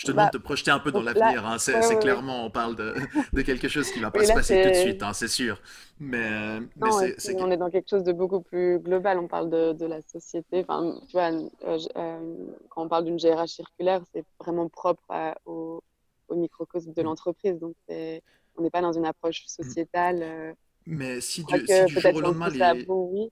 Je 0.00 0.06
te 0.06 0.12
demande 0.12 0.26
bah, 0.26 0.30
de 0.32 0.38
te 0.38 0.42
projeter 0.42 0.70
un 0.70 0.78
peu 0.78 0.90
dans 0.90 1.02
l'avenir. 1.02 1.46
Hein. 1.46 1.58
C'est 1.58 1.74
ouais, 1.74 1.98
clairement, 1.98 2.46
on 2.46 2.50
parle 2.50 2.74
de, 2.74 2.94
de, 3.34 3.42
quelque 3.42 3.68
chose 3.68 3.90
qui 3.90 3.98
ne 3.98 4.04
va 4.04 4.10
pas 4.10 4.24
se 4.24 4.32
passer 4.32 4.62
tout 4.62 4.70
de 4.70 4.74
suite, 4.74 5.02
hein, 5.02 5.12
c'est 5.12 5.28
sûr. 5.28 5.60
Mais, 5.98 6.58
non, 6.58 7.00
mais 7.00 7.14
c'est, 7.18 7.38
on 7.38 7.50
est 7.50 7.58
dans 7.58 7.68
quelque 7.68 7.90
chose 7.90 8.02
de 8.02 8.12
beaucoup 8.12 8.40
plus 8.40 8.78
global. 8.78 9.18
On 9.18 9.28
parle 9.28 9.50
de, 9.50 9.74
de 9.74 9.84
la 9.84 10.00
société. 10.00 10.64
Enfin, 10.66 10.98
tu 11.06 11.12
vois, 11.12 11.30
euh, 11.32 11.78
euh, 11.96 12.34
quand 12.70 12.82
on 12.82 12.88
parle 12.88 13.04
d'une 13.04 13.18
GRH 13.18 13.50
circulaire, 13.50 14.00
c'est 14.14 14.24
vraiment 14.38 14.70
propre 14.70 15.04
à, 15.10 15.36
au, 15.44 15.82
au, 16.28 16.34
microcosme 16.34 16.94
de 16.94 17.02
mm. 17.02 17.04
l'entreprise. 17.04 17.58
Donc, 17.58 17.74
on 17.90 18.62
n'est 18.62 18.70
pas 18.72 18.80
dans 18.80 18.92
une 18.92 19.04
approche 19.04 19.44
mm. 19.44 19.62
sociétale. 19.64 20.20
Euh, 20.22 20.52
mais 20.86 21.20
si 21.20 21.44
du, 21.44 21.66
si 21.66 21.84
du 21.84 22.00
jour 22.00 22.14
au 22.14 22.20
lendemain, 22.20 22.48
les... 22.48 22.86
Oui 22.88 23.30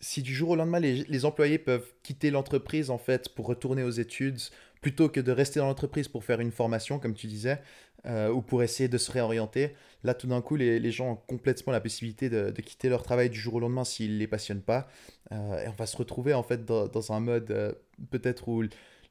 si 0.00 0.22
du 0.22 0.34
jour 0.34 0.50
au 0.50 0.56
lendemain 0.56 0.80
les, 0.80 1.04
les 1.04 1.24
employés 1.24 1.58
peuvent 1.58 1.94
quitter 2.02 2.30
l'entreprise 2.30 2.90
en 2.90 2.98
fait 2.98 3.34
pour 3.34 3.46
retourner 3.46 3.82
aux 3.82 3.90
études 3.90 4.38
plutôt 4.84 5.08
que 5.08 5.18
de 5.18 5.32
rester 5.32 5.60
dans 5.60 5.66
l'entreprise 5.66 6.08
pour 6.08 6.24
faire 6.24 6.40
une 6.40 6.50
formation, 6.50 6.98
comme 6.98 7.14
tu 7.14 7.26
disais, 7.26 7.58
euh, 8.04 8.28
ou 8.28 8.42
pour 8.42 8.62
essayer 8.62 8.86
de 8.86 8.98
se 8.98 9.10
réorienter. 9.10 9.74
Là, 10.02 10.12
tout 10.12 10.26
d'un 10.26 10.42
coup, 10.42 10.56
les, 10.56 10.78
les, 10.78 10.90
gens 10.90 11.12
ont 11.12 11.16
complètement 11.16 11.72
la 11.72 11.80
possibilité 11.80 12.28
de, 12.28 12.50
de, 12.50 12.60
quitter 12.60 12.90
leur 12.90 13.02
travail 13.02 13.30
du 13.30 13.40
jour 13.40 13.54
au 13.54 13.60
lendemain 13.60 13.84
s'ils 13.84 14.12
ne 14.12 14.18
les 14.18 14.26
passionnent 14.26 14.60
pas. 14.60 14.86
Euh, 15.32 15.64
et 15.64 15.68
on 15.68 15.72
va 15.72 15.86
se 15.86 15.96
retrouver 15.96 16.34
en 16.34 16.42
fait 16.42 16.66
dans, 16.66 16.86
dans 16.86 17.12
un 17.12 17.20
mode 17.20 17.50
euh, 17.50 17.72
peut-être 18.10 18.46
où 18.46 18.62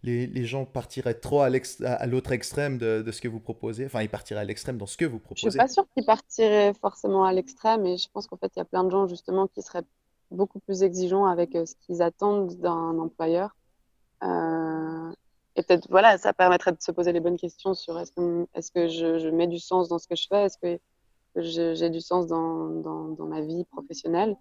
les, 0.03 0.27
les, 0.27 0.45
gens 0.45 0.63
partiraient 0.65 1.15
trop 1.15 1.41
à 1.41 1.49
l'autre 2.05 2.33
extrême 2.33 2.77
de, 2.77 3.01
de, 3.01 3.12
ce 3.12 3.19
que 3.19 3.27
vous 3.27 3.39
proposez. 3.39 3.88
Enfin, 3.88 4.03
ils 4.03 4.09
partiraient 4.09 4.41
à 4.41 4.45
l'extrême 4.45 4.77
dans 4.77 4.86
ce 4.86 4.95
que 4.95 5.05
vous 5.05 5.17
proposez. 5.17 5.41
Je 5.41 5.47
ne 5.47 5.51
suis 5.53 5.57
pas 5.57 5.67
sûre 5.67 5.88
qu'ils 5.95 6.05
partiraient 6.05 6.75
forcément 6.79 7.25
à 7.25 7.33
l'extrême. 7.33 7.88
Et 7.88 7.97
je 7.97 8.07
pense 8.13 8.27
qu'en 8.27 8.38
fait, 8.38 8.51
il 8.55 8.59
y 8.59 8.62
a 8.62 8.65
plein 8.65 8.83
de 8.83 8.91
gens 8.91 9.07
justement 9.07 9.47
qui 9.47 9.63
seraient 9.63 9.88
beaucoup 10.29 10.59
plus 10.59 10.83
exigeants 10.83 11.25
avec 11.25 11.53
ce 11.53 11.73
qu'ils 11.88 12.03
attendent 12.03 12.59
d'un 12.59 12.99
employeur. 12.99 13.55
Euh, 14.21 15.12
et 15.55 15.63
peut-être, 15.63 15.87
voilà, 15.89 16.17
ça 16.17 16.33
permettrait 16.33 16.71
de 16.71 16.81
se 16.81 16.91
poser 16.91 17.11
les 17.11 17.19
bonnes 17.19 17.37
questions 17.37 17.73
sur 17.73 17.99
est-ce 17.99 18.11
que, 18.71 18.87
je, 18.87 19.29
mets 19.29 19.47
du 19.47 19.59
sens 19.59 19.87
dans 19.87 19.99
ce 19.99 20.07
que 20.07 20.15
je 20.15 20.27
fais? 20.27 20.43
Est-ce 20.43 20.57
que 20.57 20.79
j'ai 21.35 21.89
du 21.89 22.01
sens 22.01 22.27
dans, 22.27 23.15
ma 23.19 23.41
vie 23.41 23.65
professionnelle? 23.65 24.35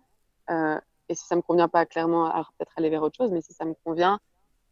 Euh, 0.51 0.81
Et 1.09 1.15
si 1.15 1.27
ça 1.27 1.37
me 1.37 1.43
convient 1.43 1.69
pas, 1.69 1.85
clairement, 1.85 2.27
alors 2.27 2.53
peut-être 2.57 2.73
aller 2.77 2.89
vers 2.89 3.03
autre 3.03 3.17
chose, 3.17 3.31
mais 3.31 3.43
si 3.43 3.53
ça 3.53 3.65
me 3.65 3.75
convient, 3.85 4.21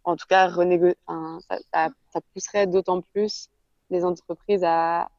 en 0.05 0.17
tout 0.17 0.27
cas, 0.29 0.51
ça, 0.51 2.21
pousserait 2.33 2.67
d'autant 2.67 3.03
plus 3.03 3.51
les 3.91 4.05
entreprises 4.05 4.65
à, 4.65 5.11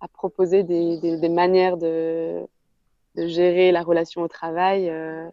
à 0.00 0.08
proposer 0.08 0.64
des, 0.64 1.28
manières 1.28 1.76
de, 1.76 2.46
gérer 3.16 3.70
la 3.70 3.82
relation 3.82 4.22
au 4.22 4.28
travail 4.28 4.90
euh, 4.90 5.28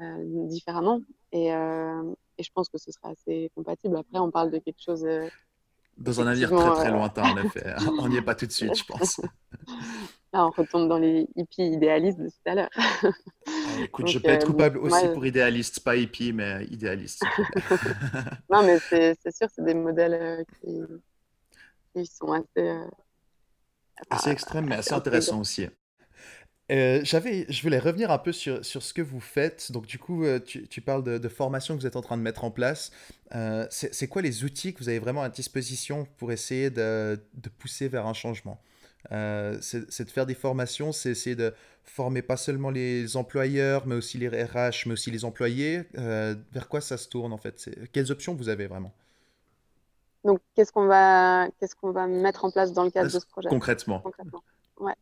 euh, 0.00 0.46
différemment. 0.48 1.00
Et 2.38 2.42
je 2.42 2.50
pense 2.52 2.68
que 2.68 2.78
ce 2.78 2.90
sera 2.92 3.10
assez 3.10 3.50
compatible. 3.54 3.96
Après, 3.96 4.18
on 4.18 4.30
parle 4.30 4.50
de 4.50 4.58
quelque 4.58 4.82
chose. 4.82 5.04
Euh, 5.04 5.28
dans 5.96 6.20
un 6.20 6.26
avenir 6.26 6.50
très 6.50 6.74
très 6.74 6.90
lointain, 6.90 7.22
en 7.22 7.36
effet. 7.38 7.74
on 8.00 8.08
n'y 8.08 8.16
est 8.16 8.22
pas 8.22 8.34
tout 8.34 8.46
de 8.46 8.52
suite, 8.52 8.76
je 8.76 8.84
pense. 8.84 9.20
Là, 10.32 10.44
on 10.44 10.50
retombe 10.50 10.88
dans 10.88 10.98
les 10.98 11.26
hippies 11.36 11.62
idéalistes 11.62 12.18
de 12.18 12.28
tout 12.28 12.36
à 12.44 12.54
l'heure. 12.54 12.68
Ah, 12.76 13.10
écoute, 13.82 14.04
Donc, 14.04 14.14
je 14.14 14.18
peux 14.18 14.28
être 14.28 14.46
coupable 14.46 14.78
aussi 14.78 15.08
pour 15.14 15.24
idéaliste, 15.24 15.80
pas 15.80 15.96
hippie, 15.96 16.32
mais 16.32 16.66
idéaliste. 16.66 17.22
non, 18.50 18.62
mais 18.62 18.78
c'est 18.80 19.16
sûr, 19.34 19.48
c'est 19.54 19.64
des 19.64 19.74
modèles 19.74 20.44
qui, 20.60 20.82
qui, 21.94 22.06
sont 22.06 22.32
assez. 22.32 22.76
assez 24.10 24.30
extrêmes, 24.30 24.66
mais 24.66 24.76
assez 24.76 24.92
intéressants 24.92 25.40
aussi. 25.40 25.68
Euh, 26.72 27.00
j'avais, 27.04 27.46
je 27.48 27.62
voulais 27.62 27.78
revenir 27.78 28.10
un 28.10 28.18
peu 28.18 28.32
sur, 28.32 28.64
sur, 28.64 28.82
ce 28.82 28.92
que 28.92 29.02
vous 29.02 29.20
faites. 29.20 29.70
Donc, 29.70 29.86
du 29.86 29.98
coup, 29.98 30.24
euh, 30.24 30.40
tu, 30.40 30.66
tu 30.66 30.80
parles 30.80 31.04
de, 31.04 31.18
de, 31.18 31.28
formation 31.28 31.76
que 31.76 31.80
vous 31.80 31.86
êtes 31.86 31.96
en 31.96 32.00
train 32.02 32.16
de 32.16 32.22
mettre 32.22 32.42
en 32.44 32.50
place. 32.50 32.90
Euh, 33.34 33.66
c'est 33.70 34.08
quoi 34.08 34.22
les 34.22 34.44
outils 34.44 34.74
que 34.74 34.80
vous 34.80 34.88
avez 34.88 34.98
vraiment 34.98 35.22
à 35.22 35.28
disposition 35.28 36.08
pour 36.16 36.32
essayer 36.32 36.70
de, 36.70 37.20
de 37.34 37.48
pousser 37.48 37.88
vers 37.88 38.06
un 38.06 38.14
changement? 38.14 38.60
Euh, 39.12 39.58
C'est 39.60 40.04
de 40.04 40.10
faire 40.10 40.26
des 40.26 40.34
formations, 40.34 40.90
c'est 40.90 41.10
essayer 41.10 41.36
de 41.36 41.54
former 41.84 42.22
pas 42.22 42.36
seulement 42.36 42.70
les 42.70 43.16
employeurs, 43.16 43.86
mais 43.86 43.94
aussi 43.94 44.18
les 44.18 44.28
RH, 44.28 44.86
mais 44.86 44.92
aussi 44.92 45.12
les 45.12 45.24
employés. 45.24 45.84
Euh, 45.98 46.34
vers 46.52 46.68
quoi 46.68 46.80
ça 46.80 46.96
se 46.96 47.08
tourne 47.08 47.32
en 47.32 47.38
fait? 47.38 47.70
Quelles 47.92 48.10
options 48.10 48.34
vous 48.34 48.48
avez 48.48 48.66
vraiment? 48.66 48.92
Donc, 50.24 50.40
qu'est-ce 50.56 50.72
qu'on 50.72 50.86
va, 50.86 51.48
qu'est-ce 51.60 51.76
qu'on 51.76 51.92
va 51.92 52.08
mettre 52.08 52.44
en 52.44 52.50
place 52.50 52.72
dans 52.72 52.82
le 52.82 52.90
cadre 52.90 53.12
de 53.12 53.20
ce 53.20 53.26
projet? 53.26 53.48
Concrètement? 53.48 54.00
Concrètement. 54.00 54.42
Ouais. 54.80 54.94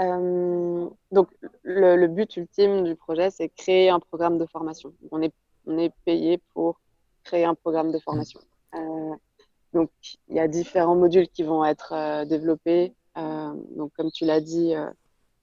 Euh, 0.00 0.88
donc, 1.10 1.28
le, 1.62 1.96
le, 1.96 2.08
but 2.08 2.36
ultime 2.36 2.84
du 2.84 2.96
projet, 2.96 3.30
c'est 3.30 3.48
créer 3.48 3.90
un 3.90 4.00
programme 4.00 4.38
de 4.38 4.46
formation. 4.46 4.94
On 5.10 5.20
est, 5.20 5.34
on 5.66 5.78
est 5.78 5.92
payé 6.04 6.40
pour 6.54 6.80
créer 7.24 7.44
un 7.44 7.54
programme 7.54 7.92
de 7.92 7.98
formation. 7.98 8.40
Euh, 8.74 9.14
donc, 9.72 9.90
il 10.28 10.36
y 10.36 10.40
a 10.40 10.48
différents 10.48 10.96
modules 10.96 11.28
qui 11.28 11.42
vont 11.42 11.64
être 11.64 11.92
euh, 11.92 12.24
développés. 12.24 12.94
Donc, 13.14 13.92
comme 13.94 14.10
tu 14.10 14.24
l'as 14.24 14.40
dit, 14.40 14.72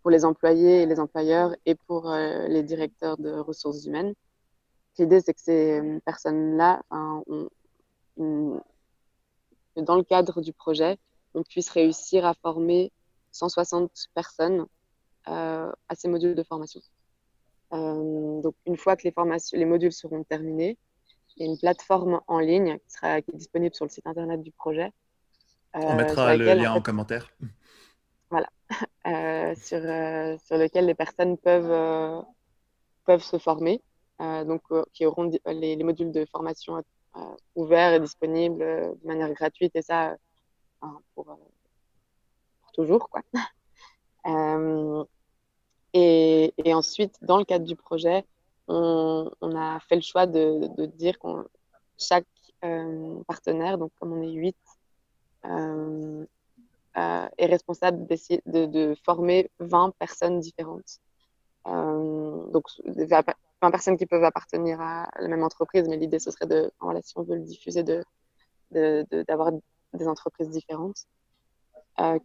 pour 0.01 0.09
les 0.09 0.25
employés 0.25 0.81
et 0.81 0.85
les 0.87 0.99
employeurs 0.99 1.55
et 1.67 1.75
pour 1.75 2.11
les 2.11 2.63
directeurs 2.63 3.15
de 3.17 3.31
ressources 3.31 3.85
humaines. 3.85 4.15
L'idée, 4.97 5.21
c'est 5.21 5.35
que 5.35 5.39
ces 5.39 5.99
personnes-là, 6.03 6.81
dans 8.17 8.59
le 9.95 10.03
cadre 10.03 10.41
du 10.41 10.51
projet, 10.51 10.97
on 11.35 11.43
puisse 11.43 11.69
réussir 11.69 12.25
à 12.25 12.33
former 12.33 12.91
160 13.31 13.91
personnes 14.13 14.65
euh, 15.27 15.71
à 15.87 15.95
ces 15.95 16.07
modules 16.07 16.35
de 16.35 16.43
formation. 16.43 16.81
Euh, 17.73 18.41
donc, 18.41 18.55
une 18.65 18.77
fois 18.77 18.95
que 18.95 19.03
les, 19.03 19.11
formations, 19.11 19.57
les 19.57 19.65
modules 19.65 19.91
seront 19.91 20.23
terminés, 20.23 20.77
il 21.35 21.45
y 21.45 21.47
a 21.47 21.51
une 21.51 21.57
plateforme 21.57 22.21
en 22.27 22.39
ligne 22.39 22.79
qui 22.79 22.93
sera 22.93 23.21
qui 23.21 23.31
est 23.31 23.37
disponible 23.37 23.75
sur 23.75 23.85
le 23.85 23.89
site 23.89 24.07
internet 24.07 24.41
du 24.41 24.51
projet. 24.51 24.91
Euh, 25.75 25.81
On 25.81 25.95
mettra 25.95 26.35
le 26.35 26.45
lien 26.45 26.71
en, 26.71 26.73
fait, 26.73 26.79
en, 26.79 26.81
commentaire. 26.81 27.31
Voilà, 28.31 28.49
sur, 29.55 29.79
sur 30.41 30.57
lequel 30.57 30.85
les 30.87 30.95
personnes 30.95 31.37
peuvent, 31.37 32.25
peuvent 33.05 33.23
se 33.23 33.37
former, 33.37 33.81
donc 34.19 34.63
qui 34.93 35.05
auront 35.05 35.31
les, 35.45 35.75
les, 35.75 35.83
modules 35.83 36.11
de 36.11 36.25
formation 36.25 36.83
ouverts 37.55 37.93
et 37.93 37.99
disponibles 37.99 38.59
de 38.59 39.07
manière 39.07 39.31
gratuite 39.33 39.75
et 39.75 39.81
ça 39.83 40.15
pour 41.13 41.37
toujours, 42.71 43.09
quoi. 43.09 43.21
Euh, 44.27 45.03
et, 45.93 46.73
ensuite, 46.73 47.15
dans 47.21 47.37
le 47.37 47.45
cadre 47.45 47.65
du 47.65 47.75
projet, 47.75 48.25
on, 48.67 49.31
a 49.41 49.79
fait 49.79 49.95
le 49.95 50.01
choix 50.01 50.27
de, 50.27 50.85
dire 50.97 51.17
qu'on 51.17 51.45
chaque 51.97 52.27
euh, 52.63 53.23
partenaire, 53.27 53.77
donc 53.77 53.91
comme 53.99 54.13
on 54.13 54.21
est 54.21 54.31
huit, 54.31 54.57
euh, 55.45 56.25
est 56.95 57.45
responsable 57.45 58.05
de, 58.07 58.95
former 59.03 59.49
20 59.59 59.95
personnes 59.97 60.39
différentes. 60.39 60.99
donc 61.65 62.65
20 62.85 63.71
personnes 63.71 63.97
qui 63.97 64.05
peuvent 64.05 64.23
appartenir 64.23 64.79
à 64.81 65.09
la 65.19 65.27
même 65.27 65.43
entreprise, 65.43 65.87
mais 65.87 65.97
l'idée 65.97 66.19
ce 66.19 66.29
serait 66.29 66.45
de, 66.45 66.71
voilà, 66.81 67.01
si 67.01 67.17
on 67.17 67.23
veut 67.23 67.35
le 67.35 67.43
diffuser, 67.43 67.83
de 67.83 68.03
d'avoir 68.71 69.51
des 69.93 70.07
entreprises 70.07 70.49
différentes 70.49 71.07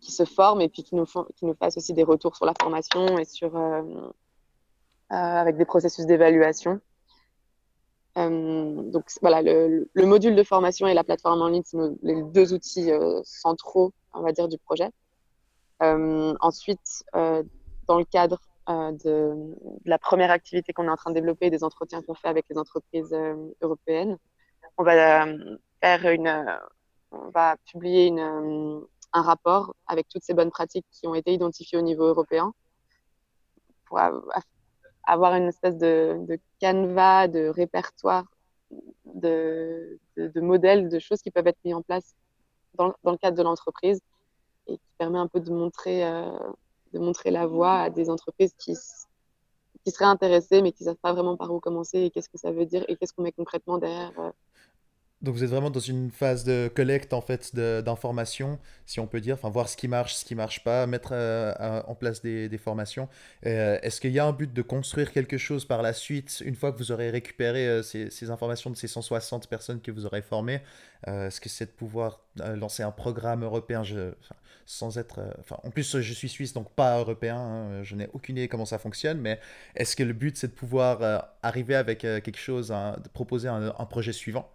qui 0.00 0.12
se 0.12 0.24
forment 0.24 0.60
et 0.60 0.68
puis 0.68 0.84
qui 0.84 0.94
nous, 0.94 1.06
font, 1.06 1.26
qui 1.36 1.46
nous 1.46 1.54
fassent 1.54 1.76
aussi 1.76 1.92
des 1.94 2.04
retours 2.04 2.36
sur 2.36 2.46
la 2.46 2.54
formation 2.60 3.18
et 3.18 3.24
sur, 3.24 3.56
avec 5.10 5.56
des 5.56 5.64
processus 5.64 6.06
d'évaluation. 6.06 6.80
Euh, 8.16 8.82
donc 8.90 9.06
voilà, 9.20 9.42
le, 9.42 9.88
le, 9.92 10.06
module 10.06 10.36
de 10.36 10.42
formation 10.44 10.86
et 10.86 10.94
la 10.94 11.02
plateforme 11.02 11.42
en 11.42 11.48
ligne, 11.48 11.62
c'est 11.64 11.76
les 12.02 12.22
deux 12.22 12.52
outils 12.52 12.92
euh, 12.92 13.20
centraux, 13.24 13.92
on 14.12 14.22
va 14.22 14.32
dire, 14.32 14.48
du 14.48 14.58
projet. 14.58 14.90
Euh, 15.82 16.34
ensuite, 16.40 17.04
dans 17.12 17.98
le 17.98 18.04
cadre 18.04 18.40
de, 18.68 18.94
de, 19.04 19.54
la 19.84 19.98
première 19.98 20.30
activité 20.30 20.72
qu'on 20.72 20.86
est 20.86 20.90
en 20.90 20.96
train 20.96 21.10
de 21.10 21.16
développer, 21.16 21.50
des 21.50 21.64
entretiens 21.64 22.02
qu'on 22.02 22.14
fait 22.14 22.28
avec 22.28 22.46
les 22.48 22.56
entreprises 22.56 23.14
européennes, 23.60 24.16
on 24.78 24.84
va 24.84 25.26
faire 25.80 26.06
une, 26.10 26.58
on 27.10 27.30
va 27.30 27.56
publier 27.66 28.06
une, 28.06 28.82
un 29.14 29.22
rapport 29.22 29.74
avec 29.86 30.08
toutes 30.08 30.24
ces 30.24 30.34
bonnes 30.34 30.50
pratiques 30.50 30.86
qui 30.90 31.06
ont 31.06 31.14
été 31.14 31.32
identifiées 31.32 31.78
au 31.78 31.82
niveau 31.82 32.04
européen 32.04 32.52
pour 33.86 33.98
avoir 35.06 35.34
une 35.34 35.48
espèce 35.48 35.76
de, 35.76 36.18
de 36.28 36.38
canevas, 36.58 37.28
de 37.28 37.48
répertoire, 37.48 38.24
de, 39.04 39.98
modèles, 40.36 40.88
de 40.88 40.98
choses 40.98 41.22
qui 41.22 41.30
peuvent 41.30 41.46
être 41.46 41.64
mis 41.64 41.74
en 41.74 41.82
place 41.82 42.14
dans, 42.74 42.92
dans 43.04 43.12
le 43.12 43.18
cadre 43.18 43.36
de 43.36 43.42
l'entreprise 43.42 44.00
et 44.66 44.76
qui 44.76 44.92
permet 44.98 45.18
un 45.18 45.28
peu 45.28 45.40
de 45.40 45.52
montrer, 45.52 46.04
euh, 46.04 46.36
de 46.92 46.98
montrer 46.98 47.30
la 47.30 47.46
voie 47.46 47.74
à 47.74 47.90
des 47.90 48.10
entreprises 48.10 48.54
qui, 48.58 48.74
qui 49.84 49.90
seraient 49.90 50.06
intéressées 50.06 50.60
mais 50.60 50.72
qui 50.72 50.82
ne 50.82 50.88
savent 50.88 51.00
pas 51.00 51.12
vraiment 51.12 51.36
par 51.36 51.52
où 51.52 51.60
commencer 51.60 52.00
et 52.00 52.10
qu'est-ce 52.10 52.28
que 52.28 52.38
ça 52.38 52.50
veut 52.50 52.66
dire 52.66 52.84
et 52.88 52.96
qu'est-ce 52.96 53.12
qu'on 53.12 53.22
met 53.22 53.32
concrètement 53.32 53.78
derrière 53.78 54.18
euh, 54.18 54.32
donc 55.24 55.34
vous 55.34 55.42
êtes 55.42 55.50
vraiment 55.50 55.70
dans 55.70 55.80
une 55.80 56.10
phase 56.10 56.44
de 56.44 56.70
collecte 56.72 57.12
en 57.14 57.22
fait 57.22 57.54
d'informations, 57.56 58.58
si 58.84 59.00
on 59.00 59.06
peut 59.06 59.20
dire, 59.20 59.34
enfin 59.34 59.48
voir 59.48 59.68
ce 59.68 59.76
qui 59.76 59.88
marche, 59.88 60.14
ce 60.14 60.24
qui 60.24 60.34
marche 60.34 60.62
pas, 60.62 60.86
mettre 60.86 61.10
euh, 61.12 61.82
en 61.86 61.94
place 61.94 62.20
des, 62.20 62.48
des 62.48 62.58
formations. 62.58 63.08
Euh, 63.46 63.78
est-ce 63.82 64.00
qu'il 64.00 64.12
y 64.12 64.18
a 64.18 64.26
un 64.26 64.32
but 64.32 64.52
de 64.52 64.62
construire 64.62 65.12
quelque 65.12 65.38
chose 65.38 65.64
par 65.64 65.80
la 65.82 65.94
suite, 65.94 66.42
une 66.44 66.54
fois 66.54 66.72
que 66.72 66.78
vous 66.78 66.92
aurez 66.92 67.10
récupéré 67.10 67.66
euh, 67.66 67.82
ces, 67.82 68.10
ces, 68.10 68.30
informations 68.30 68.70
de 68.70 68.76
ces 68.76 68.86
160 68.86 69.48
personnes 69.48 69.80
que 69.80 69.90
vous 69.90 70.04
aurez 70.04 70.22
formées? 70.22 70.60
Est-ce 71.06 71.38
que 71.38 71.50
c'est 71.50 71.66
de 71.66 71.70
pouvoir 71.70 72.20
lancer 72.36 72.82
un 72.82 72.90
programme 72.90 73.44
européen? 73.44 73.82
Sans 74.64 74.96
être... 74.96 75.20
Enfin, 75.38 75.58
en 75.62 75.68
plus, 75.68 76.00
je 76.00 76.14
suis 76.14 76.30
suisse, 76.30 76.54
donc 76.54 76.72
pas 76.72 76.98
européen, 76.98 77.36
hein, 77.36 77.82
je 77.82 77.94
n'ai 77.94 78.08
aucune 78.14 78.38
idée 78.38 78.48
comment 78.48 78.64
ça 78.64 78.78
fonctionne, 78.78 79.20
mais 79.20 79.38
est-ce 79.76 79.96
que 79.96 80.02
le 80.02 80.14
but 80.14 80.38
c'est 80.38 80.48
de 80.48 80.54
pouvoir 80.54 81.28
arriver 81.42 81.74
avec 81.74 81.98
quelque 81.98 82.38
chose, 82.38 82.68
de 82.68 83.08
proposer 83.12 83.48
un, 83.48 83.74
un 83.78 83.84
projet 83.84 84.14
suivant? 84.14 84.50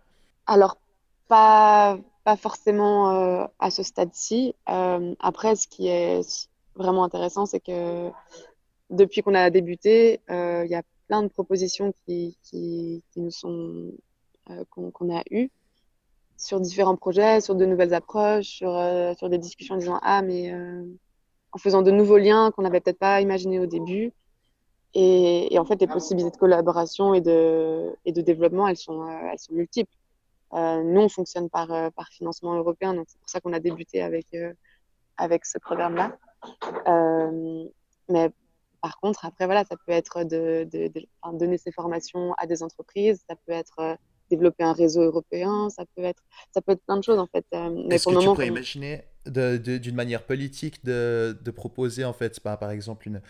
Alors, 0.50 0.78
pas, 1.28 2.00
pas 2.24 2.36
forcément 2.36 3.12
euh, 3.12 3.46
à 3.60 3.70
ce 3.70 3.84
stade-ci. 3.84 4.56
Euh, 4.68 5.14
après, 5.20 5.56
ce 5.56 5.68
qui 5.68 5.88
est 5.88 6.50
vraiment 6.76 7.04
intéressant, 7.04 7.46
c'est 7.46 7.60
que 7.60 8.10
depuis 8.90 9.22
qu'on 9.22 9.36
a 9.36 9.50
débuté, 9.52 10.22
euh, 10.32 10.64
il 10.66 10.72
y 10.72 10.76
a 10.76 10.82
plein 11.08 11.22
de 11.22 11.28
propositions 11.28 11.94
qui, 12.06 12.36
qui, 12.44 13.04
nous 13.16 13.32
sont 13.32 13.92
qu'on 14.72 15.16
a 15.16 15.22
eues 15.30 15.52
sur 16.36 16.60
différents 16.60 16.96
projets, 16.96 17.40
sur 17.42 17.54
de 17.54 17.66
nouvelles 17.68 17.94
approches, 17.94 18.48
sur, 18.48 18.74
sur 19.16 19.30
des 19.30 19.38
discussions 19.38 19.76
en 19.76 19.78
disant 19.78 20.00
ah 20.02 20.24
mais 20.24 20.52
en 21.52 21.58
faisant 21.60 21.84
de 21.84 21.92
nouveaux 21.92 22.18
liens 22.18 22.50
qu'on 22.52 22.64
n'avait 22.64 22.80
peut-être 22.80 22.98
pas 22.98 23.22
imaginé 23.22 23.60
au 23.60 23.68
début. 23.68 24.12
Et, 24.96 25.54
et, 25.54 25.60
en 25.60 25.66
fait, 25.66 25.80
les 25.82 25.88
possibilités 25.88 26.32
de 26.32 26.38
collaboration 26.38 27.14
et 27.14 27.22
de, 27.22 27.96
et 28.06 28.12
de 28.12 28.22
développement, 28.22 28.68
elles 28.68 28.78
sont, 28.78 29.08
elles 29.08 29.38
sont 29.38 29.54
multiples. 29.54 29.94
Euh, 30.54 30.84
nous, 30.84 31.02
on 31.02 31.10
fonctionne 31.10 31.50
par, 31.50 31.72
euh, 31.72 31.90
par 31.92 32.08
financement 32.10 32.56
européen, 32.56 32.94
donc 32.94 33.06
c'est 33.10 33.20
pour 33.20 33.30
ça 33.30 33.40
qu'on 33.40 33.54
a 33.54 33.60
débuté 33.60 34.02
avec, 34.02 34.28
euh, 34.34 34.54
avec 35.18 35.46
ce 35.46 35.60
programme-là. 35.60 36.18
mais 38.10 38.32
par 38.82 38.98
contre, 39.00 39.26
après, 39.26 39.46
voilà, 39.46 39.66
ça 39.66 39.76
peut 39.86 39.92
être 39.92 40.24
de, 40.24 40.68
de, 40.72 40.88
de, 40.88 41.38
donner 41.38 41.58
ces 41.58 41.72
formations 41.72 42.34
à 42.38 42.48
des 42.48 42.64
entreprises, 42.64 43.24
ça 43.30 43.36
peut 43.36 43.52
être 43.52 43.98
développer 44.30 44.64
un 44.64 44.74
réseau 44.74 45.02
européen, 45.02 45.70
ça 45.70 45.84
peut 45.96 46.04
être, 46.04 46.24
ça 46.52 46.62
peut 46.62 46.74
être 46.74 46.84
plein 46.86 46.98
de 46.98 47.04
choses 47.04 47.20
en 47.20 47.28
fait. 47.28 47.46
Est-ce 47.90 48.06
que 48.06 48.20
tu 48.20 48.26
pourrais 48.26 48.48
imaginer 48.48 49.04
d'une 49.26 49.96
manière 49.96 50.24
politique 50.24 50.84
de, 50.86 51.38
de, 51.44 51.52
proposer 51.52 52.04
en 52.06 52.14
fait, 52.14 52.40
par, 52.40 52.58
par 52.58 52.72
exemple 52.72 53.08
une, 53.08 53.22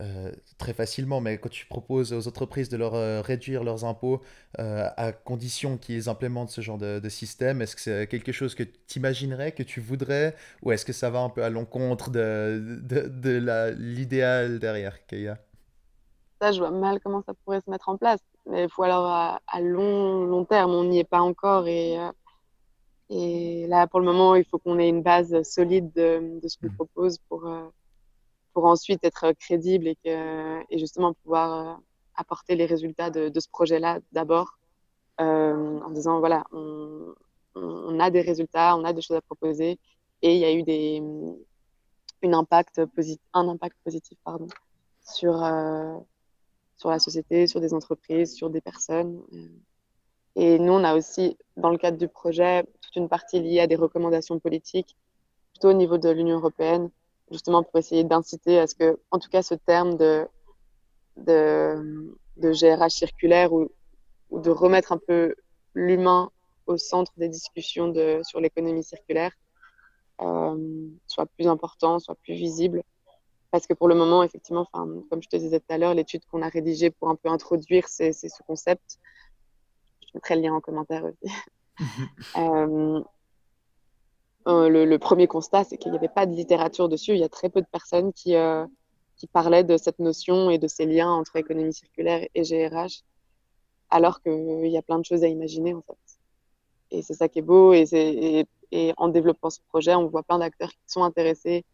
euh, 0.00 0.30
très 0.58 0.74
facilement, 0.74 1.20
mais 1.20 1.38
quand 1.38 1.48
tu 1.48 1.66
proposes 1.66 2.12
aux 2.12 2.28
entreprises 2.28 2.68
de 2.68 2.76
leur 2.76 2.94
euh, 2.94 3.20
réduire 3.20 3.64
leurs 3.64 3.84
impôts 3.84 4.22
euh, 4.60 4.88
à 4.96 5.10
condition 5.10 5.76
qu'ils 5.76 6.08
implémentent 6.08 6.50
ce 6.50 6.60
genre 6.60 6.78
de, 6.78 7.08
système, 7.08 7.62
est-ce 7.62 7.74
que 7.74 7.80
c'est 7.82 8.06
quelque 8.06 8.30
chose 8.30 8.54
que 8.54 8.62
tu 8.62 8.98
imaginerais, 8.98 9.50
que 9.50 9.64
tu 9.64 9.80
voudrais, 9.80 10.36
ou 10.62 10.70
est-ce 10.70 10.84
que 10.84 10.92
ça 10.92 11.10
va 11.10 11.18
un 11.18 11.30
peu 11.30 11.42
à 11.42 11.50
l'encontre 11.50 12.10
de, 12.10 12.78
de, 12.80 13.74
l'idéal 13.76 14.60
derrière 14.60 15.04
qu'il 15.06 15.36
Ça, 16.40 16.52
je 16.52 16.58
vois 16.60 16.70
mal 16.70 17.00
comment 17.00 17.22
ça 17.22 17.34
pourrait 17.44 17.60
se 17.60 17.70
mettre 17.70 17.88
en 17.88 17.96
place. 17.96 18.20
Mais 18.46 18.64
il 18.64 18.70
faut 18.70 18.84
alors 18.84 19.06
à, 19.06 19.60
long, 19.60 20.24
long 20.24 20.44
terme, 20.44 20.72
on 20.72 20.84
n'y 20.84 21.00
est 21.00 21.04
pas 21.04 21.20
encore 21.20 21.66
et, 21.66 21.98
et 23.10 23.66
là, 23.66 23.86
pour 23.86 24.00
le 24.00 24.06
moment, 24.06 24.34
il 24.34 24.44
faut 24.44 24.58
qu'on 24.58 24.78
ait 24.78 24.88
une 24.88 25.02
base 25.02 25.42
solide 25.42 25.92
de, 25.94 26.40
ce 26.46 26.56
qu'on 26.58 26.68
mmh. 26.68 26.76
propose 26.76 27.18
pour 27.28 27.48
pour 28.58 28.66
ensuite 28.66 29.04
être 29.04 29.30
crédible 29.38 29.86
et, 29.86 29.94
que, 29.94 30.60
et 30.68 30.78
justement 30.78 31.14
pouvoir 31.14 31.48
euh, 31.52 31.74
apporter 32.16 32.56
les 32.56 32.66
résultats 32.66 33.08
de, 33.08 33.28
de 33.28 33.40
ce 33.40 33.48
projet-là 33.48 34.00
d'abord 34.10 34.58
euh, 35.20 35.78
en 35.80 35.90
disant 35.90 36.18
voilà, 36.18 36.42
on, 36.50 37.14
on, 37.54 38.00
a 38.00 38.10
des 38.10 38.20
résultats, 38.20 38.76
on 38.76 38.82
a 38.82 38.92
des 38.92 39.00
choses 39.00 39.16
à 39.16 39.20
proposer 39.20 39.78
et 40.22 40.34
il 40.34 40.40
y 40.40 40.44
a 40.44 40.52
eu 40.52 40.64
des, 40.64 41.00
une 42.22 42.34
impact 42.34 42.80
un 43.32 43.48
impact 43.48 43.76
positif 43.84 44.18
pardon, 44.24 44.48
sur, 45.08 45.40
euh, 45.44 45.96
sur 46.78 46.90
la 46.90 46.98
société, 46.98 47.46
sur 47.46 47.60
des 47.60 47.74
entreprises, 47.74 48.34
sur 48.34 48.50
des 48.50 48.60
personnes. 48.60 49.22
Et 50.36 50.58
nous, 50.58 50.72
on 50.72 50.84
a 50.84 50.96
aussi, 50.96 51.36
dans 51.56 51.70
le 51.70 51.78
cadre 51.78 51.98
du 51.98 52.08
projet, 52.08 52.64
toute 52.80 52.96
une 52.96 53.08
partie 53.08 53.40
liée 53.40 53.60
à 53.60 53.66
des 53.66 53.76
recommandations 53.76 54.38
politiques, 54.38 54.96
plutôt 55.52 55.70
au 55.70 55.74
niveau 55.74 55.98
de 55.98 56.08
l'Union 56.08 56.36
européenne, 56.36 56.90
justement 57.30 57.62
pour 57.62 57.76
essayer 57.78 58.04
d'inciter 58.04 58.58
à 58.58 58.66
ce 58.66 58.74
que, 58.74 58.98
en 59.10 59.18
tout 59.18 59.28
cas, 59.28 59.42
ce 59.42 59.54
terme 59.54 59.96
de, 59.96 60.26
de, 61.16 62.16
de 62.36 62.52
GRH 62.52 62.92
circulaire 62.92 63.52
ou, 63.52 63.70
de 64.30 64.50
remettre 64.50 64.92
un 64.92 64.98
peu 64.98 65.34
l'humain 65.74 66.30
au 66.66 66.76
centre 66.76 67.12
des 67.16 67.28
discussions 67.28 67.92
sur 68.22 68.40
l'économie 68.40 68.84
circulaire 68.84 69.32
euh, 70.20 70.88
soit 71.06 71.26
plus 71.26 71.46
important, 71.46 71.98
soit 71.98 72.16
plus 72.16 72.34
visible. 72.34 72.82
Parce 73.50 73.66
que 73.66 73.74
pour 73.74 73.88
le 73.88 73.94
moment, 73.94 74.22
effectivement, 74.22 74.66
comme 74.72 75.22
je 75.22 75.28
te 75.28 75.36
disais 75.36 75.60
tout 75.60 75.72
à 75.72 75.78
l'heure, 75.78 75.94
l'étude 75.94 76.24
qu'on 76.26 76.42
a 76.42 76.48
rédigée 76.48 76.90
pour 76.90 77.08
un 77.08 77.16
peu 77.16 77.28
introduire 77.28 77.88
c'est 77.88 78.12
ce 78.12 78.42
concept, 78.46 78.98
je 80.06 80.10
mettrai 80.14 80.36
le 80.36 80.42
lien 80.42 80.54
en 80.54 80.60
commentaire 80.60 81.04
aussi. 81.04 81.32
euh, 82.36 83.00
euh, 84.48 84.68
le, 84.68 84.98
premier 84.98 85.26
constat, 85.26 85.64
c'est 85.64 85.78
qu'il 85.78 85.92
n'y 85.92 85.98
avait 85.98 86.08
pas 86.08 86.26
de 86.26 86.34
littérature 86.34 86.88
dessus. 86.88 87.12
Il 87.12 87.18
y 87.18 87.24
a 87.24 87.28
très 87.28 87.48
peu 87.48 87.60
de 87.60 87.66
personnes 87.66 88.12
qui, 88.12 88.34
euh, 88.34 88.66
qui 89.16 89.26
parlaient 89.26 89.64
de 89.64 89.76
cette 89.76 89.98
notion 89.98 90.50
et 90.50 90.58
de 90.58 90.68
ces 90.68 90.86
liens 90.86 91.10
entre 91.10 91.36
économie 91.36 91.74
circulaire 91.74 92.26
et 92.34 92.42
GRH, 92.42 93.02
alors 93.90 94.20
qu'il 94.22 94.66
y 94.66 94.76
a 94.76 94.82
plein 94.82 94.98
de 94.98 95.04
choses 95.04 95.24
à 95.24 95.28
imaginer 95.28 95.74
en 95.74 95.82
fait. 95.82 95.98
Et 96.90 97.02
c'est 97.02 97.14
ça 97.14 97.28
qui 97.28 97.40
est 97.40 97.42
beau. 97.42 97.74
Et, 97.74 98.46
et, 98.72 98.94
en 98.96 99.08
développant 99.08 99.50
ce 99.50 99.60
projet, 99.68 99.94
on 99.94 100.06
voit 100.06 100.22
plein 100.22 100.38
d'acteurs 100.38 100.70
qui 100.70 100.78
sont 100.86 101.02
intéressés 101.02 101.64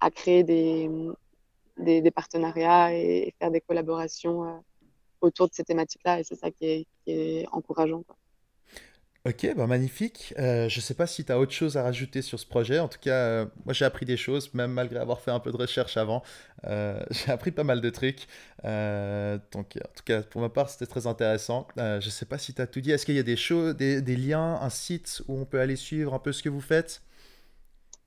à 0.00 0.10
créer 0.10 0.42
des, 0.44 2.10
partenariats 2.14 2.94
et, 2.94 3.34
faire 3.38 3.50
des 3.50 3.60
collaborations 3.60 4.44
euh, 4.44 4.58
autour 5.20 5.48
de 5.48 5.54
ces 5.54 5.64
thématiques-là. 5.64 6.20
Et 6.20 6.24
c'est 6.24 6.36
ça 6.36 6.50
qui 6.50 6.86
est, 7.06 7.46
encourageant. 7.52 8.04
Ok, 9.24 9.44
bah 9.56 9.66
magnifique. 9.66 10.32
Euh, 10.38 10.68
je 10.68 10.78
ne 10.78 10.82
sais 10.82 10.94
pas 10.94 11.08
si 11.08 11.24
tu 11.24 11.32
as 11.32 11.40
autre 11.40 11.50
chose 11.50 11.76
à 11.76 11.82
rajouter 11.82 12.22
sur 12.22 12.38
ce 12.38 12.46
projet. 12.46 12.78
En 12.78 12.86
tout 12.86 13.00
cas, 13.00 13.10
euh, 13.10 13.46
moi 13.64 13.74
j'ai 13.74 13.84
appris 13.84 14.06
des 14.06 14.16
choses, 14.16 14.54
même 14.54 14.70
malgré 14.70 15.00
avoir 15.00 15.20
fait 15.20 15.32
un 15.32 15.40
peu 15.40 15.50
de 15.50 15.56
recherche 15.56 15.96
avant. 15.96 16.22
J'ai 17.10 17.30
appris 17.30 17.52
pas 17.52 17.62
mal 17.64 17.80
de 17.80 17.90
trucs. 17.90 18.26
donc, 18.62 19.76
en 19.76 19.92
tout 19.94 20.04
cas, 20.04 20.22
pour 20.22 20.40
ma 20.40 20.48
part, 20.48 20.68
c'était 20.68 20.86
très 20.86 21.06
intéressant. 21.06 21.66
je 21.76 21.96
ne 21.96 22.10
sais 22.10 22.26
pas 22.26 22.38
si 22.38 22.54
tu 22.54 22.62
as 22.62 22.66
tout 22.66 22.80
dit. 22.80 22.92
Est-ce 22.92 23.06
qu'il 23.06 23.14
y 23.16 23.20
a 23.20 23.24
des, 23.24 23.36
choses, 23.36 23.76
des, 23.76 24.16
liens, 24.16 24.58
un 24.60 24.70
site 24.70 25.22
où 25.28 25.38
on 25.38 25.44
peut 25.44 25.60
aller 25.60 25.76
suivre 25.76 26.14
un 26.14 26.18
peu 26.18 26.32
ce 26.32 26.42
que 26.42 26.48
vous 26.48 26.60
faites? 26.60 27.02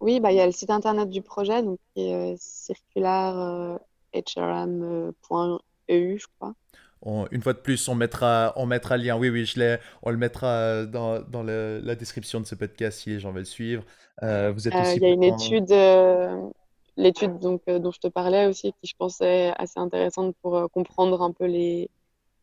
Oui, 0.02 0.20
bah, 0.20 0.32
il 0.32 0.38
y 0.38 0.41
a 0.41 0.45
le 0.45 0.52
site 0.52 0.70
internet 0.70 1.10
du 1.10 1.22
projet, 1.22 1.62
donc, 1.62 1.80
qui 1.93 2.10
est 2.10 2.36
circular 2.39 3.80
hrm.eu, 4.14 6.20
je 6.20 6.28
crois. 6.39 6.54
une 7.32 7.41
fois 7.41 7.54
de 7.54 7.60
plus, 7.60 7.88
on 7.88 7.95
mettra, 7.95 8.54
on 8.56 8.66
mettra 8.66 8.97
le 8.97 9.04
lien. 9.04 9.18
Oui, 9.18 9.30
oui, 9.30 9.45
je 9.45 9.78
on 10.04 10.10
le 10.10 10.18
mettra 10.18 10.86
dans, 10.86 11.22
dans 11.22 11.43
la 11.43 11.95
description 11.95 12.39
de 12.39 12.45
ce 12.45 12.56
podcast 12.56 13.00
si 13.00 13.10
les 13.10 13.20
gens 13.20 13.32
veulent 13.32 13.45
suivre. 13.45 13.84
Euh, 14.24 14.52
vous 14.52 14.68
êtes 14.68 14.76
aussi 14.76 14.97
Il 14.97 15.04
y 15.04 15.06
a 15.06 15.10
une 15.10 15.24
étude, 15.24 15.72
l'étude 16.97 17.39
donc, 17.39 17.62
dont 17.68 17.91
je 17.91 18.00
te 18.00 18.08
parlais 18.08 18.47
aussi, 18.47 18.74
qui 18.82 18.88
je 18.88 18.95
pensais 18.97 19.54
assez 19.58 19.80
intéressante 19.80 20.36
pour 20.41 20.70
comprendre 20.72 21.22
un 21.22 21.32
peu 21.32 21.45
les, 21.45 21.89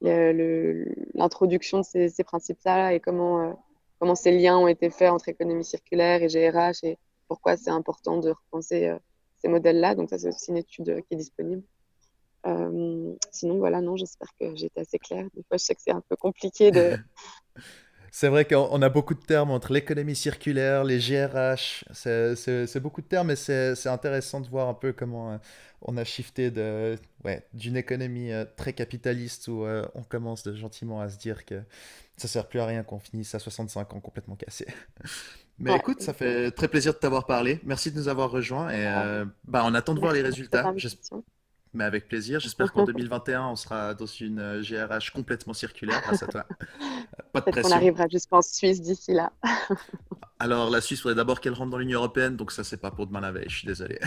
l'introduction 0.00 1.78
de 1.80 1.84
ces, 1.84 2.08
ces 2.08 2.24
principes-là 2.24 2.94
et 2.94 3.00
comment, 3.00 3.58
comment 3.98 4.14
ces 4.14 4.32
liens 4.32 4.58
ont 4.58 4.68
été 4.68 4.90
faits 4.90 5.10
entre 5.10 5.28
économie 5.28 5.64
circulaire 5.64 6.22
et 6.22 6.28
GRH 6.28 6.84
et 6.84 6.98
pourquoi 7.28 7.56
c'est 7.56 7.70
important 7.70 8.18
de 8.18 8.30
repenser 8.30 8.88
euh, 8.88 8.98
ces 9.40 9.48
modèles-là. 9.48 9.94
Donc 9.94 10.10
ça, 10.10 10.18
c'est 10.18 10.28
aussi 10.28 10.50
une 10.50 10.58
étude 10.58 10.88
euh, 10.88 11.00
qui 11.00 11.14
est 11.14 11.16
disponible. 11.16 11.62
Euh, 12.46 13.14
sinon, 13.30 13.58
voilà, 13.58 13.80
non, 13.80 13.96
j'espère 13.96 14.28
que 14.38 14.54
j'ai 14.54 14.66
été 14.66 14.80
assez 14.80 14.98
claire. 14.98 15.26
Des 15.34 15.42
fois, 15.42 15.56
je 15.56 15.64
sais 15.64 15.74
que 15.74 15.82
c'est 15.82 15.92
un 15.92 16.02
peu 16.08 16.16
compliqué 16.16 16.70
de... 16.70 16.96
C'est 18.12 18.28
vrai 18.28 18.46
qu'on 18.46 18.80
a 18.80 18.88
beaucoup 18.88 19.12
de 19.12 19.20
termes 19.20 19.50
entre 19.50 19.74
l'économie 19.74 20.16
circulaire, 20.16 20.84
les 20.84 21.00
GRH, 21.00 21.84
c'est 21.92 22.80
beaucoup 22.80 23.02
de 23.02 23.06
termes, 23.06 23.26
mais 23.26 23.36
c'est 23.36 23.88
intéressant 23.88 24.40
de 24.40 24.48
voir 24.48 24.70
un 24.70 24.74
peu 24.74 24.94
comment 24.94 25.38
on 25.82 25.98
a 25.98 26.04
shifté 26.04 26.50
d'une 26.50 27.76
économie 27.76 28.30
très 28.56 28.72
capitaliste 28.72 29.48
où 29.48 29.66
on 29.66 30.02
commence 30.02 30.50
gentiment 30.54 31.02
à 31.02 31.10
se 31.10 31.18
dire 31.18 31.44
que 31.44 31.60
ça 32.16 32.28
sert 32.28 32.48
plus 32.48 32.60
à 32.60 32.66
rien 32.66 32.82
qu'on 32.82 32.98
finisse 32.98 33.34
à 33.34 33.38
65 33.38 33.94
ans 33.94 34.00
complètement 34.00 34.36
cassé. 34.36 34.66
Mais 35.58 35.74
écoute, 35.74 36.02
ça 36.02 36.12
fait 36.12 36.50
très 36.50 36.68
plaisir 36.68 36.92
de 36.92 36.98
t'avoir 36.98 37.24
parlé. 37.24 37.60
Merci 37.64 37.90
de 37.90 37.96
nous 37.96 38.08
avoir 38.08 38.30
rejoints 38.30 38.68
et 38.70 38.86
euh, 38.86 39.24
bah, 39.44 39.62
on 39.64 39.72
attend 39.72 39.94
de 39.94 40.00
voir 40.00 40.12
les 40.12 40.20
résultats. 40.20 40.74
Mais 41.74 41.84
avec 41.84 42.08
plaisir. 42.08 42.40
J'espère 42.40 42.72
qu'en 42.72 42.84
2021, 42.86 43.48
on 43.48 43.56
sera 43.56 43.94
dans 43.94 44.06
une 44.06 44.60
GRH 44.62 45.10
complètement 45.10 45.52
circulaire 45.52 46.00
grâce 46.02 46.22
à 46.22 46.26
toi. 46.26 46.46
Pas 47.32 47.40
de 47.40 47.50
pression. 47.50 47.70
On 47.70 47.76
arrivera 47.76 48.06
jusqu'en 48.08 48.42
Suisse 48.42 48.80
d'ici 48.80 49.12
là. 49.12 49.32
Alors, 50.38 50.68
la 50.68 50.82
Suisse, 50.82 50.98
il 50.98 51.02
faudrait 51.02 51.14
d'abord 51.14 51.40
qu'elle 51.40 51.54
rentre 51.54 51.70
dans 51.70 51.78
l'Union 51.78 51.98
Européenne, 51.98 52.36
donc 52.36 52.52
ça, 52.52 52.62
c'est 52.62 52.76
pas 52.76 52.90
pour 52.90 53.06
demain 53.06 53.20
la 53.20 53.32
veille, 53.32 53.46
je 53.48 53.56
suis 53.56 53.66
désolé. 53.66 53.98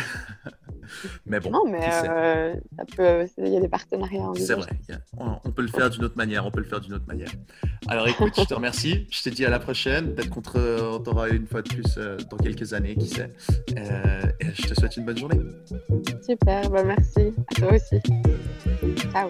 mais 1.26 1.40
bon. 1.40 1.50
Non, 1.50 1.64
mais 1.68 1.90
euh, 2.08 2.56
peut... 2.96 3.28
il 3.40 3.52
y 3.52 3.58
a 3.58 3.60
des 3.60 3.68
partenariats. 3.68 4.32
C'est 4.36 4.54
vrai, 4.54 4.70
on, 5.18 5.52
peut 5.52 5.64
le 5.64 5.70
faire 5.70 5.90
d'une 5.90 6.04
autre 6.04 6.18
manière, 6.18 6.46
on 6.46 6.52
peut 6.52 6.60
le 6.60 6.68
faire 6.68 6.82
d'une 6.82 6.94
autre 6.94 7.08
manière. 7.08 7.32
Alors, 7.88 8.08
écoute, 8.08 8.34
je 8.38 8.44
te 8.44 8.54
remercie, 8.54 9.08
je 9.10 9.24
te 9.24 9.30
dis 9.30 9.44
à 9.44 9.50
la 9.50 9.60
prochaine. 9.60 10.14
Peut-être 10.14 10.30
qu'on 10.30 11.00
t'aura 11.00 11.30
une 11.30 11.48
fois 11.48 11.64
de 11.64 11.70
plus 11.70 11.98
euh, 11.98 12.18
dans 12.30 12.38
quelques 12.38 12.74
années, 12.74 12.96
qui 12.96 13.08
sait. 13.08 13.34
Euh, 13.76 14.22
et 14.40 14.54
je 14.54 14.68
te 14.68 14.74
souhaite 14.76 14.98
une 14.98 15.06
bonne 15.06 15.18
journée. 15.18 15.40
Super, 16.24 16.70
bah 16.70 16.84
merci. 16.84 17.34
À 17.52 17.56
toi 17.56 19.30